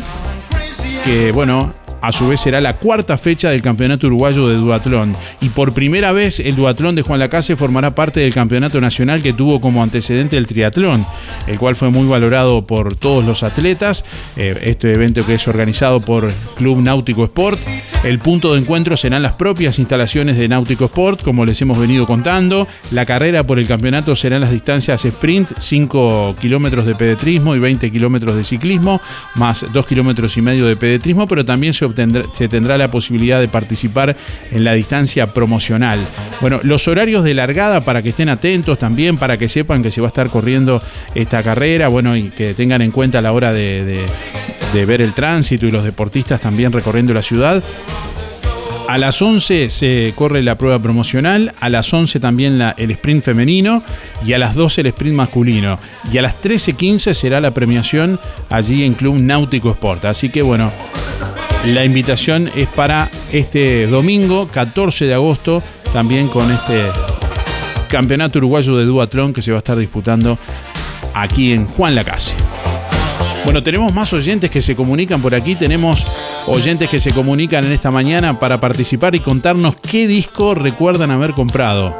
que 1.05 1.32
bueno, 1.32 1.73
a 2.07 2.11
su 2.11 2.27
vez 2.27 2.39
será 2.41 2.61
la 2.61 2.73
cuarta 2.77 3.17
fecha 3.17 3.49
del 3.49 3.63
Campeonato 3.63 4.05
Uruguayo 4.05 4.47
de 4.47 4.55
Duatlón. 4.57 5.15
Y 5.41 5.49
por 5.49 5.73
primera 5.73 6.11
vez 6.11 6.39
el 6.39 6.55
Duatlón 6.55 6.93
de 6.93 7.01
Juan 7.01 7.19
Lacase 7.19 7.55
formará 7.55 7.95
parte 7.95 8.19
del 8.19 8.31
Campeonato 8.31 8.79
Nacional 8.79 9.23
que 9.23 9.33
tuvo 9.33 9.59
como 9.59 9.81
antecedente 9.81 10.37
el 10.37 10.45
Triatlón, 10.45 11.03
el 11.47 11.57
cual 11.57 11.75
fue 11.75 11.89
muy 11.89 12.07
valorado 12.07 12.63
por 12.67 12.95
todos 12.95 13.25
los 13.25 13.41
atletas. 13.41 14.05
Eh, 14.37 14.55
este 14.65 14.93
evento 14.93 15.25
que 15.25 15.33
es 15.33 15.47
organizado 15.47 15.99
por 15.99 16.31
Club 16.57 16.81
Náutico 16.83 17.23
Sport. 17.23 17.59
El 18.03 18.19
punto 18.19 18.53
de 18.53 18.59
encuentro 18.59 18.95
serán 18.97 19.23
las 19.23 19.33
propias 19.33 19.79
instalaciones 19.79 20.37
de 20.37 20.47
Náutico 20.47 20.85
Sport, 20.85 21.23
como 21.23 21.43
les 21.43 21.59
hemos 21.63 21.79
venido 21.79 22.05
contando. 22.05 22.67
La 22.91 23.07
carrera 23.07 23.47
por 23.47 23.57
el 23.57 23.65
campeonato 23.65 24.15
serán 24.15 24.41
las 24.41 24.51
distancias 24.51 25.03
sprint, 25.05 25.49
5 25.59 26.35
kilómetros 26.39 26.85
de 26.85 26.93
pedetrismo 26.93 27.55
y 27.55 27.59
20 27.59 27.91
kilómetros 27.91 28.35
de 28.35 28.43
ciclismo, 28.43 29.01
más 29.33 29.65
2 29.73 29.85
kilómetros 29.87 30.37
y 30.37 30.43
medio 30.43 30.67
de 30.67 30.75
pedetrismo, 30.75 31.25
pero 31.27 31.43
también 31.43 31.73
se, 31.73 31.83
obtendrá- 31.83 31.94
se 32.33 32.47
tendrá 32.47 32.77
la 32.77 32.91
posibilidad 32.91 33.39
de 33.39 33.47
participar 33.47 34.15
en 34.51 34.63
la 34.63 34.73
distancia 34.73 35.33
promocional. 35.33 35.99
Bueno, 36.41 36.59
los 36.63 36.87
horarios 36.87 37.23
de 37.23 37.33
largada 37.33 37.81
para 37.81 38.01
que 38.01 38.09
estén 38.09 38.29
atentos 38.29 38.77
también, 38.77 39.17
para 39.17 39.37
que 39.37 39.49
sepan 39.49 39.83
que 39.83 39.91
se 39.91 40.01
va 40.01 40.07
a 40.07 40.09
estar 40.09 40.29
corriendo 40.29 40.81
esta 41.13 41.43
carrera, 41.43 41.87
bueno, 41.87 42.15
y 42.15 42.29
que 42.29 42.53
tengan 42.53 42.81
en 42.81 42.91
cuenta 42.91 43.21
la 43.21 43.31
hora 43.31 43.53
de, 43.53 44.05
ver 44.73 45.01
el 45.01 45.13
tránsito 45.13 45.65
y 45.65 45.71
los 45.71 45.85
deportistas 45.85 46.41
también 46.41 46.71
recorriendo 46.71 47.13
la 47.13 47.23
ciudad. 47.23 47.63
A 48.87 48.99
las 48.99 49.19
11 49.19 49.71
se 49.71 50.13
corre 50.15 50.43
la 50.43 50.57
prueba 50.59 50.77
promocional, 50.79 51.55
a 51.59 51.69
las 51.69 51.91
11 51.91 52.19
también 52.19 52.61
el 52.77 52.91
sprint 52.91 53.23
femenino 53.23 53.81
y 54.23 54.33
a 54.33 54.37
las 54.37 54.53
12 54.53 54.81
el 54.81 54.87
sprint 54.87 55.15
masculino. 55.15 55.79
Y 56.11 56.19
a 56.19 56.21
las 56.21 56.39
13.15 56.39 57.13
será 57.13 57.41
la 57.41 57.51
premiación 57.51 58.19
allí 58.49 58.83
en 58.83 58.93
Club 58.93 59.19
Náutico 59.19 59.71
Sport. 59.71 60.05
Así 60.05 60.29
que 60.29 60.43
bueno, 60.43 60.71
la 61.66 61.84
invitación 61.84 62.49
es 62.55 62.68
para 62.68 63.09
este 63.32 63.88
domingo 63.88 64.47
14 64.47 65.05
de 65.05 65.13
agosto, 65.13 65.63
también 65.91 66.28
con 66.28 66.51
este 66.51 66.84
Campeonato 67.89 68.39
Uruguayo 68.39 68.78
de 68.78 68.86
Duatlón 68.86 69.34
que 69.34 69.41
se 69.41 69.51
va 69.51 69.57
a 69.57 69.59
estar 69.59 69.78
disputando 69.78 70.38
aquí 71.13 71.53
en 71.53 71.66
Juan 71.66 71.95
Lacase. 71.95 72.36
Bueno, 73.45 73.61
tenemos 73.63 73.93
más 73.93 74.11
oyentes 74.13 74.49
que 74.49 74.61
se 74.61 74.76
comunican 74.76 75.22
por 75.22 75.36
aquí. 75.36 75.55
Tenemos 75.55 76.05
oyentes 76.47 76.89
que 76.89 76.99
se 76.99 77.11
comunican 77.11 77.63
en 77.63 77.72
esta 77.72 77.91
mañana 77.91 78.39
para 78.39 78.59
participar 78.59 79.16
y 79.16 79.20
contarnos 79.20 79.76
qué 79.76 80.07
disco 80.07 80.55
recuerdan 80.55 81.11
haber 81.11 81.32
comprado. 81.32 81.99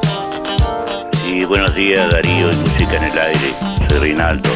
Y 1.28 1.44
buenos 1.46 1.76
días 1.76 2.10
Darío 2.10 2.52
y 2.52 2.56
Música 2.56 2.98
en 2.98 3.04
el 3.04 3.20
Aire. 3.20 3.88
Soy 3.90 4.00
Rinaldo. 4.00 4.50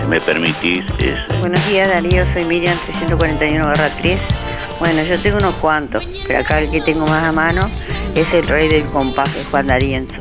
Si 0.00 0.06
me 0.08 0.20
permitís, 0.20 0.84
es 0.98 1.40
Buenos 1.40 1.66
días 1.68 1.88
Darío, 1.88 2.24
soy 2.32 2.44
Miriam 2.44 2.76
341 2.86 3.72
3. 4.00 4.45
Bueno, 4.78 5.02
yo 5.02 5.18
tengo 5.20 5.38
unos 5.38 5.54
cuantos, 5.56 6.06
pero 6.26 6.40
acá 6.40 6.60
el 6.60 6.70
que 6.70 6.80
tengo 6.80 7.06
más 7.06 7.24
a 7.24 7.32
mano 7.32 7.68
es 8.14 8.32
el 8.34 8.46
rey 8.46 8.68
del 8.68 8.84
compás 8.90 9.34
de 9.34 9.44
Juan 9.44 9.68
D'Arienzo. 9.68 10.16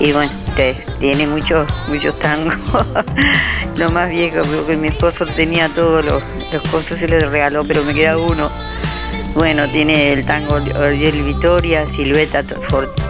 Y 0.00 0.12
bueno, 0.12 0.32
tiene 0.98 1.26
muchos, 1.26 1.70
muchos 1.88 2.18
tangos. 2.20 2.86
Lo 3.76 3.90
más 3.90 4.08
viejo, 4.08 4.40
porque 4.42 4.76
mi 4.76 4.88
esposo 4.88 5.26
tenía 5.26 5.68
todos 5.68 6.04
los, 6.04 6.22
los 6.50 6.62
costos 6.70 7.00
y 7.02 7.06
les 7.06 7.28
regaló, 7.28 7.62
pero 7.66 7.82
me 7.84 7.92
queda 7.92 8.16
uno. 8.16 8.50
Bueno, 9.34 9.68
tiene 9.68 10.14
el 10.14 10.24
tango 10.24 10.54
Oriel 10.54 11.22
Vitoria, 11.22 11.86
Silueta 11.94 12.42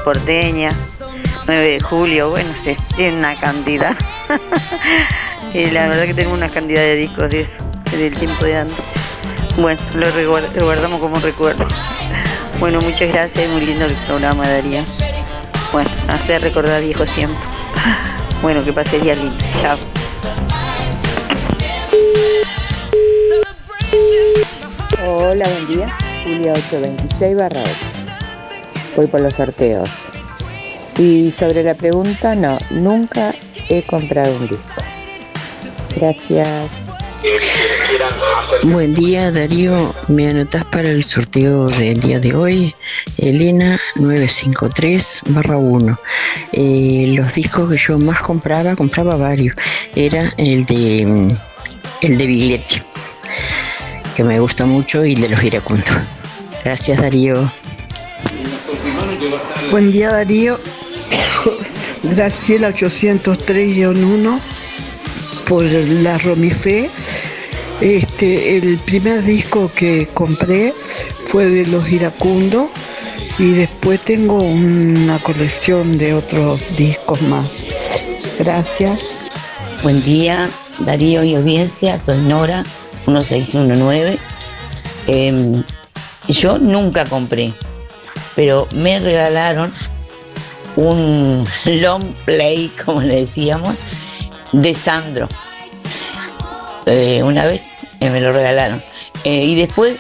Porteña, 0.05 0.71
9 1.47 1.71
de 1.71 1.81
julio, 1.81 2.31
bueno, 2.31 2.51
sí, 2.65 2.77
tiene 2.97 3.19
una 3.19 3.39
cantidad. 3.39 3.97
y 5.55 5.67
la 5.67 5.87
verdad 5.87 6.05
que 6.05 6.15
tengo 6.15 6.33
una 6.33 6.49
cantidad 6.49 6.81
de 6.81 6.97
discos 6.97 7.31
de 7.31 7.43
eso, 7.43 7.97
del 7.97 8.19
tiempo 8.19 8.45
de 8.45 8.57
antes. 8.57 9.06
Bueno, 9.59 9.81
lo 9.93 10.65
guardamos 10.65 11.01
como 11.01 11.17
recuerdo. 11.17 11.67
Bueno, 12.61 12.79
muchas 12.81 13.11
gracias, 13.11 13.49
muy 13.51 13.63
lindo 13.63 13.87
el 13.87 13.95
programa, 14.07 14.47
Daría. 14.47 14.85
Bueno, 15.73 15.91
hacer 16.09 16.43
recordar 16.43 16.83
viejo 16.83 17.07
siempre. 17.07 17.43
Bueno, 18.43 18.63
que 18.63 18.73
pase 18.73 19.01
día 19.01 19.15
lindo. 19.15 19.43
Chao. 19.63 19.79
Hola, 25.07 25.49
buen 25.49 25.69
día. 25.69 25.87
Julia 26.23 26.53
826 26.53 27.37
barra 27.37 27.61
8. 27.63 27.71
Voy 28.97 29.07
por 29.07 29.21
los 29.21 29.33
sorteos. 29.33 29.89
Y 30.99 31.33
sobre 31.39 31.63
la 31.63 31.75
pregunta, 31.75 32.35
no, 32.35 32.59
nunca 32.71 33.35
he 33.69 33.83
comprado 33.83 34.37
un 34.37 34.49
disco. 34.49 34.83
Gracias. 35.97 36.71
Buen 38.63 38.95
día 38.95 39.31
Darío, 39.31 39.95
me 40.09 40.29
anotás 40.29 40.65
para 40.65 40.89
el 40.91 41.05
sorteo 41.05 41.69
del 41.69 42.01
día 42.01 42.19
de 42.19 42.35
hoy, 42.35 42.75
Elena 43.17 43.79
953 43.97 45.23
barra 45.27 45.57
1. 45.57 45.99
Eh, 46.53 47.13
los 47.17 47.35
discos 47.35 47.71
que 47.71 47.77
yo 47.77 47.99
más 47.99 48.23
compraba, 48.23 48.75
compraba 48.75 49.17
varios, 49.17 49.55
era 49.95 50.33
el 50.37 50.65
de 50.67 51.07
mm, 51.07 51.31
el 52.03 52.19
de 52.19 52.27
Biglietti, 52.27 52.83
que 54.15 54.25
me 54.25 54.41
gusta 54.41 54.65
mucho, 54.65 55.05
y 55.05 55.15
el 55.15 55.21
de 55.21 55.29
los 55.29 55.43
iracundos. 55.43 55.97
Gracias 56.65 57.01
Darío. 57.01 57.51
Buen 59.71 59.93
día 59.93 60.11
Darío. 60.11 60.59
Graciela 62.03 62.71
803-1 62.71 64.41
por 65.49 65.65
la 65.65 66.19
Romifé. 66.19 66.91
Este, 67.81 68.57
el 68.57 68.79
primer 68.79 69.23
disco 69.23 69.71
que 69.75 70.09
compré 70.15 70.73
fue 71.27 71.47
de 71.47 71.67
los 71.67 71.87
iracundos 71.91 72.69
y 73.39 73.53
después 73.53 74.01
tengo 74.01 74.39
una 74.39 75.19
colección 75.19 75.99
de 75.99 76.15
otros 76.15 76.63
discos 76.77 77.21
más. 77.23 77.47
Gracias. 78.39 78.99
Buen 79.83 80.03
día, 80.03 80.49
Darío 80.79 81.23
y 81.23 81.35
audiencia, 81.35 81.99
soy 81.99 82.17
Nora, 82.23 82.65
1619. 83.07 84.19
Em, 85.07 85.63
yo 86.29 86.57
nunca 86.57 87.05
compré, 87.05 87.53
pero 88.35 88.67
me 88.73 88.99
regalaron 88.99 89.71
un 90.77 91.47
long 91.67 92.03
play, 92.25 92.73
como 92.85 93.03
le 93.03 93.17
decíamos, 93.21 93.75
de 94.53 94.75
Sandro. 94.75 95.29
Eh, 96.87 97.23
una 97.23 97.45
vez 97.47 97.73
eh, 98.01 98.11
me 98.11 98.21
lo 98.21 98.33
regalaron. 98.33 98.83
Eh, 99.25 99.45
y 99.45 99.55
después, 99.55 99.99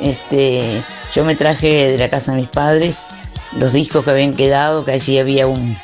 este, 0.00 0.82
yo 1.14 1.24
me 1.24 1.36
traje 1.36 1.88
de 1.88 1.98
la 1.98 2.08
casa 2.08 2.32
de 2.32 2.40
mis 2.40 2.48
padres 2.48 2.98
los 3.58 3.72
discos 3.72 4.04
que 4.04 4.10
habían 4.10 4.34
quedado, 4.34 4.84
que 4.84 4.92
allí 4.92 5.18
había 5.18 5.46
un, 5.46 5.76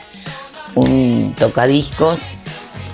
un 0.75 1.35
tocadiscos. 1.37 2.21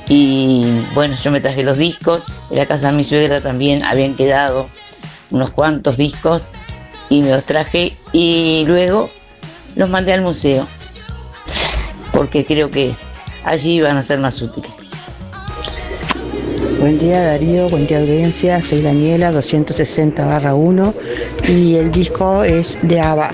Y 0.08 0.66
bueno, 0.94 1.16
yo 1.22 1.30
me 1.30 1.40
traje 1.40 1.62
los 1.62 1.76
discos. 1.76 2.22
De 2.50 2.56
la 2.56 2.66
casa 2.66 2.90
de 2.90 2.96
mi 2.96 3.04
suegra 3.04 3.40
también 3.40 3.84
habían 3.84 4.14
quedado 4.14 4.66
unos 5.30 5.50
cuantos 5.50 5.96
discos 5.96 6.42
y 7.08 7.22
me 7.22 7.30
los 7.30 7.44
traje 7.44 7.92
y 8.12 8.64
luego 8.66 9.10
los 9.74 9.88
mandé 9.88 10.12
al 10.12 10.20
museo 10.20 10.66
porque 12.12 12.44
creo 12.44 12.70
que 12.70 12.94
allí 13.44 13.80
van 13.80 13.96
a 13.96 14.02
ser 14.02 14.18
más 14.20 14.40
útiles. 14.40 14.83
Buen 16.84 16.98
día 16.98 17.24
Darío, 17.24 17.70
buen 17.70 17.86
día 17.86 17.98
audiencia, 17.98 18.60
soy 18.60 18.82
Daniela 18.82 19.32
260 19.32 20.22
barra 20.26 20.54
1 20.54 20.92
y 21.48 21.76
el 21.76 21.90
disco 21.90 22.44
es 22.44 22.76
de 22.82 23.00
ABBA. 23.00 23.30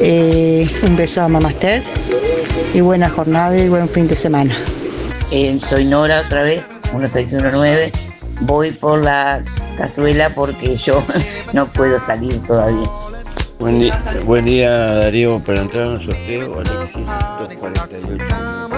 Eh, 0.00 0.68
un 0.82 0.96
beso 0.96 1.22
a 1.22 1.28
Mamaster 1.28 1.84
y 2.74 2.80
buena 2.80 3.08
jornada 3.08 3.56
y 3.56 3.68
buen 3.68 3.88
fin 3.88 4.08
de 4.08 4.16
semana. 4.16 4.56
Eh, 5.30 5.56
soy 5.64 5.84
Nora 5.84 6.22
otra 6.26 6.42
vez, 6.42 6.80
1619. 6.92 7.92
Voy 8.40 8.72
por 8.72 9.00
la 9.00 9.44
cazuela 9.78 10.34
porque 10.34 10.74
yo 10.74 11.00
no 11.52 11.68
puedo 11.68 11.96
salir 11.96 12.44
todavía. 12.44 12.90
Buen 13.60 13.78
día, 13.78 14.02
buen 14.26 14.44
día 14.46 14.96
Darío, 14.96 15.38
para 15.38 15.60
entrar 15.60 15.84
en 15.84 15.90
un 15.90 16.00
sorteo, 16.00 16.58
Alexis 16.58 17.06
248. 17.06 18.73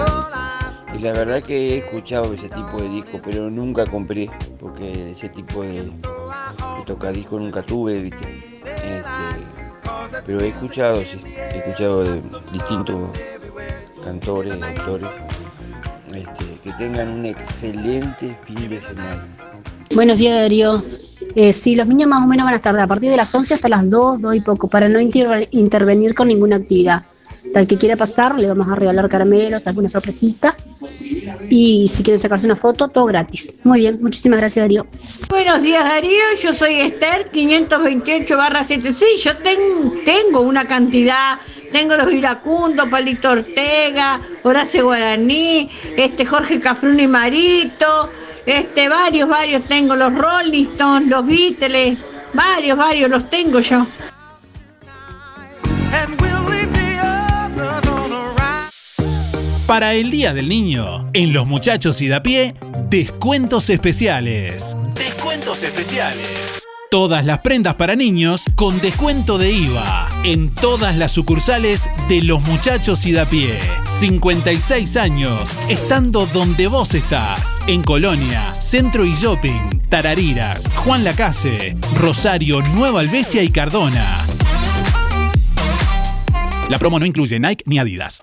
Y 0.97 0.99
la 0.99 1.11
verdad 1.13 1.43
que 1.43 1.75
he 1.75 1.77
escuchado 1.77 2.33
ese 2.33 2.49
tipo 2.49 2.81
de 2.81 2.89
disco, 2.89 3.21
pero 3.23 3.49
nunca 3.51 3.85
compré, 3.85 4.29
porque 4.59 5.11
ese 5.11 5.29
tipo 5.29 5.61
de, 5.61 5.83
de 5.83 5.91
tocadisco 6.87 7.39
nunca 7.39 7.61
tuve, 7.61 8.01
¿viste? 8.01 8.25
Este, 8.63 10.21
pero 10.25 10.39
he 10.41 10.47
escuchado, 10.49 11.01
sí, 11.01 11.21
he 11.53 11.57
escuchado 11.59 12.03
de 12.03 12.21
distintos 12.51 13.11
cantores, 14.03 14.55
autores, 14.55 15.09
este, 16.13 16.59
que 16.63 16.71
tengan 16.73 17.09
un 17.09 17.25
excelente 17.27 18.35
fin 18.47 18.67
de 18.69 18.81
semana. 18.81 19.23
Buenos 19.93 20.17
días, 20.17 20.39
Darío. 20.41 20.81
Eh, 21.35 21.53
sí, 21.53 21.75
los 21.75 21.85
niños 21.87 22.09
más 22.09 22.23
o 22.23 22.27
menos 22.27 22.45
van 22.45 22.53
a 22.53 22.57
estar 22.57 22.77
a 22.79 22.87
partir 22.87 23.11
de 23.11 23.17
las 23.17 23.33
11 23.35 23.53
hasta 23.53 23.67
las 23.69 23.87
2, 23.87 24.19
2 24.21 24.35
y 24.35 24.41
poco, 24.41 24.67
para 24.67 24.89
no 24.89 24.99
inter- 24.99 25.47
intervenir 25.51 26.15
con 26.15 26.27
ninguna 26.27 26.55
actividad. 26.55 27.03
Tal 27.53 27.67
que 27.67 27.77
quiera 27.77 27.95
pasar, 27.95 28.37
le 28.39 28.47
vamos 28.47 28.67
a 28.67 28.75
regalar 28.75 29.07
caramelos, 29.09 29.67
alguna 29.67 29.89
sorpresita. 29.89 30.55
Y 31.49 31.87
si 31.87 32.03
quieren 32.03 32.19
sacarse 32.19 32.45
una 32.45 32.55
foto, 32.55 32.87
todo 32.87 33.05
gratis. 33.05 33.53
Muy 33.63 33.79
bien, 33.79 33.99
muchísimas 34.01 34.39
gracias, 34.39 34.63
Darío. 34.63 34.87
Buenos 35.29 35.61
días 35.61 35.83
Darío, 35.83 36.21
yo 36.41 36.53
soy 36.53 36.79
Esther 36.81 37.29
528 37.31 38.37
barra 38.37 38.63
7. 38.65 38.93
Sí, 38.93 39.05
yo 39.23 39.35
ten- 39.37 40.03
tengo 40.05 40.41
una 40.41 40.67
cantidad, 40.67 41.39
tengo 41.71 41.95
los 41.95 42.11
iracundos, 42.11 42.87
Palito 42.89 43.31
Ortega, 43.31 44.21
Horacio 44.43 44.85
Guaraní, 44.85 45.69
este 45.95 46.25
Jorge 46.25 46.59
Cafrún 46.59 46.99
y 46.99 47.07
Marito, 47.07 48.11
este 48.45 48.87
varios, 48.89 49.27
varios 49.29 49.63
tengo, 49.65 49.95
los 49.95 50.13
Rolling 50.13 50.65
Stones, 50.71 51.09
los 51.09 51.25
Beatles, 51.25 51.97
varios, 52.33 52.77
varios 52.77 53.09
los 53.09 53.29
tengo 53.29 53.59
yo. 53.59 53.85
Para 59.67 59.95
el 59.95 60.11
Día 60.11 60.33
del 60.33 60.47
Niño, 60.47 61.09
en 61.11 61.33
Los 61.33 61.45
Muchachos 61.45 62.01
y 62.01 62.07
de 62.07 62.15
a 62.15 62.23
pie, 62.23 62.53
descuentos 62.89 63.69
especiales. 63.69 64.77
Descuentos 64.95 65.61
especiales. 65.61 66.65
Todas 66.89 67.25
las 67.25 67.39
prendas 67.39 67.75
para 67.75 67.97
niños 67.97 68.45
con 68.55 68.79
descuento 68.79 69.37
de 69.37 69.51
IVA 69.51 70.07
en 70.23 70.55
todas 70.55 70.95
las 70.95 71.11
sucursales 71.11 71.89
de 72.07 72.21
Los 72.21 72.41
Muchachos 72.43 73.05
y 73.05 73.11
de 73.11 73.19
a 73.19 73.25
pie. 73.25 73.59
56 73.99 74.95
años, 74.95 75.59
estando 75.67 76.25
donde 76.27 76.67
vos 76.67 76.95
estás. 76.95 77.59
En 77.67 77.83
Colonia, 77.83 78.53
Centro 78.61 79.03
y 79.03 79.15
Shopping, 79.15 79.81
Tarariras, 79.89 80.69
Juan 80.75 81.03
Lacase, 81.03 81.75
Rosario, 81.99 82.61
Nueva 82.73 83.01
Albesia 83.01 83.43
y 83.43 83.49
Cardona. 83.49 84.15
La 86.69 86.77
promo 86.77 86.99
no 86.99 87.05
incluye 87.05 87.39
Nike 87.39 87.63
ni 87.65 87.79
Adidas. 87.79 88.19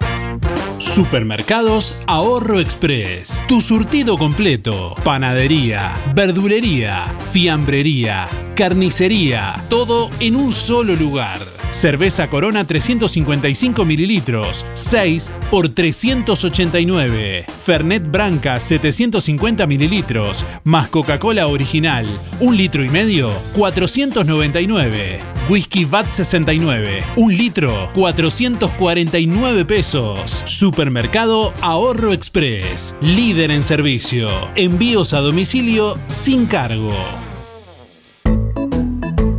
Supermercados 0.78 1.98
Ahorro 2.06 2.60
Express. 2.60 3.40
Tu 3.48 3.62
surtido 3.62 4.18
completo. 4.18 4.94
Panadería, 5.02 5.94
verdulería, 6.14 7.04
fiambrería, 7.32 8.28
carnicería. 8.54 9.64
Todo 9.70 10.10
en 10.20 10.36
un 10.36 10.52
solo 10.52 10.94
lugar. 10.94 11.53
Cerveza 11.74 12.30
Corona 12.30 12.64
355 12.64 13.84
mililitros, 13.84 14.64
6 14.74 15.32
por 15.50 15.68
389. 15.68 17.46
Fernet 17.64 18.08
Branca 18.08 18.60
750 18.60 19.66
mililitros, 19.66 20.44
más 20.62 20.88
Coca-Cola 20.88 21.48
original, 21.48 22.06
1 22.38 22.52
litro 22.56 22.84
y 22.84 22.88
medio, 22.90 23.32
499. 23.56 25.18
Whisky 25.48 25.84
VAT 25.84 26.06
69, 26.06 27.02
1 27.16 27.36
litro, 27.36 27.90
449 27.92 29.64
pesos. 29.64 30.44
Supermercado 30.46 31.52
Ahorro 31.60 32.12
Express, 32.12 32.94
líder 33.00 33.50
en 33.50 33.64
servicio. 33.64 34.30
Envíos 34.54 35.12
a 35.12 35.18
domicilio 35.18 35.98
sin 36.06 36.46
cargo. 36.46 36.94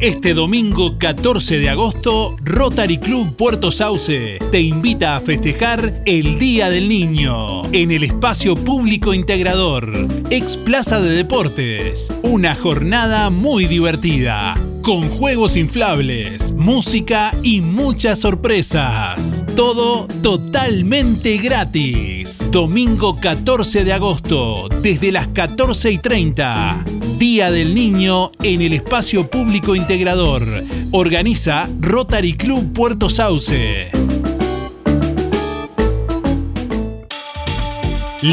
Este 0.02 0.34
domingo 0.34 0.98
14 0.98 1.58
de 1.58 1.70
agosto, 1.70 2.36
Rotary 2.44 2.98
Club 2.98 3.34
Puerto 3.38 3.72
Sauce 3.72 4.40
te 4.52 4.60
invita 4.60 5.16
a 5.16 5.22
festejar 5.22 6.04
el 6.06 6.38
Día 6.38 6.70
del 6.70 6.90
Niño 6.90 7.64
en 7.72 7.92
el 7.92 8.04
espacio 8.04 8.56
público 8.56 9.14
integrador, 9.14 10.08
ex 10.30 10.58
Plaza 10.58 11.00
de 11.00 11.12
Deportes. 11.12 12.14
Una 12.24 12.56
jornada 12.56 13.30
muy 13.30 13.68
divertida, 13.68 14.56
con 14.82 15.10
juegos 15.10 15.56
inflables, 15.56 16.52
música 16.52 17.34
y 17.42 17.62
muchas 17.62 18.20
sorpresas. 18.20 19.46
Todo 19.56 20.08
totalmente 20.22 21.38
gratis. 21.38 22.46
Domingo 22.52 23.18
14 23.22 23.86
de 23.86 23.94
agosto, 23.94 24.68
desde 24.82 25.14
las 25.14 25.30
14 25.30 25.92
y 25.92 25.98
30. 26.00 26.84
Día 27.18 27.50
del 27.50 27.74
Niño 27.74 28.32
en 28.44 28.62
el 28.62 28.74
espacio 28.74 29.30
público 29.30 29.76
integrador. 29.76 30.44
Organiza 30.92 31.70
Rotary 31.80 32.34
Club 32.34 32.74
Puerto 32.74 33.10
Sauce. 33.10 33.90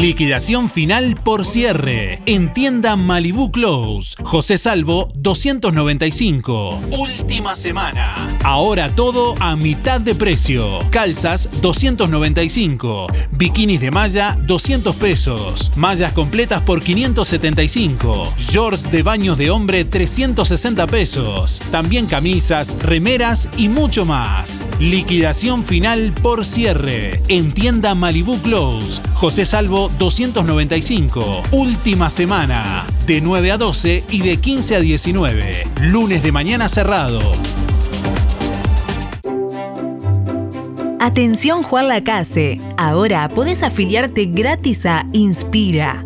Liquidación 0.01 0.71
final 0.71 1.15
por 1.23 1.45
cierre. 1.45 2.19
En 2.25 2.51
tienda 2.51 2.95
Malibu 2.95 3.51
Close. 3.51 4.15
José 4.23 4.57
Salvo 4.57 5.11
295. 5.13 6.81
Última 6.97 7.55
semana. 7.55 8.15
Ahora 8.43 8.89
todo 8.89 9.35
a 9.39 9.55
mitad 9.55 10.01
de 10.01 10.15
precio. 10.15 10.79
Calzas 10.89 11.47
295. 11.61 13.05
Bikinis 13.33 13.81
de 13.81 13.91
malla 13.91 14.35
200 14.41 14.95
pesos. 14.95 15.71
Mallas 15.75 16.13
completas 16.13 16.63
por 16.63 16.81
575. 16.81 18.33
Shorts 18.35 18.89
de 18.89 19.03
baños 19.03 19.37
de 19.37 19.51
hombre 19.51 19.85
360 19.85 20.87
pesos. 20.87 21.61
También 21.69 22.07
camisas, 22.07 22.75
remeras 22.81 23.47
y 23.57 23.69
mucho 23.69 24.05
más. 24.05 24.63
Liquidación 24.79 25.63
final 25.63 26.13
por 26.23 26.47
cierre. 26.47 27.21
En 27.27 27.51
tienda 27.51 27.93
Malibu 27.93 28.39
Close. 28.39 28.99
José 29.13 29.45
Salvo 29.45 29.82
295. 29.89 31.43
Última 31.51 32.09
semana. 32.09 32.85
De 33.05 33.21
9 33.21 33.51
a 33.51 33.57
12 33.57 34.03
y 34.09 34.19
de 34.21 34.37
15 34.37 34.75
a 34.75 34.79
19. 34.79 35.67
Lunes 35.81 36.23
de 36.23 36.31
mañana 36.31 36.69
cerrado. 36.69 37.19
Atención 40.99 41.63
Juan 41.63 41.89
Lacase, 41.89 42.61
ahora 42.77 43.27
podés 43.27 43.61
afiliarte 43.61 44.25
gratis 44.25 44.85
a 44.85 45.05
Inspira. 45.11 46.05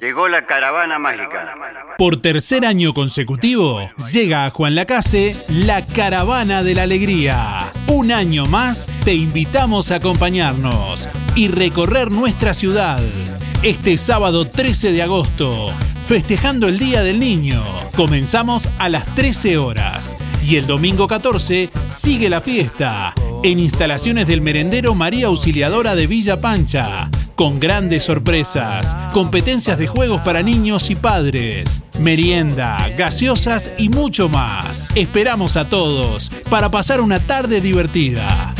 Llegó 0.00 0.28
la 0.28 0.46
caravana 0.46 0.98
mágica. 0.98 1.54
Por 1.98 2.16
tercer 2.16 2.64
año 2.64 2.94
consecutivo, 2.94 3.80
llega 4.10 4.46
a 4.46 4.50
Juan 4.50 4.74
Lacase 4.74 5.36
la 5.48 5.84
Caravana 5.84 6.62
de 6.62 6.74
la 6.74 6.84
Alegría. 6.84 7.70
Un 7.86 8.10
año 8.10 8.46
más 8.46 8.88
te 9.04 9.12
invitamos 9.12 9.90
a 9.90 9.96
acompañarnos 9.96 11.10
y 11.36 11.48
recorrer 11.48 12.10
nuestra 12.10 12.54
ciudad. 12.54 12.98
Este 13.62 13.98
sábado 13.98 14.46
13 14.46 14.92
de 14.92 15.02
agosto, 15.02 15.70
festejando 16.06 16.68
el 16.68 16.78
Día 16.78 17.02
del 17.02 17.18
Niño. 17.18 17.62
Comenzamos 17.94 18.70
a 18.78 18.88
las 18.88 19.04
13 19.14 19.58
horas 19.58 20.16
y 20.42 20.56
el 20.56 20.66
domingo 20.66 21.08
14 21.08 21.68
sigue 21.90 22.30
la 22.30 22.40
fiesta 22.40 23.12
en 23.44 23.58
instalaciones 23.58 24.26
del 24.26 24.40
merendero 24.40 24.94
María 24.94 25.26
Auxiliadora 25.26 25.94
de 25.94 26.06
Villa 26.06 26.40
Pancha 26.40 27.10
con 27.40 27.58
grandes 27.58 28.04
sorpresas, 28.04 28.94
competencias 29.14 29.78
de 29.78 29.86
juegos 29.86 30.20
para 30.20 30.42
niños 30.42 30.90
y 30.90 30.94
padres, 30.94 31.80
merienda, 31.98 32.86
gaseosas 32.98 33.70
y 33.78 33.88
mucho 33.88 34.28
más. 34.28 34.90
Esperamos 34.94 35.56
a 35.56 35.64
todos 35.64 36.28
para 36.50 36.70
pasar 36.70 37.00
una 37.00 37.18
tarde 37.18 37.62
divertida. 37.62 38.52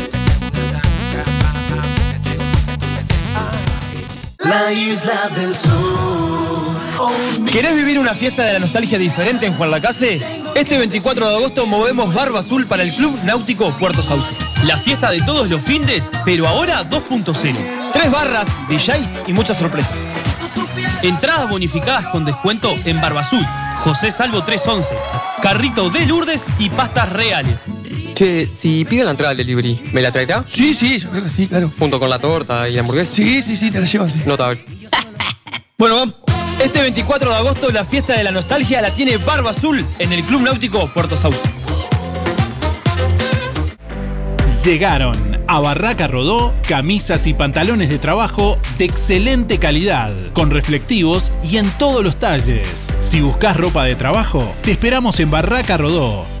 La 4.39 4.73
isla 4.73 5.29
del 5.35 5.53
sur. 5.53 6.40
¿Querés 7.51 7.75
vivir 7.75 7.99
una 7.99 8.13
fiesta 8.13 8.43
de 8.45 8.53
la 8.53 8.59
nostalgia 8.59 8.97
diferente 8.97 9.45
en 9.45 9.53
Juan 9.53 9.71
Lacase? 9.71 10.21
Este 10.55 10.77
24 10.77 11.29
de 11.29 11.35
agosto 11.35 11.65
movemos 11.65 12.13
Barba 12.13 12.39
Azul 12.39 12.65
para 12.65 12.83
el 12.83 12.93
Club 12.93 13.17
Náutico 13.23 13.71
Puerto 13.77 14.01
Sauce. 14.01 14.31
La 14.65 14.77
fiesta 14.77 15.09
de 15.11 15.21
todos 15.21 15.49
los 15.49 15.61
findes, 15.61 16.11
pero 16.25 16.47
ahora 16.47 16.89
2.0. 16.89 17.55
Tres 17.93 18.11
barras, 18.11 18.49
DJs 18.69 19.27
y 19.27 19.33
muchas 19.33 19.57
sorpresas. 19.57 20.15
Entradas 21.01 21.49
bonificadas 21.49 22.05
con 22.07 22.25
descuento 22.25 22.73
en 22.85 23.01
Barba 23.01 23.21
Azul, 23.21 23.45
José 23.79 24.11
Salvo 24.11 24.43
311, 24.43 24.95
Carrito 25.41 25.89
de 25.89 26.05
Lourdes 26.05 26.45
y 26.59 26.69
pastas 26.69 27.09
reales. 27.09 27.59
Che, 28.13 28.49
si 28.53 28.85
pido 28.85 29.05
la 29.05 29.11
entrada 29.11 29.31
al 29.31 29.37
delivery, 29.37 29.81
¿me 29.93 30.01
la 30.01 30.11
traerá? 30.11 30.43
Sí, 30.47 30.73
sí, 30.73 30.99
sí, 30.99 31.47
claro. 31.47 31.71
Junto 31.79 31.99
con 31.99 32.09
la 32.09 32.19
torta 32.19 32.69
y 32.69 32.73
la 32.73 32.81
hamburguesa. 32.81 33.11
Sí, 33.11 33.41
sí, 33.41 33.55
sí, 33.55 33.71
te 33.71 33.79
la 33.79 33.85
llevo 33.87 34.05
así. 34.05 34.21
Notable. 34.25 34.63
Bueno, 35.77 35.95
vamos. 35.95 36.15
Este 36.63 36.79
24 36.79 37.31
de 37.31 37.35
agosto 37.37 37.71
la 37.71 37.85
fiesta 37.85 38.15
de 38.15 38.23
la 38.23 38.31
nostalgia 38.31 38.81
la 38.83 38.93
tiene 38.93 39.17
Barba 39.17 39.49
Azul 39.49 39.83
en 39.97 40.13
el 40.13 40.23
Club 40.23 40.41
Náutico 40.41 40.87
Puerto 40.93 41.15
Sauce. 41.15 41.39
Llegaron 44.63 45.43
a 45.47 45.59
Barraca 45.59 46.07
Rodó 46.07 46.53
camisas 46.67 47.25
y 47.25 47.33
pantalones 47.33 47.89
de 47.89 47.97
trabajo 47.97 48.59
de 48.77 48.85
excelente 48.85 49.57
calidad, 49.57 50.13
con 50.33 50.51
reflectivos 50.51 51.31
y 51.43 51.57
en 51.57 51.67
todos 51.71 52.03
los 52.03 52.17
talles. 52.17 52.89
Si 52.99 53.21
buscas 53.21 53.57
ropa 53.57 53.85
de 53.85 53.95
trabajo, 53.95 54.53
te 54.61 54.71
esperamos 54.71 55.19
en 55.19 55.31
Barraca 55.31 55.77
Rodó. 55.77 56.40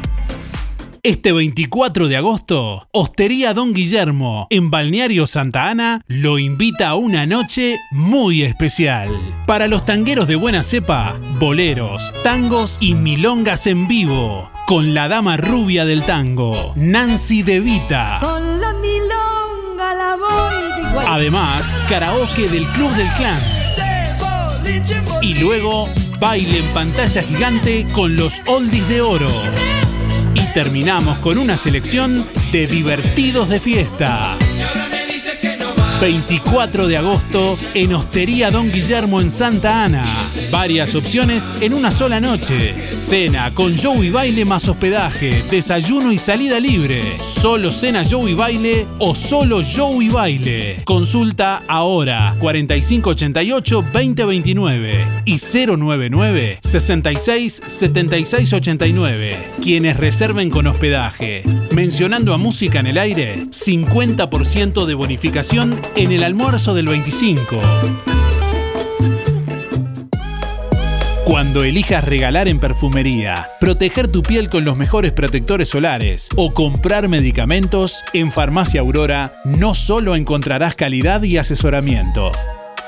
Este 1.03 1.31
24 1.31 2.09
de 2.09 2.17
agosto, 2.17 2.87
Hostería 2.91 3.55
Don 3.55 3.73
Guillermo, 3.73 4.45
en 4.51 4.69
Balneario 4.69 5.25
Santa 5.25 5.67
Ana, 5.67 6.03
lo 6.07 6.37
invita 6.37 6.89
a 6.89 6.95
una 6.95 7.25
noche 7.25 7.79
muy 7.89 8.43
especial. 8.43 9.09
Para 9.47 9.67
los 9.67 9.83
tangueros 9.83 10.27
de 10.27 10.35
buena 10.35 10.61
cepa, 10.61 11.17
boleros, 11.39 12.13
tangos 12.21 12.77
y 12.79 12.93
milongas 12.93 13.65
en 13.65 13.87
vivo. 13.87 14.51
Con 14.67 14.93
la 14.93 15.07
dama 15.07 15.37
rubia 15.37 15.85
del 15.85 16.03
tango, 16.03 16.73
Nancy 16.75 17.41
De 17.41 17.61
Vita. 17.61 18.19
Con 18.21 18.61
la 18.61 18.71
milonga 18.73 19.95
la 19.95 20.15
voy. 20.17 21.03
Además, 21.07 21.75
karaoke 21.89 22.47
del 22.47 22.65
Club 22.67 22.91
del 22.91 23.09
Clan. 23.13 23.41
Y 25.23 25.33
luego, 25.33 25.89
baile 26.19 26.59
en 26.59 26.73
pantalla 26.75 27.23
gigante 27.23 27.87
con 27.91 28.15
los 28.15 28.39
oldies 28.45 28.87
de 28.87 29.01
oro. 29.01 29.31
Y 30.35 30.53
terminamos 30.53 31.17
con 31.19 31.37
una 31.37 31.57
selección 31.57 32.25
de 32.51 32.67
divertidos 32.67 33.49
de 33.49 33.59
fiesta. 33.59 34.37
24 36.01 36.87
de 36.87 36.97
agosto 36.97 37.59
en 37.75 37.93
Hostería 37.93 38.49
Don 38.49 38.71
Guillermo 38.71 39.21
en 39.21 39.29
Santa 39.29 39.85
Ana. 39.85 40.03
Varias 40.49 40.95
opciones 40.95 41.51
en 41.61 41.75
una 41.75 41.91
sola 41.91 42.19
noche. 42.19 42.73
Cena 42.91 43.53
con 43.53 43.75
show 43.75 44.03
y 44.03 44.09
baile 44.09 44.43
más 44.43 44.67
hospedaje, 44.67 45.31
desayuno 45.51 46.11
y 46.11 46.17
salida 46.17 46.59
libre. 46.59 47.03
Solo 47.19 47.69
cena 47.71 48.03
show 48.03 48.27
y 48.27 48.33
baile 48.33 48.87
o 48.97 49.13
solo 49.13 49.61
show 49.61 50.01
y 50.01 50.09
baile. 50.09 50.77
Consulta 50.85 51.61
ahora 51.67 52.35
4588 52.39 53.85
2029 53.93 55.23
y 55.25 55.37
099 55.37 56.59
66 56.63 57.61
76 57.63 58.53
89. 58.53 59.37
Quienes 59.61 59.97
reserven 59.97 60.49
con 60.49 60.65
hospedaje. 60.65 61.43
Mencionando 61.69 62.33
a 62.33 62.37
música 62.37 62.79
en 62.79 62.87
el 62.87 62.97
aire, 62.97 63.45
50% 63.45 64.85
de 64.85 64.93
bonificación 64.95 65.79
en 65.95 66.11
el 66.11 66.23
almuerzo 66.23 66.73
del 66.73 66.87
25. 66.87 67.59
Cuando 71.25 71.63
elijas 71.63 72.03
regalar 72.03 72.47
en 72.47 72.59
perfumería, 72.59 73.49
proteger 73.59 74.07
tu 74.07 74.21
piel 74.21 74.49
con 74.49 74.65
los 74.65 74.75
mejores 74.75 75.11
protectores 75.11 75.69
solares 75.69 76.29
o 76.35 76.53
comprar 76.53 77.07
medicamentos, 77.07 78.03
en 78.13 78.31
Farmacia 78.31 78.81
Aurora 78.81 79.33
no 79.45 79.73
solo 79.75 80.15
encontrarás 80.15 80.75
calidad 80.75 81.23
y 81.23 81.37
asesoramiento. 81.37 82.31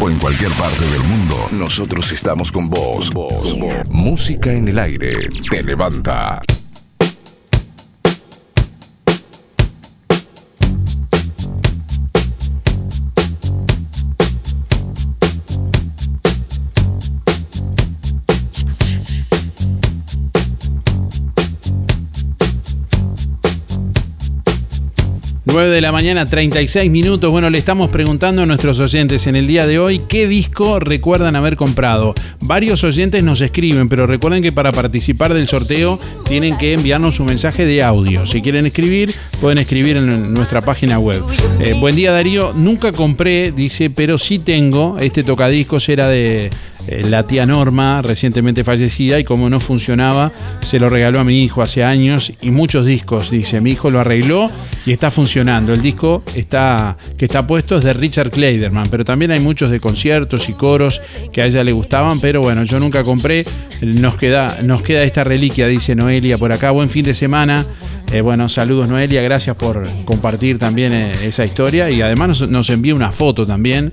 O 0.00 0.08
en 0.08 0.18
cualquier 0.18 0.50
parte 0.52 0.86
del 0.86 1.02
mundo, 1.02 1.46
nosotros 1.50 2.12
estamos 2.12 2.52
con 2.52 2.70
vos. 2.70 3.10
vos. 3.12 3.56
Música 3.90 4.52
en 4.52 4.68
el 4.68 4.78
aire. 4.78 5.08
Te 5.50 5.62
levanta. 5.62 6.40
Nueve 25.58 25.74
de 25.74 25.80
la 25.80 25.90
mañana, 25.90 26.24
36 26.24 26.88
minutos. 26.88 27.32
Bueno, 27.32 27.50
le 27.50 27.58
estamos 27.58 27.90
preguntando 27.90 28.42
a 28.42 28.46
nuestros 28.46 28.78
oyentes 28.78 29.26
en 29.26 29.34
el 29.34 29.48
día 29.48 29.66
de 29.66 29.80
hoy 29.80 29.98
qué 29.98 30.28
disco 30.28 30.78
recuerdan 30.78 31.34
haber 31.34 31.56
comprado. 31.56 32.14
Varios 32.38 32.84
oyentes 32.84 33.24
nos 33.24 33.40
escriben, 33.40 33.88
pero 33.88 34.06
recuerden 34.06 34.40
que 34.40 34.52
para 34.52 34.70
participar 34.70 35.34
del 35.34 35.48
sorteo 35.48 35.98
tienen 36.28 36.56
que 36.58 36.74
enviarnos 36.74 37.18
un 37.18 37.26
mensaje 37.26 37.66
de 37.66 37.82
audio. 37.82 38.24
Si 38.24 38.40
quieren 38.40 38.66
escribir, 38.66 39.12
pueden 39.40 39.58
escribir 39.58 39.96
en 39.96 40.32
nuestra 40.32 40.60
página 40.60 41.00
web. 41.00 41.24
Eh, 41.58 41.74
buen 41.80 41.96
día, 41.96 42.12
Darío. 42.12 42.52
Nunca 42.54 42.92
compré, 42.92 43.50
dice, 43.50 43.90
pero 43.90 44.16
sí 44.16 44.38
tengo. 44.38 44.96
Este 45.00 45.24
tocadiscos 45.24 45.88
era 45.88 46.06
de 46.06 46.50
eh, 46.90 47.04
la 47.06 47.26
tía 47.26 47.44
Norma, 47.44 48.00
recientemente 48.00 48.64
fallecida, 48.64 49.20
y 49.20 49.24
como 49.24 49.50
no 49.50 49.60
funcionaba, 49.60 50.32
se 50.60 50.78
lo 50.78 50.88
regaló 50.88 51.20
a 51.20 51.24
mi 51.24 51.44
hijo 51.44 51.60
hace 51.60 51.84
años 51.84 52.32
y 52.40 52.50
muchos 52.50 52.86
discos, 52.86 53.30
dice, 53.30 53.60
mi 53.60 53.72
hijo 53.72 53.90
lo 53.90 54.00
arregló 54.00 54.50
y 54.86 54.92
está 54.92 55.10
funcionando. 55.10 55.74
El 55.74 55.82
disco 55.82 56.22
está, 56.34 56.96
que 57.18 57.26
está 57.26 57.46
puesto 57.46 57.76
es 57.76 57.84
de 57.84 57.92
Richard 57.92 58.30
Kleiderman, 58.30 58.88
pero 58.90 59.04
también 59.04 59.30
hay 59.32 59.40
muchos 59.40 59.70
de 59.70 59.80
conciertos 59.80 60.48
y 60.48 60.54
coros 60.54 61.02
que 61.30 61.42
a 61.42 61.46
ella 61.46 61.62
le 61.62 61.72
gustaban, 61.72 62.20
pero 62.20 62.40
bueno, 62.40 62.64
yo 62.64 62.80
nunca 62.80 63.04
compré, 63.04 63.44
nos 63.82 64.16
queda, 64.16 64.62
nos 64.62 64.80
queda 64.80 65.02
esta 65.02 65.24
reliquia, 65.24 65.66
dice 65.66 65.94
Noelia 65.94 66.38
por 66.38 66.52
acá, 66.52 66.70
buen 66.70 66.88
fin 66.88 67.04
de 67.04 67.12
semana. 67.12 67.66
Eh, 68.10 68.22
bueno, 68.22 68.48
saludos 68.48 68.88
Noelia, 68.88 69.20
gracias 69.20 69.54
por 69.56 69.86
compartir 70.06 70.58
también 70.58 70.94
eh, 70.94 71.12
esa 71.24 71.44
historia 71.44 71.90
y 71.90 72.00
además 72.00 72.28
nos, 72.28 72.48
nos 72.48 72.70
envía 72.70 72.94
una 72.94 73.12
foto 73.12 73.46
también. 73.46 73.92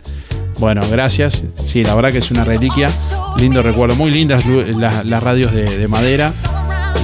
Bueno, 0.57 0.81
gracias. 0.89 1.43
Sí, 1.63 1.83
la 1.83 1.95
verdad 1.95 2.11
que 2.11 2.19
es 2.19 2.31
una 2.31 2.43
reliquia. 2.43 2.89
Lindo 3.37 3.61
recuerdo. 3.61 3.95
Muy 3.95 4.11
lindas 4.11 4.43
las, 4.45 5.23
radios 5.23 5.53
de, 5.53 5.77
de 5.77 5.87
madera. 5.87 6.33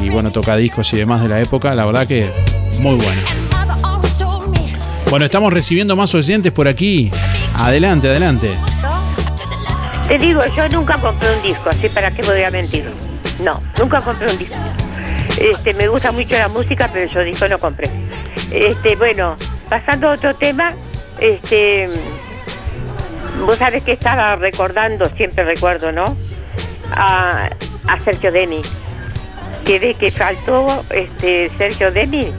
Y 0.01 0.09
bueno, 0.09 0.31
tocadiscos 0.31 0.91
y 0.93 0.97
demás 0.97 1.21
de 1.21 1.29
la 1.29 1.39
época. 1.39 1.75
La 1.75 1.85
verdad 1.85 2.07
que 2.07 2.29
muy 2.79 2.95
bueno. 2.95 3.21
Bueno, 5.09 5.25
estamos 5.25 5.51
recibiendo 5.51 5.95
más 5.95 6.15
oyentes 6.15 6.51
por 6.53 6.67
aquí. 6.67 7.11
Adelante, 7.57 8.07
adelante. 8.07 8.49
Te 10.07 10.17
digo, 10.17 10.41
yo 10.55 10.69
nunca 10.69 10.97
compré 10.97 11.35
un 11.35 11.43
disco, 11.43 11.69
así 11.69 11.89
para 11.89 12.11
qué 12.11 12.21
voy 12.23 12.41
a 12.43 12.49
mentir. 12.49 12.85
No, 13.43 13.61
nunca 13.77 14.01
compré 14.01 14.31
un 14.31 14.37
disco. 14.37 14.55
Este, 15.37 15.73
me 15.73 15.87
gusta 15.87 16.11
mucho 16.11 16.37
la 16.37 16.47
música, 16.49 16.89
pero 16.91 17.11
yo 17.11 17.23
disco 17.23 17.47
no 17.47 17.59
compré. 17.59 17.89
Este, 18.51 18.95
bueno, 18.95 19.35
pasando 19.69 20.09
a 20.09 20.13
otro 20.13 20.35
tema, 20.35 20.73
este, 21.19 21.87
vos 23.45 23.57
sabés 23.57 23.83
que 23.83 23.93
estaba 23.93 24.35
recordando, 24.35 25.05
siempre 25.15 25.43
recuerdo, 25.43 25.91
¿no? 25.91 26.15
A, 26.91 27.49
Sergio 28.03 28.31
Denis. 28.31 28.67
Que 29.65 29.79
de 29.79 29.93
que 29.93 30.09
faltó 30.11 30.83
este 30.89 31.51
Sergio 31.57 31.91
Denis, 31.91 32.31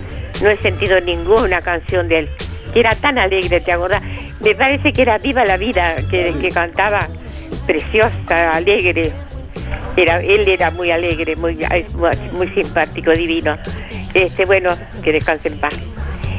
no 0.43 0.51
he 0.51 0.57
sentido 0.59 1.01
ninguna 1.01 1.61
canción 1.61 2.09
de 2.09 2.20
él. 2.20 2.29
Que 2.73 2.81
era 2.81 2.95
tan 2.95 3.19
alegre, 3.19 3.61
¿te 3.61 3.73
acordás? 3.73 4.03
Me 4.41 4.55
parece 4.55 4.93
que 4.93 5.03
era 5.03 5.19
Viva 5.19 5.45
la 5.45 5.57
Vida 5.57 5.97
que, 6.11 6.35
que 6.41 6.51
cantaba, 6.51 7.07
preciosa, 7.66 8.53
alegre. 8.53 9.12
Era, 9.97 10.20
él 10.20 10.49
era 10.49 10.70
muy 10.70 10.91
alegre, 10.91 11.37
muy, 11.37 11.59
muy, 11.95 12.11
muy 12.33 12.49
simpático, 12.49 13.12
divino. 13.12 13.59
Este, 14.15 14.45
bueno, 14.45 14.70
que 15.03 15.12
descanse 15.12 15.49
en 15.49 15.59
paz. 15.59 15.74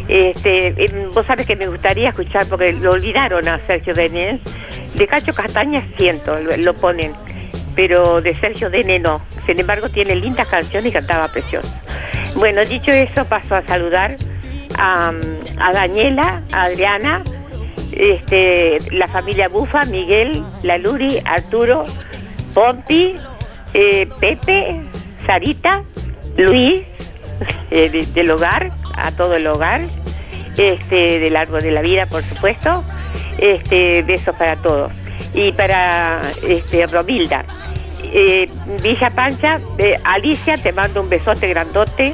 Este, 0.07 0.85
em, 0.85 1.09
vos 1.11 1.25
sabés 1.25 1.45
que 1.45 1.55
me 1.55 1.67
gustaría 1.67 2.09
escuchar, 2.09 2.47
porque 2.47 2.73
lo 2.73 2.91
olvidaron 2.91 3.47
a 3.47 3.59
Sergio 3.65 3.93
Denis. 3.93 4.41
De 4.95 5.07
Cacho 5.07 5.33
Castaña 5.33 5.87
siento, 5.97 6.37
lo, 6.39 6.73
ponen, 6.75 7.13
pero 7.75 8.21
de 8.21 8.35
Sergio 8.35 8.69
Denis 8.69 9.01
no. 9.01 9.21
Sin 9.45 9.59
embargo, 9.59 9.89
tiene 9.89 10.15
lindas 10.15 10.47
canciones 10.47 10.91
y 10.91 10.93
cantaba 10.93 11.27
precioso. 11.29 11.69
Bueno, 12.35 12.63
dicho 12.65 12.91
eso, 12.91 13.25
paso 13.25 13.55
a 13.55 13.65
saludar 13.65 14.15
a, 14.77 15.13
Daniela, 15.73 16.41
a 16.51 16.63
Adriana, 16.63 17.23
este, 17.91 18.79
la 18.91 19.07
familia 19.07 19.47
Bufa, 19.47 19.85
Miguel, 19.85 20.43
la 20.63 20.77
Luri, 20.77 21.21
Arturo, 21.25 21.83
Pompi, 22.53 23.15
eh, 23.73 24.07
Pepe, 24.19 24.81
Sarita, 25.25 25.83
Luis, 26.37 26.83
eh, 27.71 27.89
de- 27.89 28.05
del 28.05 28.31
hogar, 28.31 28.71
a 28.95 29.11
todo 29.11 29.35
el 29.35 29.47
hogar, 29.47 29.81
este, 30.57 31.19
del 31.19 31.35
árbol 31.35 31.61
de 31.61 31.71
la 31.71 31.81
vida, 31.81 32.05
por 32.05 32.23
supuesto. 32.23 32.83
Este, 33.37 34.03
besos 34.03 34.35
para 34.35 34.55
todos. 34.57 34.91
Y 35.33 35.51
para 35.53 36.21
este, 36.47 36.85
Romilda. 36.87 37.43
Eh, 38.03 38.47
Villa 38.81 39.09
Pancha, 39.09 39.59
eh, 39.79 39.99
Alicia, 40.03 40.57
te 40.57 40.71
mando 40.71 41.01
un 41.01 41.09
besote 41.09 41.47
grandote. 41.47 42.13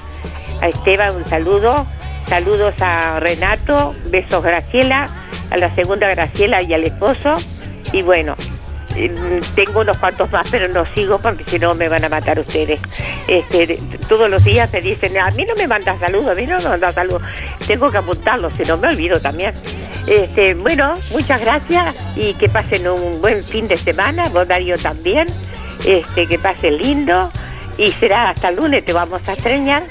A 0.61 0.68
Esteban, 0.69 1.15
un 1.15 1.26
saludo. 1.26 1.85
Saludos 2.27 2.76
a 2.81 3.19
Renato, 3.19 3.95
besos 4.06 4.43
Graciela, 4.43 5.10
a 5.49 5.57
la 5.57 5.69
segunda 5.73 6.07
Graciela 6.07 6.61
y 6.61 6.73
al 6.73 6.84
esposo. 6.84 7.34
Y 7.91 8.03
bueno, 8.03 8.35
tengo 9.55 9.81
unos 9.81 9.97
cuantos 9.97 10.31
más, 10.31 10.47
pero 10.49 10.67
no 10.67 10.85
sigo 10.93 11.19
porque 11.19 11.43
si 11.45 11.59
no 11.59 11.75
me 11.75 11.87
van 11.87 12.03
a 12.03 12.09
matar 12.09 12.39
ustedes. 12.39 12.81
Este, 13.27 13.79
todos 14.07 14.29
los 14.29 14.43
días 14.43 14.71
me 14.73 14.81
dicen, 14.81 15.17
a 15.17 15.29
mí 15.31 15.45
no 15.45 15.55
me 15.55 15.67
mandas 15.67 15.99
saludos, 15.99 16.31
a 16.31 16.35
mí 16.35 16.45
no 16.45 16.57
me 16.57 16.69
mandas 16.69 16.95
saludos. 16.95 17.21
Tengo 17.67 17.91
que 17.91 17.97
apuntarlo, 17.97 18.49
si 18.49 18.63
no 18.63 18.77
me 18.77 18.89
olvido 18.89 19.19
también. 19.19 19.53
Este, 20.07 20.53
bueno, 20.55 20.97
muchas 21.11 21.39
gracias 21.39 21.95
y 22.15 22.33
que 22.33 22.49
pasen 22.49 22.87
un 22.87 23.21
buen 23.21 23.43
fin 23.43 23.67
de 23.67 23.77
semana, 23.77 24.29
vos 24.29 24.47
Darío 24.47 24.77
también. 24.77 25.27
Este, 25.85 26.27
que 26.27 26.37
pasen 26.37 26.77
lindo 26.77 27.31
y 27.77 27.91
será 27.93 28.31
hasta 28.31 28.49
el 28.49 28.55
lunes, 28.55 28.83
te 28.83 28.91
vamos 28.91 29.21
a 29.27 29.33
extrañar. 29.33 29.83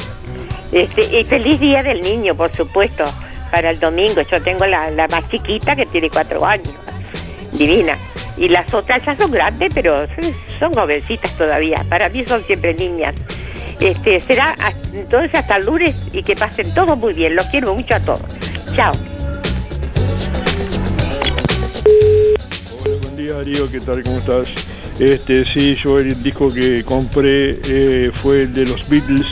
Este, 0.72 1.20
y 1.20 1.24
feliz 1.24 1.60
día 1.60 1.82
del 1.82 2.02
niño, 2.02 2.34
por 2.34 2.54
supuesto, 2.54 3.04
para 3.50 3.70
el 3.70 3.80
domingo. 3.80 4.20
Yo 4.22 4.42
tengo 4.42 4.66
la 4.66 5.08
más 5.08 5.28
chiquita 5.30 5.74
que 5.74 5.86
tiene 5.86 6.10
cuatro 6.10 6.44
años, 6.44 6.74
divina. 7.52 7.96
Y 8.38 8.48
las 8.48 8.72
otras 8.72 9.04
ya 9.04 9.16
son 9.16 9.30
grandes, 9.30 9.72
pero 9.74 10.06
son 10.58 10.72
jovencitas 10.72 11.32
todavía. 11.36 11.84
Para 11.88 12.08
mí 12.08 12.24
son 12.24 12.42
siempre 12.42 12.74
niñas. 12.74 13.14
Este, 13.80 14.20
será 14.20 14.56
entonces 14.92 15.34
hasta 15.34 15.56
el 15.56 15.66
lunes 15.66 15.94
y 16.12 16.22
que 16.22 16.34
pasen 16.34 16.72
todos 16.74 16.96
muy 16.98 17.14
bien. 17.14 17.34
Los 17.34 17.46
quiero 17.46 17.74
mucho 17.74 17.94
a 17.94 18.00
todos. 18.00 18.22
Chao. 18.74 18.92
Buen 23.02 23.16
día 23.16 23.34
Darío, 23.34 23.70
¿qué 23.70 23.80
tal? 23.80 24.02
¿Cómo 24.02 24.18
estás? 24.18 24.48
Este, 24.98 25.44
sí, 25.44 25.76
yo 25.82 25.98
el 25.98 26.22
disco 26.22 26.52
que 26.52 26.82
compré 26.84 27.60
eh, 27.68 28.10
fue 28.12 28.42
el 28.42 28.54
de 28.54 28.66
los 28.66 28.88
Beatles, 28.88 29.26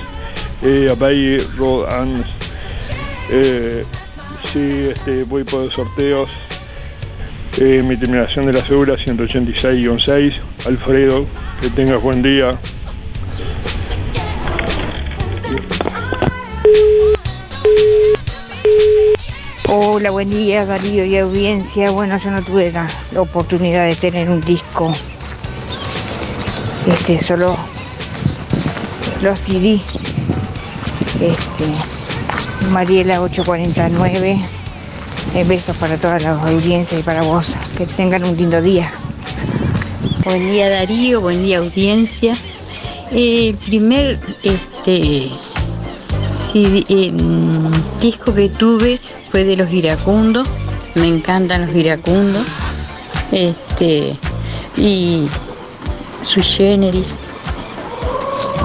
eh, 0.62 0.89
Abbey 0.91 1.39
Road 1.57 1.93
and 1.93 2.24
eh, 3.31 3.85
sí, 4.53 4.89
este, 4.91 5.24
voy 5.24 5.43
por 5.43 5.73
sorteos. 5.73 6.31
Eh, 7.59 7.83
mi 7.83 7.97
terminación 7.97 8.45
de 8.45 8.53
la 8.53 8.61
cédula 8.61 8.97
186-6. 8.97 10.35
Alfredo, 10.66 11.27
que 11.61 11.70
tengas 11.70 12.03
buen 12.03 12.23
día. 12.23 12.51
Hola, 19.69 20.11
buen 20.11 20.28
día 20.28 20.66
Darío 20.66 21.07
y 21.07 21.16
audiencia. 21.16 21.91
Bueno, 21.91 22.19
yo 22.19 22.31
no 22.31 22.43
tuve 22.43 22.70
la, 22.73 22.87
la 23.12 23.23
oportunidad 23.23 23.87
de 23.87 23.97
tener 23.97 24.28
un 24.28 24.43
disco. 24.43 24.95
Este, 26.87 27.23
solo 27.23 27.57
los 29.23 29.41
CD. 29.41 29.81
Este, 31.20 31.65
Mariela 32.70 33.23
849. 33.23 34.56
Eh, 35.35 35.44
besos 35.44 35.77
para 35.77 35.98
toda 35.98 36.19
la 36.19 36.31
audiencia 36.31 36.98
y 36.98 37.03
para 37.03 37.23
vos. 37.23 37.57
Que 37.77 37.86
tengan 37.86 38.24
un 38.24 38.36
lindo 38.36 38.61
día. 38.62 38.90
Buen 40.24 40.51
día 40.51 40.69
Darío, 40.70 41.20
buen 41.20 41.44
día 41.44 41.59
audiencia. 41.59 42.36
Eh, 43.12 43.51
el 43.51 43.57
primer 43.57 44.19
este, 44.43 45.31
eh, 46.55 47.12
mm, 47.12 48.01
disco 48.01 48.32
que 48.35 48.48
tuve 48.48 48.98
fue 49.31 49.44
de 49.44 49.57
los 49.57 49.70
iracundos. 49.70 50.47
Me 50.94 51.07
encantan 51.07 51.66
los 51.66 51.77
iracundos. 51.77 52.44
Este, 53.31 54.16
y 54.77 55.28
su 56.23 56.40
generis. 56.40 57.15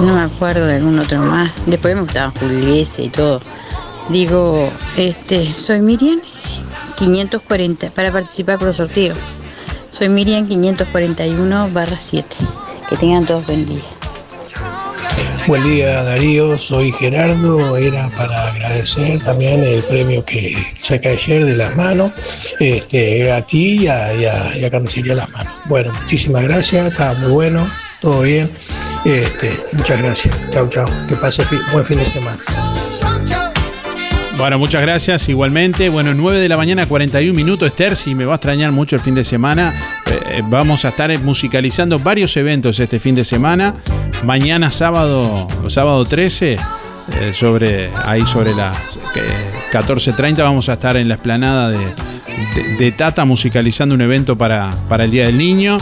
No 0.00 0.14
me 0.14 0.22
acuerdo 0.22 0.66
de 0.66 0.76
algún 0.76 0.98
otro 0.98 1.20
más. 1.20 1.52
Después 1.66 1.94
me 1.94 2.02
gustaba 2.02 2.32
Juliese 2.40 3.04
y 3.04 3.08
todo. 3.08 3.40
Digo, 4.08 4.70
este, 4.96 5.52
soy 5.52 5.80
Miriam 5.80 6.20
540 6.96 7.90
para 7.90 8.10
participar 8.12 8.58
por 8.58 8.68
los 8.68 8.76
sorteos. 8.76 9.18
Soy 9.90 10.08
Miriam 10.08 10.46
541 10.46 11.70
barra 11.72 11.98
7. 11.98 12.36
Que 12.88 12.96
tengan 12.96 13.24
todos 13.26 13.46
buen 13.46 13.66
día. 13.66 13.82
Buen 15.48 15.64
día 15.64 16.04
Darío, 16.04 16.56
soy 16.56 16.92
Gerardo, 16.92 17.76
era 17.76 18.08
para 18.16 18.46
agradecer 18.46 19.20
también 19.24 19.64
el 19.64 19.82
premio 19.82 20.24
que 20.24 20.56
saca 20.78 21.08
ayer 21.10 21.44
de 21.44 21.56
las 21.56 21.74
manos, 21.74 22.12
este, 22.60 23.32
a 23.32 23.44
ti 23.44 23.82
y 23.82 23.88
a, 23.88 24.14
y 24.14 24.24
a- 24.64 24.70
Carnicería 24.70 25.16
Las 25.16 25.28
Manos. 25.30 25.52
Bueno, 25.64 25.92
muchísimas 26.00 26.44
gracias, 26.44 26.92
estaba 26.92 27.14
muy 27.14 27.30
bueno, 27.32 27.68
todo 28.00 28.20
bien, 28.20 28.52
este, 29.04 29.58
muchas 29.72 30.00
gracias, 30.00 30.32
chao 30.50 30.68
chao, 30.70 30.86
que 31.08 31.16
pase 31.16 31.42
buen 31.72 31.84
fin 31.84 31.98
de 31.98 32.06
semana. 32.06 32.38
Bueno, 34.38 34.58
muchas 34.58 34.82
gracias 34.82 35.28
igualmente. 35.28 35.88
Bueno, 35.88 36.14
9 36.14 36.40
de 36.40 36.48
la 36.48 36.56
mañana, 36.56 36.86
41 36.86 37.34
minutos. 37.34 37.68
Esther, 37.68 37.96
si 37.96 38.14
me 38.14 38.24
va 38.24 38.32
a 38.32 38.36
extrañar 38.36 38.72
mucho 38.72 38.96
el 38.96 39.02
fin 39.02 39.14
de 39.14 39.24
semana, 39.24 39.72
eh, 40.06 40.42
vamos 40.48 40.84
a 40.84 40.88
estar 40.88 41.16
musicalizando 41.20 41.98
varios 41.98 42.36
eventos 42.36 42.80
este 42.80 42.98
fin 42.98 43.14
de 43.14 43.24
semana. 43.24 43.74
Mañana 44.24 44.70
sábado, 44.70 45.46
sábado 45.68 46.04
13, 46.04 46.52
eh, 46.54 47.32
sobre, 47.32 47.90
ahí 48.04 48.22
sobre 48.26 48.54
las 48.54 48.96
eh, 49.16 49.20
14.30 49.72 50.38
vamos 50.38 50.68
a 50.68 50.74
estar 50.74 50.96
en 50.96 51.08
la 51.08 51.14
explanada 51.14 51.68
de, 51.70 51.78
de- 51.78 52.76
de 52.78 52.92
Tata 52.92 53.24
musicalizando 53.24 53.94
un 53.94 54.00
evento 54.00 54.36
para, 54.36 54.70
para 54.88 55.04
el 55.04 55.10
Día 55.10 55.26
del 55.26 55.38
Niño. 55.38 55.78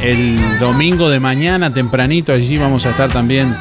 El 0.00 0.36
domingo 0.58 1.10
de 1.10 1.20
mañana, 1.20 1.72
tempranito, 1.72 2.32
allí 2.32 2.56
vamos 2.58 2.86
a 2.86 2.90
estar 2.90 3.10
también 3.10 3.54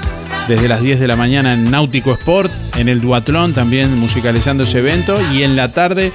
desde 0.48 0.68
las 0.68 0.82
10 0.82 1.00
de 1.00 1.08
la 1.08 1.16
mañana 1.16 1.54
en 1.54 1.70
Náutico 1.70 2.14
Sport, 2.14 2.52
en 2.78 2.90
el 2.90 3.02
Duatlón 3.02 3.54
también 3.54 3.98
musicalizando 3.98 4.64
ese 4.64 4.80
evento. 4.80 5.18
Y 5.34 5.44
en 5.44 5.56
la 5.56 5.72
tarde, 5.72 6.12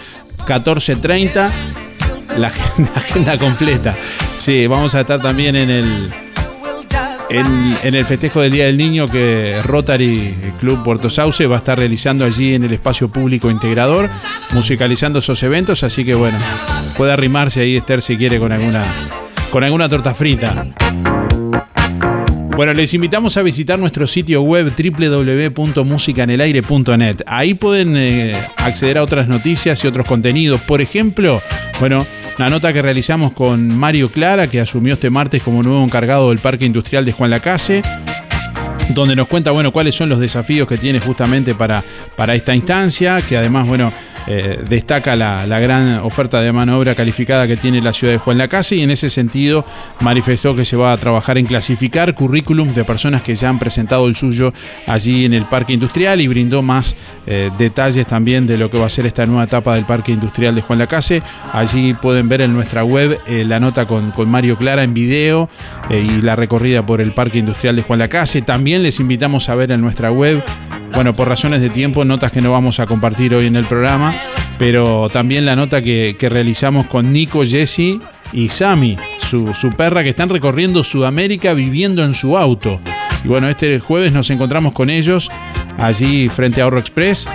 14.30, 0.46 1.50
la 2.38 2.46
agenda, 2.48 2.90
agenda 2.94 3.38
completa. 3.38 3.94
Sí, 4.36 4.66
vamos 4.66 4.94
a 4.94 5.00
estar 5.00 5.20
también 5.20 5.56
en 5.56 5.70
el, 5.70 6.10
en, 7.30 7.76
en 7.82 7.94
el 7.94 8.04
festejo 8.04 8.40
del 8.40 8.52
Día 8.52 8.66
del 8.66 8.76
Niño 8.76 9.06
que 9.06 9.60
Rotary 9.64 10.34
Club 10.60 10.82
Puerto 10.84 11.10
Sauce 11.10 11.46
va 11.46 11.56
a 11.56 11.58
estar 11.58 11.78
realizando 11.78 12.24
allí 12.24 12.54
en 12.54 12.64
el 12.64 12.72
espacio 12.72 13.08
público 13.08 13.50
integrador, 13.50 14.08
musicalizando 14.52 15.18
esos 15.20 15.42
eventos. 15.42 15.82
Así 15.82 16.04
que 16.04 16.14
bueno, 16.14 16.38
puede 16.96 17.12
arrimarse 17.12 17.60
ahí 17.60 17.76
Esther 17.76 18.02
si 18.02 18.16
quiere 18.16 18.38
con 18.38 18.52
alguna, 18.52 18.84
con 19.50 19.64
alguna 19.64 19.88
torta 19.88 20.14
frita. 20.14 20.66
Bueno, 22.56 22.72
les 22.72 22.94
invitamos 22.94 23.36
a 23.36 23.42
visitar 23.42 23.78
nuestro 23.78 24.06
sitio 24.06 24.40
web 24.40 24.72
www.musicanelaire.net. 24.74 27.16
Ahí 27.26 27.52
pueden 27.52 27.98
eh, 27.98 28.34
acceder 28.56 28.96
a 28.96 29.02
otras 29.02 29.28
noticias 29.28 29.84
y 29.84 29.86
otros 29.86 30.06
contenidos. 30.06 30.62
Por 30.62 30.80
ejemplo, 30.80 31.42
bueno, 31.80 32.06
la 32.38 32.48
nota 32.48 32.72
que 32.72 32.80
realizamos 32.80 33.32
con 33.32 33.68
Mario 33.68 34.10
Clara, 34.10 34.46
que 34.46 34.58
asumió 34.58 34.94
este 34.94 35.10
martes 35.10 35.42
como 35.42 35.62
nuevo 35.62 35.84
encargado 35.84 36.30
del 36.30 36.38
Parque 36.38 36.64
Industrial 36.64 37.04
de 37.04 37.12
Juan 37.12 37.28
Lacase 37.28 37.82
donde 38.94 39.16
nos 39.16 39.26
cuenta, 39.26 39.50
bueno, 39.50 39.72
cuáles 39.72 39.94
son 39.94 40.08
los 40.08 40.20
desafíos 40.20 40.68
que 40.68 40.78
tiene 40.78 41.00
justamente 41.00 41.54
para, 41.54 41.84
para 42.14 42.34
esta 42.34 42.54
instancia, 42.54 43.20
que 43.20 43.36
además, 43.36 43.66
bueno, 43.66 43.92
eh, 44.26 44.64
destaca 44.68 45.16
la, 45.16 45.46
la 45.46 45.60
gran 45.60 46.00
oferta 46.00 46.40
de 46.40 46.52
mano 46.52 46.72
de 46.72 46.78
obra 46.78 46.94
calificada 46.94 47.46
que 47.46 47.56
tiene 47.56 47.80
la 47.80 47.92
ciudad 47.92 48.12
de 48.12 48.18
Juan 48.18 48.38
Lacase 48.38 48.76
y 48.76 48.82
en 48.82 48.90
ese 48.90 49.08
sentido 49.10 49.64
manifestó 50.00 50.56
que 50.56 50.64
se 50.64 50.76
va 50.76 50.92
a 50.92 50.96
trabajar 50.96 51.38
en 51.38 51.46
clasificar 51.46 52.14
currículum 52.14 52.74
de 52.74 52.84
personas 52.84 53.22
que 53.22 53.34
ya 53.36 53.48
han 53.48 53.58
presentado 53.58 54.06
el 54.08 54.16
suyo 54.16 54.52
allí 54.86 55.24
en 55.24 55.34
el 55.34 55.44
parque 55.44 55.74
industrial 55.74 56.20
y 56.20 56.28
brindó 56.28 56.62
más 56.62 56.96
eh, 57.26 57.50
detalles 57.58 58.06
también 58.06 58.46
de 58.46 58.58
lo 58.58 58.70
que 58.70 58.78
va 58.78 58.86
a 58.86 58.90
ser 58.90 59.06
esta 59.06 59.26
nueva 59.26 59.44
etapa 59.44 59.74
del 59.74 59.84
parque 59.84 60.12
industrial 60.12 60.54
de 60.54 60.62
Juan 60.62 60.78
Lacase. 60.78 61.22
Allí 61.52 61.94
pueden 61.94 62.28
ver 62.28 62.40
en 62.40 62.52
nuestra 62.52 62.84
web 62.84 63.18
eh, 63.26 63.44
la 63.44 63.60
nota 63.60 63.86
con, 63.86 64.10
con 64.10 64.28
Mario 64.28 64.56
Clara 64.56 64.82
en 64.82 64.94
video 64.94 65.48
y 65.90 66.22
la 66.22 66.36
recorrida 66.36 66.84
por 66.84 67.00
el 67.00 67.12
parque 67.12 67.38
industrial 67.38 67.76
de 67.76 67.82
Juan 67.82 67.98
Lacase. 67.98 68.42
También 68.42 68.82
les 68.82 69.00
invitamos 69.00 69.48
a 69.48 69.54
ver 69.54 69.70
en 69.70 69.80
nuestra 69.80 70.10
web, 70.10 70.42
bueno, 70.96 71.14
por 71.14 71.28
razones 71.28 71.60
de 71.60 71.68
tiempo, 71.68 72.06
notas 72.06 72.32
que 72.32 72.40
no 72.40 72.52
vamos 72.52 72.80
a 72.80 72.86
compartir 72.86 73.34
hoy 73.34 73.44
en 73.44 73.54
el 73.54 73.66
programa, 73.66 74.16
pero 74.58 75.10
también 75.10 75.44
la 75.44 75.54
nota 75.54 75.82
que, 75.82 76.16
realizamos 76.18 76.86
con 76.86 77.12
Nico, 77.12 77.44
Jesse 77.44 78.00
y 78.32 78.48
Sami, 78.48 78.96
su, 79.28 79.52
su 79.52 79.72
perra 79.72 80.02
que 80.02 80.08
están 80.08 80.30
recorriendo 80.30 80.82
Sudamérica 80.82 81.52
viviendo 81.52 82.02
en 82.02 82.14
su 82.14 82.38
auto. 82.38 82.80
Y 83.22 83.28
bueno, 83.28 83.46
este 83.50 83.78
jueves 83.78 84.14
nos 84.14 84.30
encontramos 84.30 84.72
con 84.72 84.88
ellos 84.88 85.30
allí 85.76 86.30
frente 86.30 86.62
a 86.62 86.64
Ahorro 86.64 86.78
Express. 86.78 87.28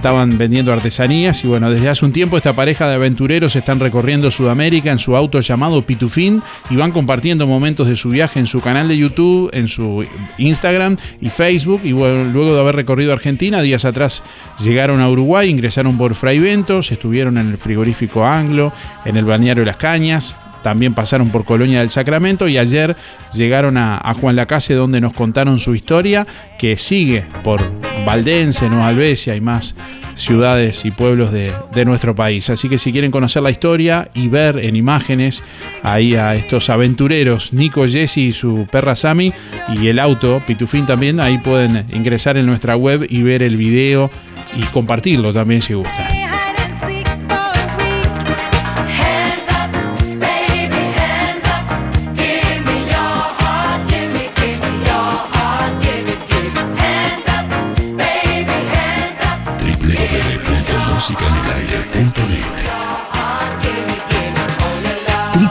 Estaban 0.00 0.38
vendiendo 0.38 0.72
artesanías 0.72 1.44
y 1.44 1.46
bueno, 1.46 1.70
desde 1.70 1.90
hace 1.90 2.06
un 2.06 2.12
tiempo 2.12 2.38
esta 2.38 2.56
pareja 2.56 2.88
de 2.88 2.94
aventureros 2.94 3.54
están 3.54 3.80
recorriendo 3.80 4.30
Sudamérica 4.30 4.90
en 4.90 4.98
su 4.98 5.14
auto 5.14 5.42
llamado 5.42 5.84
Pitufín 5.84 6.42
y 6.70 6.76
van 6.76 6.90
compartiendo 6.90 7.46
momentos 7.46 7.86
de 7.86 7.98
su 7.98 8.08
viaje 8.08 8.40
en 8.40 8.46
su 8.46 8.62
canal 8.62 8.88
de 8.88 8.96
YouTube, 8.96 9.50
en 9.52 9.68
su 9.68 10.06
Instagram 10.38 10.96
y 11.20 11.28
Facebook. 11.28 11.82
Y 11.84 11.92
bueno, 11.92 12.24
luego 12.24 12.54
de 12.54 12.62
haber 12.62 12.76
recorrido 12.76 13.12
Argentina, 13.12 13.60
días 13.60 13.84
atrás 13.84 14.22
llegaron 14.64 15.02
a 15.02 15.10
Uruguay, 15.10 15.50
ingresaron 15.50 15.98
por 15.98 16.14
Fray 16.14 16.38
Ventos, 16.38 16.90
estuvieron 16.90 17.36
en 17.36 17.48
el 17.48 17.58
frigorífico 17.58 18.24
Anglo, 18.24 18.72
en 19.04 19.18
el 19.18 19.26
balneario 19.26 19.66
Las 19.66 19.76
Cañas, 19.76 20.34
también 20.62 20.94
pasaron 20.94 21.30
por 21.30 21.44
Colonia 21.44 21.80
del 21.80 21.90
Sacramento 21.90 22.48
y 22.48 22.58
ayer 22.58 22.96
llegaron 23.32 23.76
a, 23.76 23.98
a 24.02 24.14
Juan 24.14 24.36
Lacase 24.36 24.74
donde 24.74 25.00
nos 25.00 25.12
contaron 25.12 25.58
su 25.58 25.74
historia 25.74 26.26
que 26.58 26.76
sigue 26.76 27.24
por 27.42 27.60
Valdense, 28.04 28.68
Nueva 28.68 28.88
Albesia 28.88 29.36
y 29.36 29.40
más 29.40 29.74
ciudades 30.20 30.84
y 30.84 30.90
pueblos 30.90 31.32
de, 31.32 31.52
nuestro 31.84 32.14
país. 32.14 32.50
Así 32.50 32.68
que 32.68 32.78
si 32.78 32.92
quieren 32.92 33.10
conocer 33.10 33.42
la 33.42 33.50
historia 33.50 34.10
y 34.14 34.28
ver 34.28 34.58
en 34.58 34.76
imágenes 34.76 35.42
ahí 35.82 36.14
a 36.14 36.34
estos 36.34 36.68
aventureros, 36.68 37.52
Nico, 37.52 37.86
Jesse 37.88 38.18
y 38.18 38.32
su 38.32 38.66
perra 38.70 38.94
Sammy 38.94 39.32
y 39.74 39.88
el 39.88 39.98
auto, 39.98 40.42
Pitufín 40.46 40.86
también, 40.86 41.20
ahí 41.20 41.38
pueden 41.38 41.86
ingresar 41.92 42.36
en 42.36 42.46
nuestra 42.46 42.76
web 42.76 43.06
y 43.08 43.22
ver 43.22 43.42
el 43.42 43.56
video 43.56 44.10
y 44.54 44.62
compartirlo 44.64 45.32
también 45.32 45.62
si 45.62 45.74
gustan. 45.74 46.29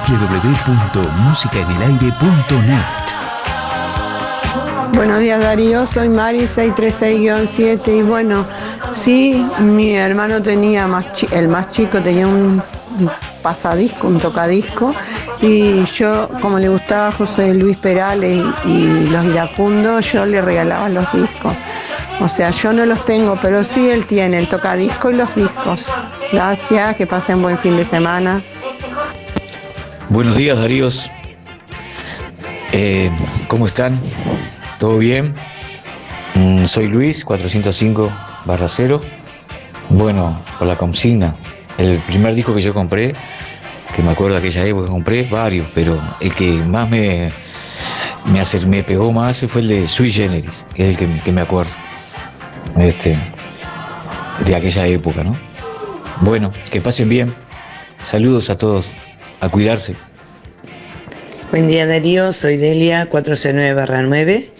www.musicaenelaire.net 0.09 3.09
Buenos 4.93 5.19
días 5.19 5.39
Darío, 5.39 5.85
soy 5.85 6.09
Mari 6.09 6.41
636-7 6.41 7.99
y 7.99 8.01
bueno, 8.01 8.43
sí, 8.93 9.45
mi 9.59 9.95
hermano 9.95 10.41
tenía, 10.41 10.87
más 10.87 11.05
el 11.31 11.47
más 11.47 11.67
chico 11.67 11.99
tenía 11.99 12.27
un 12.27 12.59
pasadisco, 13.43 14.07
un 14.07 14.19
tocadisco 14.19 14.95
y 15.41 15.85
yo 15.85 16.27
como 16.41 16.57
le 16.57 16.69
gustaba 16.69 17.11
José 17.11 17.53
Luis 17.53 17.77
Perales 17.77 18.43
y, 18.65 18.87
los 19.11 19.25
iracundos, 19.25 20.11
yo 20.11 20.25
le 20.25 20.41
regalaba 20.41 20.89
los 20.89 21.05
discos. 21.13 21.53
O 22.19 22.27
sea, 22.27 22.49
yo 22.49 22.73
no 22.73 22.83
los 22.85 23.05
tengo, 23.05 23.37
pero 23.41 23.63
sí 23.63 23.89
él 23.89 24.07
tiene 24.07 24.39
el 24.39 24.49
tocadisco 24.49 25.11
y 25.11 25.13
los 25.13 25.33
discos. 25.35 25.87
Gracias, 26.33 26.95
que 26.95 27.05
pasen 27.07 27.43
buen 27.43 27.57
fin 27.59 27.77
de 27.77 27.85
semana. 27.85 28.41
Buenos 30.09 30.37
días, 30.37 30.57
Daríos. 30.57 31.11
Eh, 32.71 33.11
¿Cómo 33.47 33.67
están? 33.67 33.95
¿Todo 34.79 34.97
bien? 34.97 35.35
Mm, 36.33 36.65
soy 36.65 36.87
Luis, 36.87 37.23
405 37.23 38.11
barra 38.43 38.67
0. 38.67 39.03
Bueno, 39.89 40.41
por 40.57 40.67
la 40.67 40.75
consigna. 40.77 41.35
El 41.77 41.99
primer 41.99 42.33
disco 42.33 42.55
que 42.55 42.61
yo 42.61 42.73
compré, 42.73 43.13
que 43.95 44.01
me 44.01 44.09
acuerdo 44.09 44.33
de 44.33 44.39
aquella 44.39 44.65
época 44.65 44.85
que 44.85 44.91
compré, 44.91 45.23
varios, 45.29 45.67
pero 45.75 46.01
el 46.19 46.33
que 46.33 46.53
más 46.53 46.89
me, 46.89 47.31
me, 48.25 48.41
hacer, 48.41 48.65
me 48.65 48.81
pegó 48.81 49.11
más 49.11 49.45
fue 49.47 49.61
el 49.61 49.67
de 49.67 49.87
Sui 49.87 50.09
Generis, 50.09 50.65
es 50.73 50.89
el 50.89 50.97
que, 50.97 51.07
que 51.23 51.31
me 51.31 51.41
acuerdo. 51.41 51.73
Este, 52.77 53.15
de 54.43 54.55
aquella 54.55 54.87
época, 54.87 55.23
¿no? 55.23 55.37
Bueno, 56.21 56.51
que 56.71 56.81
pasen 56.81 57.09
bien. 57.09 57.31
Saludos 57.99 58.49
a 58.49 58.57
todos 58.57 58.91
a 59.39 59.49
cuidarse. 59.49 59.95
Buen 61.51 61.67
día 61.67 61.87
Darío, 61.87 62.31
soy 62.31 62.57
Delia 62.57 63.07
409 63.07 64.03
9. 64.03 64.51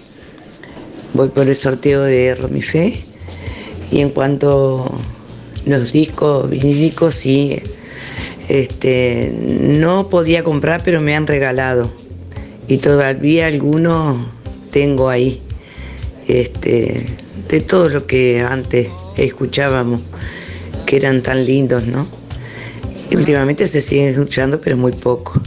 Voy 1.14 1.30
por 1.30 1.48
el 1.48 1.56
sorteo 1.56 2.04
de 2.04 2.36
Romifé. 2.36 3.04
Y 3.92 4.02
en 4.02 4.10
cuanto 4.10 4.86
a 5.66 5.70
los 5.70 5.92
discos 5.92 6.50
vinílicos, 6.50 7.16
sí, 7.16 7.62
este, 8.48 9.32
no 9.34 10.10
podía 10.10 10.44
comprar, 10.44 10.82
pero 10.84 11.02
me 11.02 11.16
han 11.16 11.28
regalado. 11.28 11.92
Y 12.68 12.78
todavía 12.78 13.48
algunos 13.48 14.28
tengo 14.72 15.10
ahí. 15.10 15.42
Este, 16.28 17.06
de 17.48 17.62
todo 17.62 17.90
lo 17.90 18.06
que 18.06 18.42
antes 18.42 18.90
escuchábamos, 19.18 20.02
que 20.86 20.98
eran 20.98 21.24
tan 21.24 21.46
lindos, 21.46 21.88
¿no? 21.88 22.19
Últimamente 23.12 23.68
se 23.68 23.82
siguen 23.82 24.10
escuchando, 24.10 24.62
pero 24.62 24.78
muy 24.78 24.92
poco. 24.92 25.42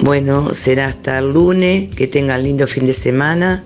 Bueno, 0.00 0.52
será 0.52 0.86
hasta 0.86 1.18
el 1.18 1.30
lunes, 1.30 1.94
que 1.94 2.08
tengan 2.08 2.42
lindo 2.42 2.66
fin 2.66 2.86
de 2.86 2.92
semana, 2.92 3.64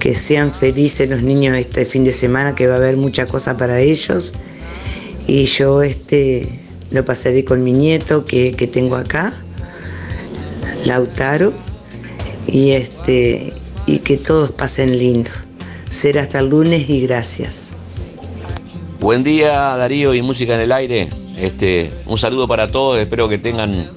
que 0.00 0.14
sean 0.14 0.52
felices 0.52 1.08
los 1.08 1.22
niños 1.22 1.56
este 1.56 1.84
fin 1.84 2.04
de 2.04 2.10
semana, 2.10 2.56
que 2.56 2.66
va 2.66 2.74
a 2.74 2.78
haber 2.78 2.96
mucha 2.96 3.26
cosa 3.26 3.56
para 3.56 3.80
ellos. 3.80 4.34
Y 5.28 5.44
yo 5.44 5.82
este 5.82 6.60
lo 6.90 7.04
pasaré 7.04 7.44
con 7.44 7.62
mi 7.62 7.72
nieto 7.72 8.24
que, 8.24 8.54
que 8.54 8.66
tengo 8.66 8.96
acá, 8.96 9.32
Lautaro, 10.84 11.52
y 12.48 12.72
este 12.72 13.52
y 13.86 13.98
que 14.00 14.16
todos 14.16 14.50
pasen 14.50 14.98
lindo. 14.98 15.30
Será 15.88 16.22
hasta 16.22 16.40
el 16.40 16.48
lunes 16.48 16.88
y 16.88 17.02
gracias. 17.02 17.76
Buen 19.00 19.22
día 19.22 19.52
Darío 19.76 20.14
y 20.14 20.22
Música 20.22 20.54
en 20.54 20.60
el 20.60 20.72
Aire. 20.72 21.21
Este, 21.36 21.92
un 22.06 22.18
saludo 22.18 22.46
para 22.46 22.68
todos, 22.68 22.98
espero 22.98 23.28
que 23.28 23.38
tengan 23.38 23.88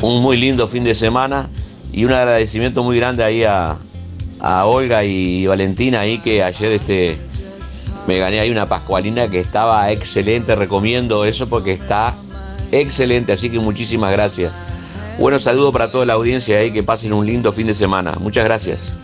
un 0.00 0.22
muy 0.22 0.36
lindo 0.36 0.68
fin 0.68 0.84
de 0.84 0.94
semana 0.94 1.50
y 1.92 2.04
un 2.04 2.12
agradecimiento 2.12 2.84
muy 2.84 2.96
grande 2.96 3.24
ahí 3.24 3.44
a, 3.44 3.76
a 4.40 4.66
Olga 4.66 5.04
y 5.04 5.46
Valentina 5.46 6.00
ahí 6.00 6.18
que 6.18 6.42
ayer 6.42 6.72
este 6.72 7.18
me 8.06 8.18
gané 8.18 8.40
ahí 8.40 8.50
una 8.50 8.68
pascualina 8.68 9.30
que 9.30 9.38
estaba 9.38 9.90
excelente, 9.90 10.54
recomiendo 10.54 11.24
eso 11.24 11.48
porque 11.48 11.72
está 11.72 12.14
excelente, 12.70 13.32
así 13.32 13.50
que 13.50 13.58
muchísimas 13.58 14.12
gracias. 14.12 14.52
Bueno, 15.18 15.38
saludo 15.38 15.72
para 15.72 15.90
toda 15.90 16.04
la 16.04 16.14
audiencia 16.14 16.58
ahí, 16.58 16.72
que 16.72 16.82
pasen 16.82 17.12
un 17.12 17.24
lindo 17.24 17.52
fin 17.52 17.66
de 17.66 17.74
semana. 17.74 18.16
Muchas 18.18 18.44
gracias. 18.44 18.96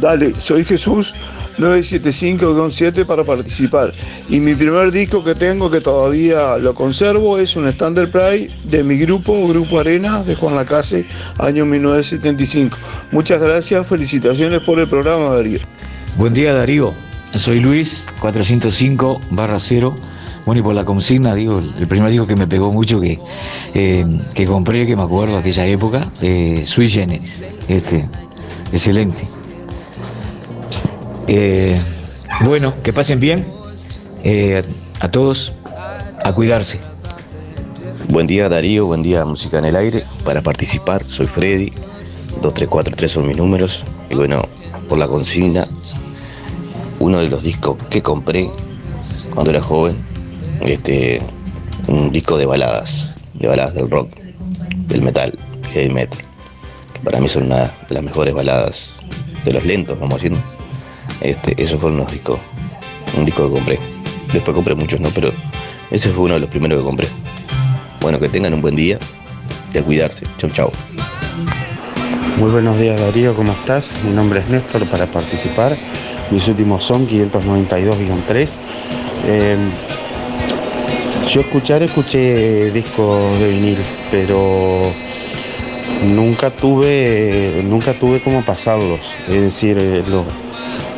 Dale, 0.00 0.34
soy 0.38 0.64
Jesús 0.64 1.14
975-7 1.58 3.04
para 3.04 3.24
participar. 3.24 3.92
Y 4.28 4.40
mi 4.40 4.54
primer 4.54 4.90
disco 4.90 5.24
que 5.24 5.34
tengo, 5.34 5.70
que 5.70 5.80
todavía 5.80 6.58
lo 6.58 6.74
conservo, 6.74 7.38
es 7.38 7.56
un 7.56 7.66
Standard 7.68 8.10
Pride 8.10 8.50
de 8.64 8.84
mi 8.84 8.96
grupo, 8.96 9.46
Grupo 9.48 9.80
Arena, 9.80 10.22
de 10.22 10.34
Juan 10.34 10.56
Lacase, 10.56 11.06
año 11.38 11.64
1975. 11.66 12.78
Muchas 13.10 13.40
gracias, 13.40 13.86
felicitaciones 13.86 14.60
por 14.60 14.78
el 14.78 14.88
programa, 14.88 15.34
Darío. 15.34 15.60
Buen 16.16 16.34
día, 16.34 16.54
Darío. 16.54 16.92
Soy 17.34 17.60
Luis, 17.60 18.06
405 18.20 19.20
barra 19.30 19.58
0. 19.58 19.94
Bueno, 20.46 20.60
y 20.60 20.62
por 20.62 20.74
la 20.74 20.84
consigna, 20.84 21.34
digo, 21.34 21.60
el 21.78 21.86
primer 21.88 22.10
disco 22.10 22.26
que 22.26 22.36
me 22.36 22.46
pegó 22.46 22.72
mucho 22.72 23.00
que, 23.00 23.18
eh, 23.74 24.06
que 24.32 24.46
compré, 24.46 24.86
que 24.86 24.94
me 24.94 25.02
acuerdo 25.02 25.34
de 25.34 25.40
aquella 25.40 25.66
época, 25.66 26.10
eh, 26.22 26.62
Sui 26.64 26.88
Generis. 26.88 27.42
Este, 27.68 28.08
excelente. 28.72 29.18
Eh, 31.28 31.80
bueno, 32.44 32.74
que 32.82 32.92
pasen 32.92 33.20
bien. 33.20 33.46
Eh, 34.22 34.62
a 35.00 35.10
todos, 35.10 35.52
a 36.24 36.32
cuidarse. 36.32 36.78
Buen 38.08 38.26
día 38.26 38.48
Darío, 38.48 38.86
buen 38.86 39.02
día 39.02 39.24
Música 39.24 39.58
en 39.58 39.64
el 39.64 39.76
Aire. 39.76 40.04
Para 40.24 40.40
participar 40.40 41.04
soy 41.04 41.26
Freddy, 41.26 41.72
2343 42.42 43.10
son 43.10 43.26
mis 43.26 43.36
números. 43.36 43.84
Y 44.10 44.14
bueno, 44.14 44.42
por 44.88 44.98
la 44.98 45.08
consigna, 45.08 45.66
uno 47.00 47.18
de 47.18 47.28
los 47.28 47.42
discos 47.42 47.76
que 47.90 48.02
compré 48.02 48.48
cuando 49.34 49.50
era 49.50 49.62
joven, 49.62 49.96
este, 50.60 51.20
un 51.88 52.10
disco 52.12 52.38
de 52.38 52.46
baladas, 52.46 53.16
de 53.34 53.48
baladas 53.48 53.74
del 53.74 53.90
rock, 53.90 54.10
del 54.88 55.02
metal, 55.02 55.36
heavy 55.72 55.90
metal. 55.92 56.20
Que 56.94 57.00
para 57.00 57.20
mí 57.20 57.28
son 57.28 57.44
una 57.44 57.74
de 57.88 57.94
las 57.94 58.04
mejores 58.04 58.32
baladas 58.32 58.94
de 59.44 59.52
los 59.52 59.64
lentos, 59.64 59.98
vamos 59.98 60.14
diciendo. 60.14 60.55
Este, 61.20 61.54
esos 61.62 61.80
fueron 61.80 61.98
los 61.98 62.10
discos, 62.10 62.38
un 63.16 63.24
disco 63.24 63.48
que 63.48 63.54
compré. 63.54 63.78
Después 64.32 64.54
compré 64.54 64.74
muchos, 64.74 65.00
¿no? 65.00 65.08
Pero 65.10 65.32
ese 65.90 66.10
fue 66.10 66.24
uno 66.24 66.34
de 66.34 66.40
los 66.40 66.50
primeros 66.50 66.78
que 66.78 66.84
compré. 66.84 67.08
Bueno, 68.00 68.18
que 68.20 68.28
tengan 68.28 68.54
un 68.54 68.60
buen 68.60 68.76
día 68.76 68.98
y 69.72 69.78
a 69.78 69.82
cuidarse. 69.82 70.26
Chau, 70.38 70.50
chau. 70.50 70.72
Muy 72.38 72.50
buenos 72.50 72.78
días 72.78 73.00
Darío, 73.00 73.34
¿cómo 73.34 73.52
estás? 73.52 73.94
Mi 74.04 74.12
nombre 74.12 74.40
es 74.40 74.48
Néstor 74.48 74.86
para 74.90 75.06
participar. 75.06 75.76
Mis 76.30 76.46
últimos 76.48 76.84
son 76.84 77.06
592-3. 77.08 78.56
Eh, 79.26 79.56
yo 81.28 81.40
escuchar, 81.40 81.82
escuché 81.82 82.70
discos 82.72 83.38
de 83.40 83.48
vinil, 83.48 83.78
pero 84.10 84.82
nunca 86.04 86.50
tuve, 86.50 87.62
nunca 87.64 87.94
tuve 87.94 88.20
como 88.20 88.42
pasarlos. 88.42 89.00
Es 89.28 89.40
decir, 89.40 89.78
eh, 89.80 90.04
lo, 90.06 90.24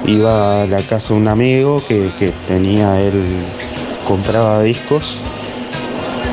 iba 0.07 0.63
a 0.63 0.67
la 0.67 0.81
casa 0.83 1.15
de 1.15 1.21
un 1.21 1.29
amigo 1.29 1.83
que, 1.87 2.11
que 2.19 2.33
tenía, 2.47 3.01
él 3.01 3.45
compraba 4.07 4.63
discos 4.63 5.19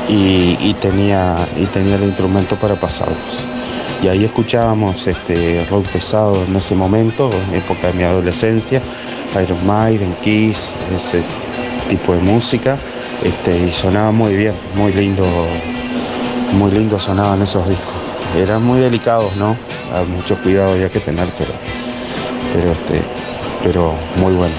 y, 0.08 0.56
y 0.60 0.74
tenía, 0.80 1.36
y 1.56 1.66
tenía 1.66 1.96
el 1.96 2.04
instrumento 2.04 2.56
para 2.56 2.74
pasarlos. 2.74 3.16
Y 4.02 4.08
ahí 4.08 4.24
escuchábamos 4.24 5.06
este 5.06 5.64
rock 5.70 5.86
pesado 5.86 6.44
en 6.44 6.54
ese 6.54 6.74
momento, 6.74 7.30
en 7.48 7.56
época 7.56 7.88
de 7.88 7.92
mi 7.94 8.02
adolescencia, 8.02 8.82
Iron 9.42 9.66
Maiden, 9.66 10.14
Kiss, 10.22 10.72
ese 10.94 11.22
tipo 11.88 12.14
de 12.14 12.20
música, 12.20 12.76
este, 13.22 13.58
y 13.58 13.72
sonaba 13.72 14.12
muy 14.12 14.36
bien, 14.36 14.52
muy 14.74 14.92
lindo, 14.92 15.26
muy 16.58 16.70
lindo 16.70 17.00
sonaban 17.00 17.42
esos 17.42 17.68
discos. 17.68 17.94
Eran 18.36 18.62
muy 18.64 18.80
delicados, 18.80 19.34
¿no? 19.36 19.56
Mucho 20.14 20.36
cuidado 20.42 20.72
había 20.72 20.90
que 20.90 21.00
tener, 21.00 21.28
pero, 21.38 21.52
pero, 22.52 22.72
este, 22.72 23.15
pero 23.66 23.94
muy 24.18 24.32
bueno. 24.34 24.54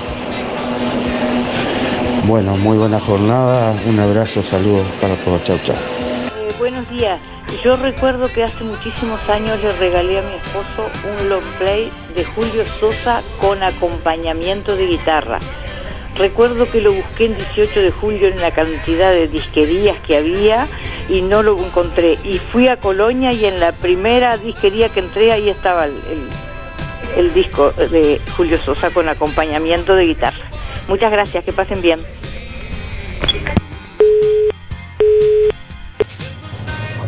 Bueno, 2.25 2.57
muy 2.57 2.77
buena 2.77 2.99
jornada, 2.99 3.73
un 3.85 3.97
abrazo, 4.01 4.43
saludos 4.43 4.85
para 4.99 5.15
todos, 5.15 5.45
chau 5.45 5.57
chau. 5.65 5.75
Eh, 5.75 6.51
buenos 6.59 6.89
días. 6.89 7.17
Yo 7.63 7.77
recuerdo 7.77 8.27
que 8.29 8.43
hace 8.43 8.65
muchísimos 8.65 9.21
años 9.29 9.61
le 9.63 9.71
regalé 9.71 10.19
a 10.19 10.23
mi 10.23 10.33
esposo 10.35 10.89
un 11.21 11.29
long 11.29 11.43
play 11.57 11.89
de 12.15 12.25
Julio 12.25 12.63
Sosa 12.81 13.21
con 13.39 13.63
acompañamiento 13.63 14.75
de 14.75 14.87
guitarra. 14.87 15.39
Recuerdo 16.17 16.69
que 16.69 16.81
lo 16.81 16.91
busqué 16.91 17.27
en 17.27 17.37
18 17.37 17.79
de 17.79 17.91
julio 17.91 18.27
en 18.27 18.41
la 18.41 18.51
cantidad 18.51 19.11
de 19.11 19.29
disquerías 19.29 19.95
que 20.05 20.17
había 20.17 20.67
y 21.07 21.21
no 21.21 21.43
lo 21.43 21.57
encontré. 21.63 22.17
Y 22.25 22.39
fui 22.39 22.67
a 22.67 22.77
Colonia 22.77 23.31
y 23.31 23.45
en 23.45 23.61
la 23.61 23.71
primera 23.71 24.35
disquería 24.35 24.89
que 24.89 24.99
entré 24.99 25.31
ahí 25.31 25.47
estaba 25.47 25.85
el, 25.85 25.91
el- 25.91 26.27
el 27.17 27.33
disco 27.33 27.71
de 27.71 28.21
Julio 28.37 28.59
Sosa 28.59 28.91
con 28.91 29.09
acompañamiento 29.09 29.95
de 29.95 30.05
guitarra. 30.05 30.45
Muchas 30.87 31.11
gracias, 31.11 31.43
que 31.43 31.51
pasen 31.51 31.81
bien. 31.81 31.99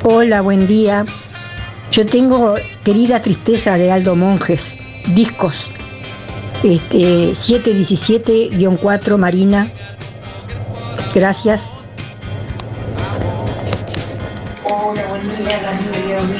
Hola, 0.03 0.41
buen 0.41 0.65
día. 0.67 1.05
Yo 1.91 2.05
tengo 2.05 2.55
Querida 2.83 3.21
Tristeza 3.21 3.77
de 3.77 3.91
Aldo 3.91 4.15
Monjes, 4.15 4.77
discos. 5.07 5.69
Este, 6.63 7.31
717-4 7.31 9.17
Marina. 9.17 9.71
Gracias. 11.13 11.71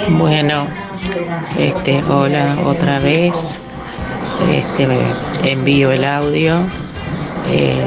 Bueno, 0.09 0.67
este, 1.57 2.03
hola 2.09 2.55
otra 2.65 2.99
vez. 2.99 3.59
Este, 4.51 4.87
envío 5.43 5.91
el 5.91 6.05
audio 6.05 6.55
eh, 7.51 7.85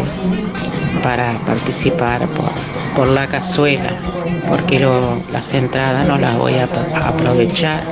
para 1.03 1.33
participar 1.47 2.27
por, 2.29 2.51
por 2.95 3.09
la 3.09 3.27
cazuela, 3.27 3.91
porque 4.49 4.79
lo- 4.79 5.17
las 5.33 5.55
entradas 5.55 6.07
no 6.07 6.19
las 6.19 6.37
voy 6.39 6.55
a 6.57 6.65
ap- 6.65 6.95
a 6.95 7.09
aprovechar. 7.09 7.83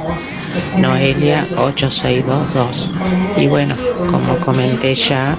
Noelia 0.78 1.46
8622. 1.58 2.90
Y 3.38 3.46
bueno, 3.46 3.74
como 4.10 4.34
comenté 4.44 4.94
ya, 4.94 5.36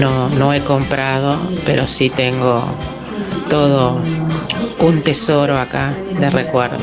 no, 0.00 0.28
no 0.30 0.52
he 0.54 0.60
comprado, 0.60 1.36
pero 1.66 1.86
sí 1.86 2.08
tengo 2.10 2.64
todo 3.50 4.00
un 4.80 5.02
tesoro 5.02 5.58
acá 5.58 5.92
de 6.18 6.30
recuerdo. 6.30 6.78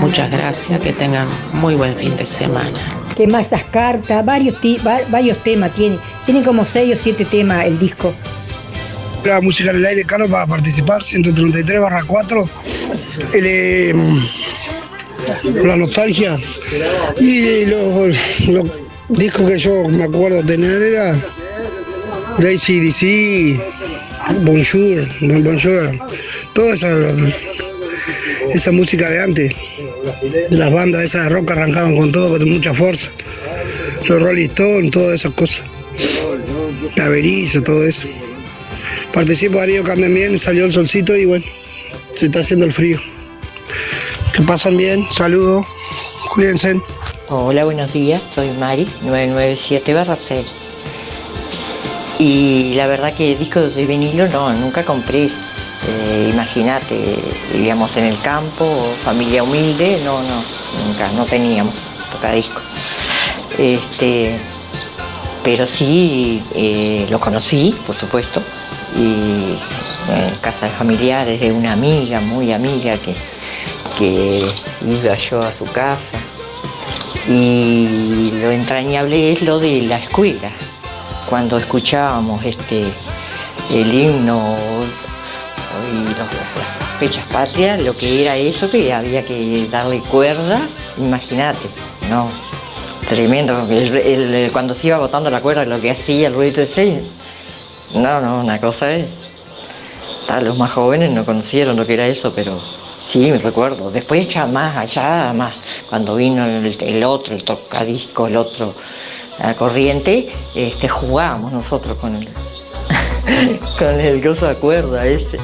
Muchas 0.00 0.30
gracias, 0.30 0.80
que 0.80 0.92
tengan 0.92 1.26
muy 1.54 1.74
buen 1.74 1.94
fin 1.96 2.16
de 2.16 2.24
semana. 2.26 2.78
Tema 3.16 3.40
esas 3.40 3.64
cartas, 3.64 4.24
varios, 4.24 4.56
varios 5.10 5.42
temas 5.42 5.74
tiene. 5.74 5.98
Tiene 6.24 6.42
como 6.44 6.64
6 6.64 6.96
o 6.96 7.02
7 7.02 7.24
temas 7.24 7.66
el 7.66 7.78
disco. 7.78 8.14
La 9.24 9.40
música 9.40 9.70
en 9.70 9.76
el 9.76 9.86
aire, 9.86 10.04
Carlos, 10.04 10.30
para 10.30 10.46
participar, 10.46 11.02
133 11.02 11.80
barra 11.80 12.04
4. 12.06 12.48
El, 13.34 13.46
eh, 13.46 13.92
la 15.64 15.76
nostalgia. 15.76 16.38
Y 17.20 17.66
los, 17.66 18.16
los 18.46 18.64
discos 19.08 19.50
que 19.50 19.58
yo 19.58 19.88
me 19.88 20.04
acuerdo 20.04 20.42
tener 20.44 20.80
era 20.80 21.16
de 22.38 22.54
ACDC, 22.54 23.78
Bonjour, 24.42 25.08
Bonjour, 25.20 25.90
toda 26.52 26.74
esa, 26.74 26.88
esa 28.50 28.72
música 28.72 29.08
de 29.08 29.20
antes. 29.20 29.54
De 30.50 30.56
las 30.56 30.72
bandas 30.72 31.02
esas 31.02 31.24
de 31.24 31.30
rock 31.30 31.50
arrancaban 31.50 31.96
con 31.96 32.12
todo, 32.12 32.38
con 32.38 32.48
mucha 32.48 32.74
fuerza. 32.74 33.10
Los 34.08 34.22
Rolling 34.22 34.48
Stones, 34.48 34.90
todas 34.90 35.20
esas 35.20 35.34
cosas. 35.34 35.64
La 36.96 37.08
Berizo, 37.08 37.62
todo 37.62 37.84
eso. 37.84 38.08
Participo 39.12 39.58
Darío 39.58 39.82
Camden 39.82 40.14
bien, 40.14 40.38
salió 40.38 40.64
el 40.66 40.72
solcito 40.72 41.16
y 41.16 41.24
bueno, 41.24 41.44
se 42.14 42.26
está 42.26 42.40
haciendo 42.40 42.66
el 42.66 42.72
frío. 42.72 42.98
Que 44.32 44.42
pasan 44.42 44.76
bien, 44.76 45.06
saludos, 45.12 45.66
cuídense. 46.34 46.80
Hola, 47.28 47.64
buenos 47.64 47.92
días, 47.92 48.22
soy 48.34 48.50
Mari, 48.52 48.86
997 49.02 49.94
barra 49.94 50.16
6. 50.16 50.46
Y 52.18 52.74
la 52.74 52.86
verdad 52.86 53.14
que 53.14 53.36
discos 53.36 53.74
de 53.74 53.86
vinilo 53.86 54.28
no, 54.28 54.52
nunca 54.54 54.84
compré. 54.84 55.30
Eh, 55.86 56.30
Imagínate, 56.32 57.18
vivíamos 57.52 57.96
en 57.96 58.04
el 58.04 58.20
campo, 58.20 58.94
familia 59.04 59.42
humilde, 59.42 60.00
no, 60.04 60.22
no, 60.22 60.42
nunca, 60.84 61.10
no 61.12 61.24
teníamos 61.24 61.74
tocadiscos. 62.12 62.62
Este, 63.56 64.38
pero 65.42 65.66
sí 65.66 66.42
eh, 66.54 67.06
lo 67.10 67.18
conocí, 67.20 67.74
por 67.86 67.96
supuesto, 67.96 68.42
y 68.96 69.56
en 70.12 70.34
casa 70.40 70.66
de 70.66 70.72
familiares 70.72 71.40
de 71.40 71.52
una 71.52 71.72
amiga, 71.72 72.20
muy 72.20 72.52
amiga, 72.52 72.96
que, 72.98 73.14
que 73.98 74.52
iba 74.84 75.14
yo 75.16 75.42
a 75.42 75.52
su 75.52 75.64
casa. 75.64 76.18
Y 77.28 78.30
lo 78.40 78.50
entrañable 78.50 79.32
es 79.32 79.42
lo 79.42 79.58
de 79.58 79.82
la 79.82 79.98
escuela, 79.98 80.50
cuando 81.28 81.58
escuchábamos 81.58 82.44
este 82.44 82.84
el 83.70 83.92
himno 83.92 84.56
y 85.92 86.06
los- 86.06 86.16
las 86.18 86.98
fechas 86.98 87.24
patrias, 87.32 87.80
lo 87.80 87.96
que 87.96 88.22
era 88.22 88.36
eso, 88.36 88.70
que 88.70 88.92
había 88.92 89.24
que 89.24 89.66
darle 89.70 90.00
cuerda, 90.00 90.60
imagínate, 90.98 91.66
no, 92.10 92.28
tremendo, 93.08 93.66
cuando 94.52 94.74
se 94.74 94.88
iba 94.88 94.98
botando 94.98 95.30
la 95.30 95.40
cuerda, 95.40 95.64
lo 95.64 95.80
que 95.80 95.90
hacía 95.90 96.28
el 96.28 96.34
ruido 96.34 96.62
ese, 96.62 97.02
no, 97.94 98.20
no, 98.20 98.40
una 98.40 98.60
cosa 98.60 98.92
es, 98.92 99.06
los 100.42 100.58
más 100.58 100.72
jóvenes 100.72 101.10
no 101.10 101.24
conocieron 101.24 101.76
lo 101.76 101.86
que 101.86 101.94
era 101.94 102.06
eso, 102.06 102.32
pero 102.34 102.60
sí, 103.08 103.30
me 103.30 103.38
recuerdo, 103.38 103.90
después 103.90 104.28
ya 104.28 104.46
más 104.46 104.76
allá, 104.76 105.32
más, 105.32 105.54
cuando 105.88 106.16
vino 106.16 106.44
el, 106.44 106.76
el 106.80 107.04
otro, 107.04 107.34
el 107.34 107.44
tocadisco, 107.44 108.26
el 108.26 108.36
otro, 108.36 108.74
la 109.38 109.54
corriente, 109.54 110.30
este, 110.54 110.88
jugábamos 110.88 111.52
nosotros 111.52 111.96
con 111.98 112.16
el, 112.16 112.28
con 113.78 114.00
el 114.00 114.20
gozo 114.22 114.46
de 114.46 114.54
cuerda 114.56 115.06
ese. 115.06 115.38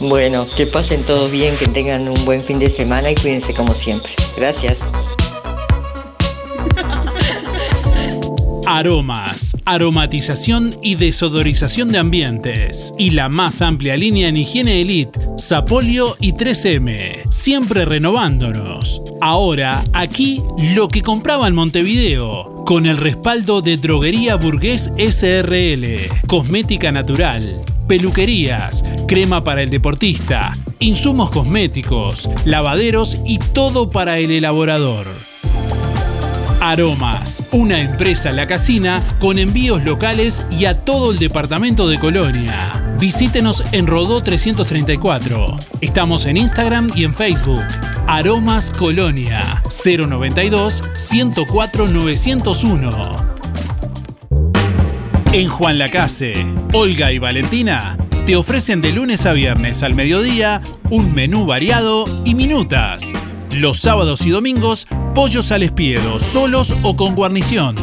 Bueno, 0.00 0.46
que 0.56 0.66
pasen 0.66 1.02
todos 1.04 1.30
bien, 1.30 1.56
que 1.56 1.66
tengan 1.66 2.08
un 2.08 2.24
buen 2.24 2.42
fin 2.42 2.58
de 2.58 2.70
semana 2.70 3.10
y 3.10 3.14
cuídense 3.14 3.54
como 3.54 3.74
siempre. 3.74 4.12
Gracias. 4.36 4.78
Aromas, 8.66 9.56
aromatización 9.66 10.74
y 10.82 10.94
desodorización 10.94 11.90
de 11.92 11.98
ambientes. 11.98 12.92
Y 12.98 13.10
la 13.10 13.28
más 13.28 13.60
amplia 13.60 13.96
línea 13.96 14.28
en 14.28 14.36
higiene 14.36 14.80
elite, 14.80 15.20
Sapolio 15.36 16.16
y 16.20 16.32
3M. 16.32 17.30
Siempre 17.30 17.84
renovándonos. 17.84 19.02
Ahora, 19.20 19.84
aquí, 19.92 20.40
lo 20.74 20.88
que 20.88 21.02
compraba 21.02 21.48
en 21.48 21.54
Montevideo. 21.54 22.64
Con 22.64 22.86
el 22.86 22.96
respaldo 22.96 23.60
de 23.62 23.76
Droguería 23.76 24.36
Burgués 24.36 24.90
SRL. 24.96 26.08
Cosmética 26.26 26.92
natural. 26.92 27.60
Peluquerías, 27.88 28.84
crema 29.06 29.44
para 29.44 29.62
el 29.62 29.70
deportista, 29.70 30.52
insumos 30.78 31.30
cosméticos, 31.30 32.30
lavaderos 32.44 33.20
y 33.26 33.38
todo 33.38 33.90
para 33.90 34.18
el 34.18 34.30
elaborador. 34.30 35.06
Aromas, 36.60 37.44
una 37.50 37.80
empresa 37.80 38.30
La 38.30 38.46
Casina 38.46 39.02
con 39.18 39.38
envíos 39.38 39.84
locales 39.84 40.46
y 40.50 40.66
a 40.66 40.78
todo 40.78 41.10
el 41.10 41.18
departamento 41.18 41.88
de 41.88 41.98
Colonia. 41.98 42.94
Visítenos 43.00 43.64
en 43.72 43.88
Rodó 43.88 44.22
334. 44.22 45.58
Estamos 45.80 46.24
en 46.26 46.36
Instagram 46.36 46.92
y 46.94 47.02
en 47.02 47.14
Facebook. 47.14 47.64
Aromas 48.06 48.70
Colonia 48.72 49.60
092 49.84 50.84
104 50.94 51.88
901. 51.88 53.31
En 55.32 55.48
Juan 55.48 55.78
Lacase, 55.78 56.34
Olga 56.74 57.10
y 57.10 57.18
Valentina 57.18 57.96
te 58.26 58.36
ofrecen 58.36 58.82
de 58.82 58.92
lunes 58.92 59.24
a 59.24 59.32
viernes 59.32 59.82
al 59.82 59.94
mediodía 59.94 60.60
un 60.90 61.14
menú 61.14 61.46
variado 61.46 62.04
y 62.26 62.34
minutas. 62.34 63.14
Los 63.50 63.78
sábados 63.78 64.26
y 64.26 64.30
domingos, 64.30 64.86
pollos 65.14 65.50
al 65.50 65.62
espiedo, 65.62 66.20
solos 66.20 66.76
o 66.82 66.96
con 66.96 67.14
guarnición. 67.14 67.76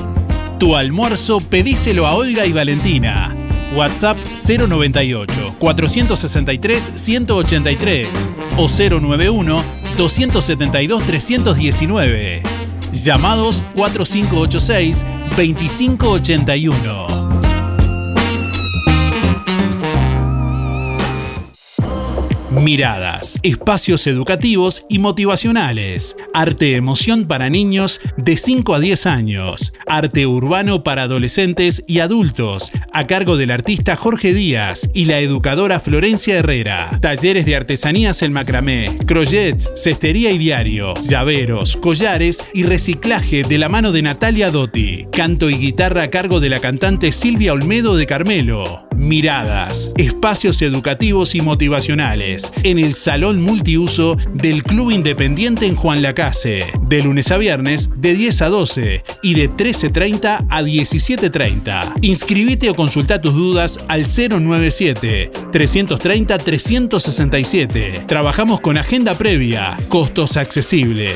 Tu 0.59 0.75
almuerzo 0.75 1.39
pedíselo 1.39 2.05
a 2.05 2.13
Olga 2.13 2.45
y 2.45 2.51
Valentina. 2.51 3.35
WhatsApp 3.75 4.19
098 4.47 5.55
463 5.57 6.91
183 6.93 8.29
o 8.57 8.67
091 8.67 9.63
272 9.97 11.03
319. 11.03 12.43
Llamados 12.93 13.63
4586 13.73 15.03
2581. 15.35 17.18
Miradas, 22.51 23.37
espacios 23.43 24.07
educativos 24.07 24.83
y 24.89 24.97
motivacionales. 24.97 26.17
Arte 26.33 26.75
emoción 26.75 27.25
para 27.27 27.47
niños 27.47 28.01
de 28.17 28.37
5 28.37 28.73
a 28.73 28.79
10 28.79 29.05
años. 29.05 29.71
Arte 29.85 30.25
urbano 30.25 30.83
para 30.83 31.03
adolescentes 31.03 31.83
y 31.85 31.99
adultos, 31.99 32.71
a 32.91 33.05
cargo 33.05 33.37
del 33.37 33.51
artista 33.51 33.95
Jorge 33.95 34.33
Díaz 34.33 34.89
y 34.95 35.05
la 35.05 35.19
educadora 35.19 35.79
Florencia 35.79 36.37
Herrera. 36.37 36.89
Talleres 36.99 37.45
de 37.45 37.55
artesanías 37.55 38.23
en 38.23 38.33
macramé, 38.33 38.97
crochet, 39.05 39.61
cestería 39.75 40.31
y 40.31 40.39
diario, 40.39 40.95
llaveros, 41.01 41.77
collares 41.77 42.43
y 42.55 42.63
reciclaje 42.63 43.43
de 43.43 43.59
la 43.59 43.69
mano 43.69 43.91
de 43.91 44.01
Natalia 44.01 44.49
Dotti. 44.49 45.05
Canto 45.11 45.51
y 45.51 45.55
guitarra 45.55 46.03
a 46.03 46.09
cargo 46.09 46.39
de 46.39 46.49
la 46.49 46.59
cantante 46.59 47.11
Silvia 47.11 47.53
Olmedo 47.53 47.95
de 47.95 48.07
Carmelo. 48.07 48.87
Miradas, 48.95 49.93
espacios 49.97 50.61
educativos 50.61 51.35
y 51.35 51.41
motivacionales 51.41 52.38
en 52.63 52.79
el 52.79 52.95
Salón 52.95 53.41
Multiuso 53.41 54.17
del 54.33 54.63
Club 54.63 54.91
Independiente 54.91 55.65
en 55.65 55.75
Juan 55.75 56.01
Lacase, 56.01 56.65
de 56.81 57.01
lunes 57.01 57.31
a 57.31 57.37
viernes 57.37 58.01
de 58.01 58.13
10 58.13 58.41
a 58.41 58.49
12 58.49 59.03
y 59.23 59.33
de 59.33 59.49
13.30 59.49 60.47
a 60.49 60.61
17.30. 60.61 61.93
Inscribite 62.01 62.69
o 62.69 62.75
consulta 62.75 63.21
tus 63.21 63.33
dudas 63.33 63.79
al 63.87 64.05
097 64.05 65.31
330 65.51 66.37
367. 66.37 68.03
Trabajamos 68.07 68.61
con 68.61 68.77
agenda 68.77 69.17
previa, 69.17 69.77
costos 69.89 70.37
accesibles. 70.37 71.15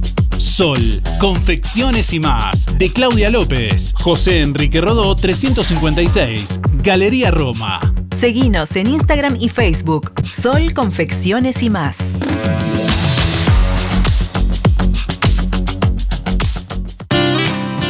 Sol, 0.51 1.01
confecciones 1.17 2.11
y 2.11 2.19
más. 2.19 2.67
De 2.77 2.91
Claudia 2.91 3.29
López, 3.29 3.93
José 3.95 4.41
Enrique 4.41 4.81
Rodó 4.81 5.15
356, 5.15 6.59
Galería 6.83 7.31
Roma. 7.31 7.79
Seguinos 8.13 8.75
en 8.75 8.89
Instagram 8.89 9.37
y 9.39 9.47
Facebook. 9.47 10.11
Sol, 10.29 10.73
confecciones 10.73 11.63
y 11.63 11.69
más. 11.69 12.15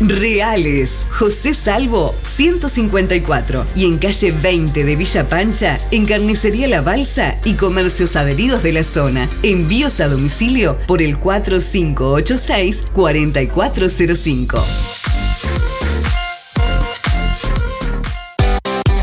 Reales. 0.00 1.06
José 1.10 1.54
Salvo 1.54 2.14
154 2.22 3.66
y 3.74 3.86
en 3.86 3.98
calle 3.98 4.32
20 4.32 4.84
de 4.84 4.96
Villa 4.96 5.26
Pancha, 5.28 5.78
en 5.90 6.06
Carnicería 6.06 6.68
La 6.68 6.80
Balsa 6.80 7.36
y 7.44 7.54
comercios 7.54 8.16
adheridos 8.16 8.62
de 8.62 8.72
la 8.72 8.82
zona. 8.82 9.28
Envíos 9.42 10.00
a 10.00 10.08
domicilio 10.08 10.78
por 10.86 11.02
el 11.02 11.18
4586 11.18 12.82
4405. 12.92 14.64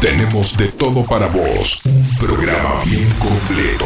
Tenemos 0.01 0.57
de 0.57 0.67
todo 0.69 1.03
para 1.03 1.27
vos. 1.27 1.81
Un 1.85 2.17
programa 2.17 2.83
bien 2.85 3.09
completo. 3.19 3.85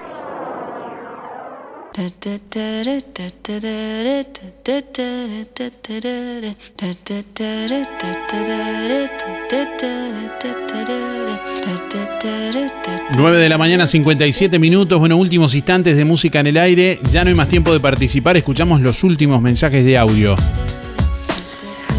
9 13.17 13.37
de 13.37 13.49
la 13.49 13.57
mañana, 13.57 13.87
57 13.87 14.57
minutos. 14.57 14.99
Bueno, 14.99 15.17
últimos 15.17 15.53
instantes 15.53 15.97
de 15.97 16.05
música 16.05 16.39
en 16.39 16.47
el 16.47 16.57
aire. 16.57 16.97
Ya 17.11 17.25
no 17.25 17.29
hay 17.29 17.35
más 17.35 17.49
tiempo 17.49 17.73
de 17.73 17.81
participar. 17.81 18.37
Escuchamos 18.37 18.79
los 18.79 19.03
últimos 19.03 19.41
mensajes 19.41 19.83
de 19.83 19.97
audio. 19.97 20.37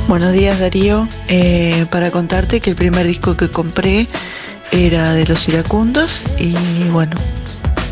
Buenos 0.09 0.33
días 0.33 0.59
Darío, 0.59 1.07
Eh, 1.29 1.85
para 1.91 2.11
contarte 2.11 2.61
que 2.61 2.71
el 2.71 2.77
primer 2.77 3.07
disco 3.07 3.37
que 3.37 3.49
compré 3.49 4.07
era 4.71 5.13
de 5.13 5.27
los 5.27 5.47
iracundos 5.49 6.23
y 6.39 6.55
bueno, 6.91 7.15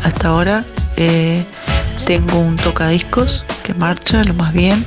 hasta 0.03 0.29
ahora 0.29 0.65
eh, 0.97 1.43
tengo 2.05 2.39
un 2.39 2.55
tocadiscos 2.55 3.43
que 3.63 3.73
marcha 3.73 4.23
lo 4.23 4.33
más 4.33 4.53
bien, 4.53 4.85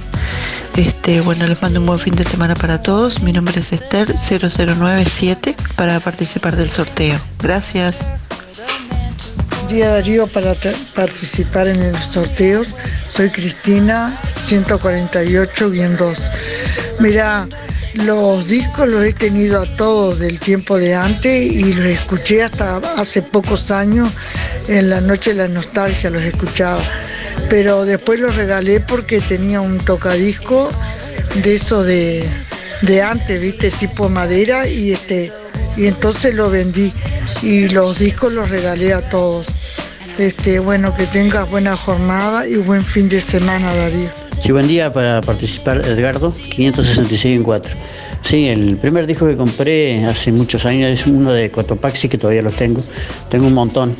Este, 0.76 1.20
bueno, 1.20 1.46
les 1.46 1.62
mando 1.62 1.78
un 1.78 1.86
buen 1.86 2.00
fin 2.00 2.16
de 2.16 2.24
semana 2.24 2.54
para 2.54 2.82
todos. 2.82 3.22
Mi 3.22 3.32
nombre 3.32 3.60
es 3.60 3.72
Esther 3.72 4.12
0097 4.18 5.54
para 5.76 6.00
participar 6.00 6.56
del 6.56 6.68
sorteo. 6.68 7.16
Gracias. 7.40 7.98
Día 9.68 9.90
Darío 9.90 10.26
para 10.26 10.54
participar 10.94 11.68
en 11.68 11.92
los 11.92 12.06
sorteos. 12.06 12.74
Soy 13.06 13.30
Cristina 13.30 14.18
148-2. 14.36 16.18
Mira, 16.98 17.46
los 17.94 18.48
discos 18.48 18.88
los 18.88 19.04
he 19.04 19.12
tenido 19.12 19.62
a 19.62 19.66
todos 19.76 20.18
del 20.18 20.38
tiempo 20.40 20.78
de 20.78 20.94
antes 20.94 21.52
y 21.52 21.72
los 21.72 21.86
escuché 21.86 22.42
hasta 22.42 22.76
hace 22.96 23.22
pocos 23.22 23.70
años. 23.70 24.08
En 24.68 24.90
la 24.90 25.00
noche 25.00 25.30
de 25.30 25.36
la 25.36 25.48
nostalgia 25.48 26.10
los 26.10 26.22
escuchaba. 26.22 26.82
Pero 27.48 27.84
después 27.84 28.20
los 28.20 28.34
regalé 28.34 28.80
porque 28.80 29.20
tenía 29.20 29.60
un 29.60 29.78
tocadisco 29.78 30.70
de 31.42 31.54
eso 31.54 31.82
de, 31.82 32.28
de 32.82 33.02
antes, 33.02 33.40
viste, 33.40 33.70
tipo 33.70 34.08
madera 34.08 34.66
y 34.66 34.92
este 34.92 35.32
y 35.76 35.86
entonces 35.86 36.34
lo 36.34 36.50
vendí 36.50 36.92
y 37.42 37.68
los 37.68 37.98
discos 37.98 38.32
los 38.32 38.50
regalé 38.50 38.92
a 38.94 39.02
todos. 39.02 39.48
Este, 40.18 40.60
bueno, 40.60 40.94
que 40.94 41.06
tengas 41.06 41.50
buena 41.50 41.76
jornada 41.76 42.46
y 42.46 42.56
buen 42.56 42.84
fin 42.84 43.08
de 43.08 43.20
semana, 43.20 43.74
Darío. 43.74 44.08
Sí, 44.40 44.52
buen 44.52 44.68
día 44.68 44.92
para 44.92 45.20
participar, 45.20 45.78
Edgardo, 45.78 46.32
566 46.32 47.36
en 47.36 47.42
4. 47.42 47.74
Sí, 48.22 48.46
el 48.46 48.76
primer 48.76 49.06
disco 49.06 49.26
que 49.26 49.36
compré 49.36 50.04
hace 50.04 50.30
muchos 50.30 50.64
años 50.66 50.90
es 50.90 51.06
uno 51.06 51.32
de 51.32 51.50
Cotopaxi, 51.50 52.08
que 52.08 52.16
todavía 52.16 52.42
los 52.42 52.54
tengo. 52.54 52.80
Tengo 53.28 53.46
un 53.46 53.54
montón. 53.54 53.96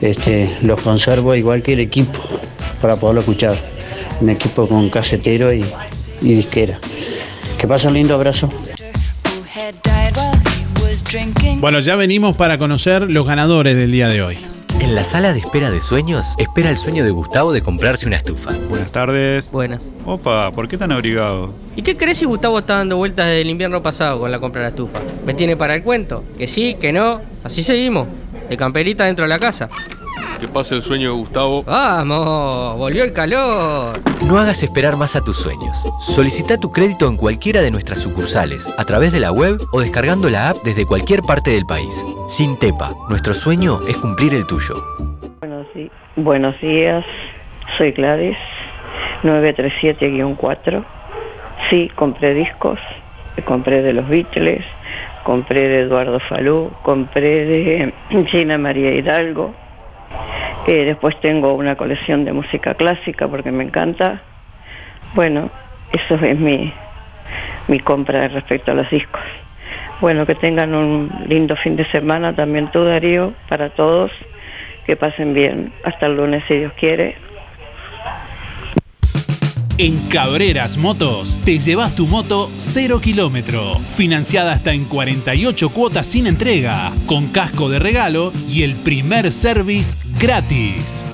Este, 0.00 0.54
los 0.62 0.80
conservo 0.80 1.34
igual 1.34 1.62
que 1.62 1.72
el 1.72 1.80
equipo 1.80 2.18
para 2.80 2.96
poderlo 2.96 3.20
escuchar. 3.20 3.58
Un 4.20 4.28
equipo 4.28 4.68
con 4.68 4.90
casetero 4.90 5.52
y, 5.52 5.64
y 6.20 6.34
disquera. 6.34 6.78
Que 7.58 7.66
pasa 7.66 7.88
un 7.88 7.94
lindo 7.94 8.14
abrazo. 8.14 8.50
Bueno, 11.60 11.80
ya 11.80 11.96
venimos 11.96 12.36
para 12.36 12.58
conocer 12.58 13.10
los 13.10 13.26
ganadores 13.26 13.74
del 13.76 13.90
día 13.90 14.08
de 14.08 14.22
hoy. 14.22 14.50
En 14.80 14.94
la 14.94 15.04
sala 15.04 15.34
de 15.34 15.40
espera 15.40 15.70
de 15.70 15.82
sueños, 15.82 16.34
espera 16.38 16.70
el 16.70 16.78
sueño 16.78 17.04
de 17.04 17.10
Gustavo 17.10 17.52
de 17.52 17.60
comprarse 17.60 18.06
una 18.06 18.16
estufa. 18.16 18.52
Buenas 18.70 18.90
tardes. 18.90 19.52
Buenas. 19.52 19.84
Opa, 20.06 20.50
¿por 20.52 20.68
qué 20.68 20.78
tan 20.78 20.90
abrigado? 20.90 21.52
¿Y 21.76 21.82
qué 21.82 21.98
crees 21.98 22.16
si 22.16 22.24
Gustavo 22.24 22.60
está 22.60 22.78
dando 22.78 22.96
vueltas 22.96 23.26
desde 23.26 23.42
el 23.42 23.50
invierno 23.50 23.82
pasado 23.82 24.20
con 24.20 24.30
la 24.30 24.40
compra 24.40 24.62
de 24.62 24.64
la 24.64 24.68
estufa? 24.70 25.00
¿Me 25.26 25.34
tiene 25.34 25.54
para 25.54 25.74
el 25.74 25.82
cuento? 25.82 26.24
Que 26.38 26.46
sí, 26.46 26.78
que 26.80 26.94
no. 26.94 27.20
Así 27.44 27.62
seguimos. 27.62 28.08
De 28.48 28.56
camperita 28.56 29.04
dentro 29.04 29.26
de 29.26 29.28
la 29.28 29.38
casa. 29.38 29.68
Que 30.38 30.48
pase 30.48 30.74
el 30.74 30.82
sueño 30.82 31.10
de 31.10 31.16
Gustavo. 31.16 31.62
¡Vamos! 31.64 32.78
¡Volvió 32.78 33.04
el 33.04 33.12
calor! 33.12 34.00
No 34.26 34.38
hagas 34.38 34.62
esperar 34.62 34.96
más 34.96 35.16
a 35.16 35.20
tus 35.22 35.36
sueños. 35.36 35.76
Solicita 36.00 36.58
tu 36.58 36.72
crédito 36.72 37.08
en 37.08 37.16
cualquiera 37.16 37.60
de 37.62 37.70
nuestras 37.70 38.00
sucursales, 38.00 38.66
a 38.78 38.84
través 38.84 39.12
de 39.12 39.20
la 39.20 39.32
web 39.32 39.58
o 39.72 39.80
descargando 39.80 40.30
la 40.30 40.50
app 40.50 40.58
desde 40.64 40.86
cualquier 40.86 41.20
parte 41.20 41.50
del 41.50 41.66
país. 41.66 42.04
Sin 42.28 42.58
Tepa, 42.58 42.94
nuestro 43.08 43.34
sueño 43.34 43.80
es 43.88 43.96
cumplir 43.98 44.34
el 44.34 44.46
tuyo. 44.46 44.74
Buenos 46.16 46.60
días, 46.60 47.04
soy 47.76 47.92
Gladys, 47.92 48.36
937-4. 49.22 50.84
Sí, 51.68 51.90
compré 51.94 52.34
discos, 52.34 52.78
compré 53.46 53.82
de 53.82 53.92
los 53.92 54.08
Beatles, 54.08 54.64
compré 55.24 55.68
de 55.68 55.80
Eduardo 55.80 56.20
Falú, 56.20 56.70
compré 56.82 57.44
de 57.46 57.94
Gina 58.26 58.58
María 58.58 58.92
Hidalgo, 58.94 59.54
eh, 60.66 60.84
después 60.84 61.18
tengo 61.20 61.54
una 61.54 61.76
colección 61.76 62.24
de 62.24 62.32
música 62.32 62.74
clásica 62.74 63.28
porque 63.28 63.50
me 63.50 63.64
encanta. 63.64 64.22
Bueno, 65.14 65.50
eso 65.92 66.14
es 66.16 66.38
mi, 66.38 66.72
mi 67.68 67.80
compra 67.80 68.28
respecto 68.28 68.72
a 68.72 68.74
los 68.74 68.88
discos. 68.90 69.22
Bueno, 70.00 70.26
que 70.26 70.34
tengan 70.34 70.74
un 70.74 71.10
lindo 71.28 71.56
fin 71.56 71.76
de 71.76 71.84
semana 71.86 72.34
también 72.34 72.70
tú, 72.70 72.84
Darío, 72.84 73.34
para 73.48 73.70
todos. 73.70 74.12
Que 74.86 74.96
pasen 74.96 75.34
bien. 75.34 75.72
Hasta 75.84 76.06
el 76.06 76.16
lunes, 76.16 76.42
si 76.48 76.56
Dios 76.56 76.72
quiere. 76.72 77.16
En 79.82 79.96
Cabreras 80.08 80.76
Motos 80.76 81.38
te 81.46 81.58
llevas 81.58 81.94
tu 81.94 82.06
moto 82.06 82.50
0 82.58 83.00
kilómetro, 83.00 83.80
financiada 83.96 84.52
hasta 84.52 84.74
en 84.74 84.84
48 84.84 85.70
cuotas 85.70 86.06
sin 86.06 86.26
entrega, 86.26 86.92
con 87.06 87.28
casco 87.28 87.70
de 87.70 87.78
regalo 87.78 88.30
y 88.46 88.60
el 88.60 88.74
primer 88.74 89.32
service 89.32 89.96
gratis. 90.18 91.06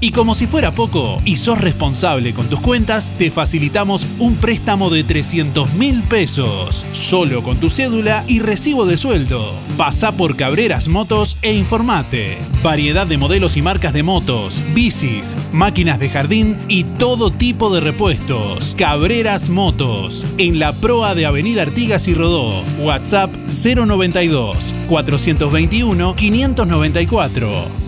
Y 0.00 0.12
como 0.12 0.34
si 0.34 0.46
fuera 0.46 0.76
poco, 0.76 1.20
y 1.24 1.38
sos 1.38 1.60
responsable 1.60 2.32
con 2.32 2.46
tus 2.46 2.60
cuentas, 2.60 3.12
te 3.18 3.32
facilitamos 3.32 4.06
un 4.20 4.36
préstamo 4.36 4.90
de 4.90 5.02
300 5.02 5.74
mil 5.74 6.02
pesos, 6.02 6.86
solo 6.92 7.42
con 7.42 7.58
tu 7.58 7.68
cédula 7.68 8.22
y 8.28 8.38
recibo 8.38 8.86
de 8.86 8.96
sueldo. 8.96 9.54
Pasa 9.76 10.12
por 10.12 10.36
Cabreras 10.36 10.86
Motos 10.86 11.36
e 11.42 11.52
informate. 11.52 12.38
Variedad 12.62 13.08
de 13.08 13.18
modelos 13.18 13.56
y 13.56 13.62
marcas 13.62 13.92
de 13.92 14.04
motos, 14.04 14.62
bicis, 14.72 15.36
máquinas 15.52 15.98
de 15.98 16.10
jardín 16.10 16.56
y 16.68 16.84
todo 16.84 17.32
tipo 17.32 17.74
de 17.74 17.80
repuestos. 17.80 18.76
Cabreras 18.78 19.48
Motos, 19.48 20.26
en 20.38 20.60
la 20.60 20.72
proa 20.74 21.16
de 21.16 21.26
Avenida 21.26 21.62
Artigas 21.62 22.06
y 22.06 22.14
Rodó. 22.14 22.62
WhatsApp 22.78 23.34
092 23.34 24.76
421 24.86 26.14
594. 26.14 27.87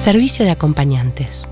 Servicio 0.00 0.44
de 0.46 0.52
acompañantes. 0.52 1.46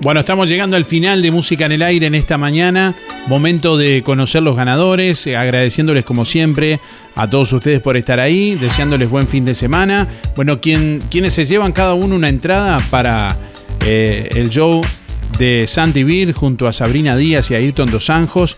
Bueno, 0.00 0.18
estamos 0.18 0.48
llegando 0.48 0.76
al 0.76 0.84
final 0.84 1.22
de 1.22 1.30
Música 1.30 1.66
en 1.66 1.72
el 1.72 1.82
Aire 1.82 2.08
en 2.08 2.16
esta 2.16 2.36
mañana. 2.36 2.96
Momento 3.28 3.76
de 3.76 4.02
conocer 4.02 4.42
los 4.42 4.56
ganadores, 4.56 5.26
eh, 5.26 5.36
agradeciéndoles 5.36 6.04
como 6.04 6.24
siempre 6.24 6.80
a 7.14 7.30
todos 7.30 7.52
ustedes 7.52 7.80
por 7.80 7.96
estar 7.96 8.18
ahí, 8.18 8.56
deseándoles 8.56 9.08
buen 9.08 9.28
fin 9.28 9.44
de 9.44 9.54
semana. 9.54 10.08
Bueno, 10.34 10.60
quien, 10.60 11.00
quienes 11.08 11.32
se 11.34 11.44
llevan 11.44 11.72
cada 11.72 11.94
uno 11.94 12.16
una 12.16 12.28
entrada 12.28 12.78
para 12.90 13.36
eh, 13.86 14.28
el 14.32 14.50
show 14.50 14.80
de 15.38 15.66
Santi 15.68 16.02
Vir 16.02 16.32
junto 16.32 16.66
a 16.66 16.72
Sabrina 16.72 17.16
Díaz 17.16 17.50
y 17.50 17.54
a 17.54 17.58
Ayrton 17.58 17.90
Dos 17.90 18.10
Anjos. 18.10 18.56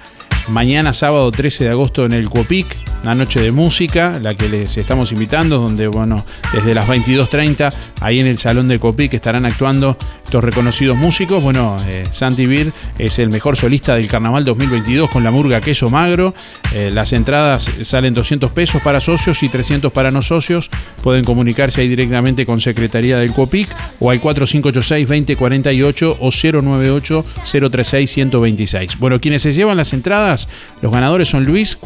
Mañana 0.48 0.92
sábado 0.92 1.30
13 1.30 1.64
de 1.64 1.70
agosto 1.70 2.04
en 2.06 2.12
el 2.12 2.28
Cuopic 2.30 2.66
una 3.04 3.14
noche 3.14 3.40
de 3.42 3.52
música, 3.52 4.18
la 4.22 4.34
que 4.34 4.48
les 4.48 4.78
estamos 4.78 5.12
invitando, 5.12 5.58
donde, 5.58 5.88
bueno, 5.88 6.24
desde 6.54 6.72
las 6.72 6.88
22.30, 6.88 7.70
ahí 8.00 8.18
en 8.18 8.26
el 8.26 8.38
Salón 8.38 8.66
de 8.66 8.80
Copí, 8.80 9.10
que 9.10 9.16
estarán 9.16 9.44
actuando 9.44 9.94
estos 10.24 10.42
reconocidos 10.42 10.96
músicos. 10.96 11.42
Bueno, 11.42 11.76
eh, 11.86 12.04
Santi 12.10 12.46
Bir 12.46 12.72
es 12.98 13.18
el 13.18 13.28
mejor 13.28 13.58
solista 13.58 13.94
del 13.94 14.08
Carnaval 14.08 14.46
2022 14.46 15.10
con 15.10 15.22
la 15.22 15.30
murga 15.30 15.60
Queso 15.60 15.90
Magro. 15.90 16.32
Eh, 16.74 16.90
las 16.92 17.12
entradas 17.12 17.70
salen 17.82 18.14
200 18.14 18.50
pesos 18.52 18.80
para 18.80 19.02
socios 19.02 19.42
y 19.42 19.50
300 19.50 19.92
para 19.92 20.10
no 20.10 20.22
socios. 20.22 20.70
Pueden 21.02 21.24
comunicarse 21.24 21.82
ahí 21.82 21.88
directamente 21.88 22.46
con 22.46 22.62
Secretaría 22.62 23.18
del 23.18 23.32
COPIC 23.32 23.68
o 24.00 24.10
al 24.10 24.22
4586-2048 24.22 26.16
o 26.18 26.28
098-036-126. 26.30 28.96
Bueno, 28.98 29.20
quienes 29.20 29.42
se 29.42 29.52
llevan 29.52 29.76
las 29.76 29.92
entradas, 29.92 30.48
los 30.80 30.90
ganadores 30.90 31.28
son 31.28 31.44
Luis 31.44 31.76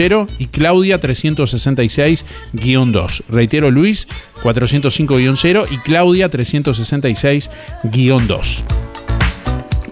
405-0 0.00 0.28
y 0.38 0.46
Claudia 0.46 0.98
366-2. 1.00 3.22
Reitero, 3.28 3.70
Luis 3.70 4.08
405-0 4.42 5.66
y 5.70 5.76
Claudia 5.78 6.30
366-2. 6.30 8.62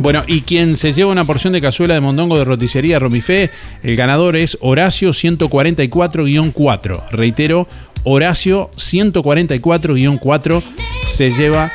Bueno, 0.01 0.23
y 0.29 0.43
quien 0.43 0.77
se 0.77 0.93
lleva 0.93 1.11
una 1.11 1.25
porción 1.25 1.53
de 1.53 1.61
cazuela 1.61 1.95
de 1.95 2.01
mondongo 2.01 2.39
de 2.39 2.45
roticería 2.45 3.01
Romifé, 3.01 3.51
el 3.83 3.97
ganador 3.97 4.37
es 4.37 4.57
Horacio 4.61 5.11
144-4. 5.11 7.09
Reitero, 7.11 7.67
Horacio 8.05 8.71
144-4 8.77 10.63
se 11.07 11.33
lleva 11.33 11.73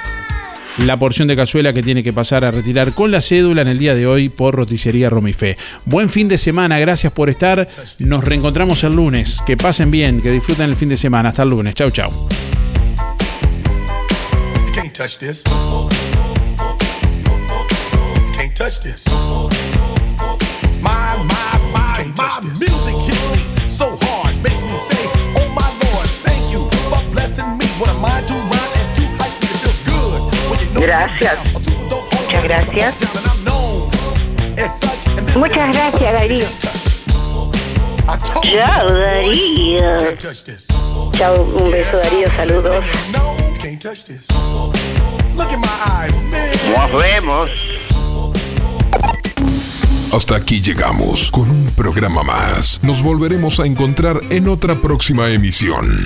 la 0.78 0.98
porción 0.98 1.28
de 1.28 1.36
cazuela 1.36 1.74
que 1.74 1.84
tiene 1.84 2.04
que 2.04 2.14
pasar 2.14 2.46
a 2.46 2.52
retirar 2.52 2.94
con 2.94 3.12
la 3.12 3.22
cédula 3.22 3.62
en 3.62 3.68
el 3.68 3.78
día 3.78 3.96
de 3.96 4.08
hoy 4.08 4.30
por 4.30 4.56
Roticería 4.56 5.10
Romifé. 5.10 5.58
Buen 5.86 6.10
fin 6.10 6.28
de 6.28 6.38
semana, 6.38 6.80
gracias 6.80 7.14
por 7.14 7.30
estar. 7.30 7.68
Nos 8.00 8.24
reencontramos 8.24 8.84
el 8.84 8.96
lunes. 8.96 9.40
Que 9.46 9.58
pasen 9.58 9.92
bien, 9.92 10.22
que 10.22 10.32
disfruten 10.32 10.70
el 10.70 10.76
fin 10.76 10.90
de 10.90 10.98
semana. 10.98 11.30
Hasta 11.30 11.44
el 11.44 11.50
lunes. 11.50 11.76
Chau, 11.76 11.92
chau. 11.92 12.12
Gracias. 30.84 31.38
Muchas 32.12 32.44
gracias. 32.44 32.96
Muchas 35.34 35.74
gracias, 35.74 36.14
Darío. 36.14 36.46
Chao, 38.42 38.94
Darío. 38.94 40.18
Chao, 41.14 41.42
un 41.42 41.72
beso, 41.72 41.98
Darío. 41.98 42.30
Saludos. 42.36 42.84
Nos 46.76 47.02
vemos. 47.02 47.46
Hasta 50.12 50.36
aquí 50.36 50.62
llegamos 50.62 51.32
con 51.32 51.50
un 51.50 51.72
programa 51.78 52.24
más. 52.24 52.82
Nos 52.84 53.02
volveremos 53.02 53.62
a 53.62 53.66
encontrar 53.66 54.20
en 54.30 54.50
otra 54.50 54.82
próxima 54.82 55.30
emisión. 55.30 56.06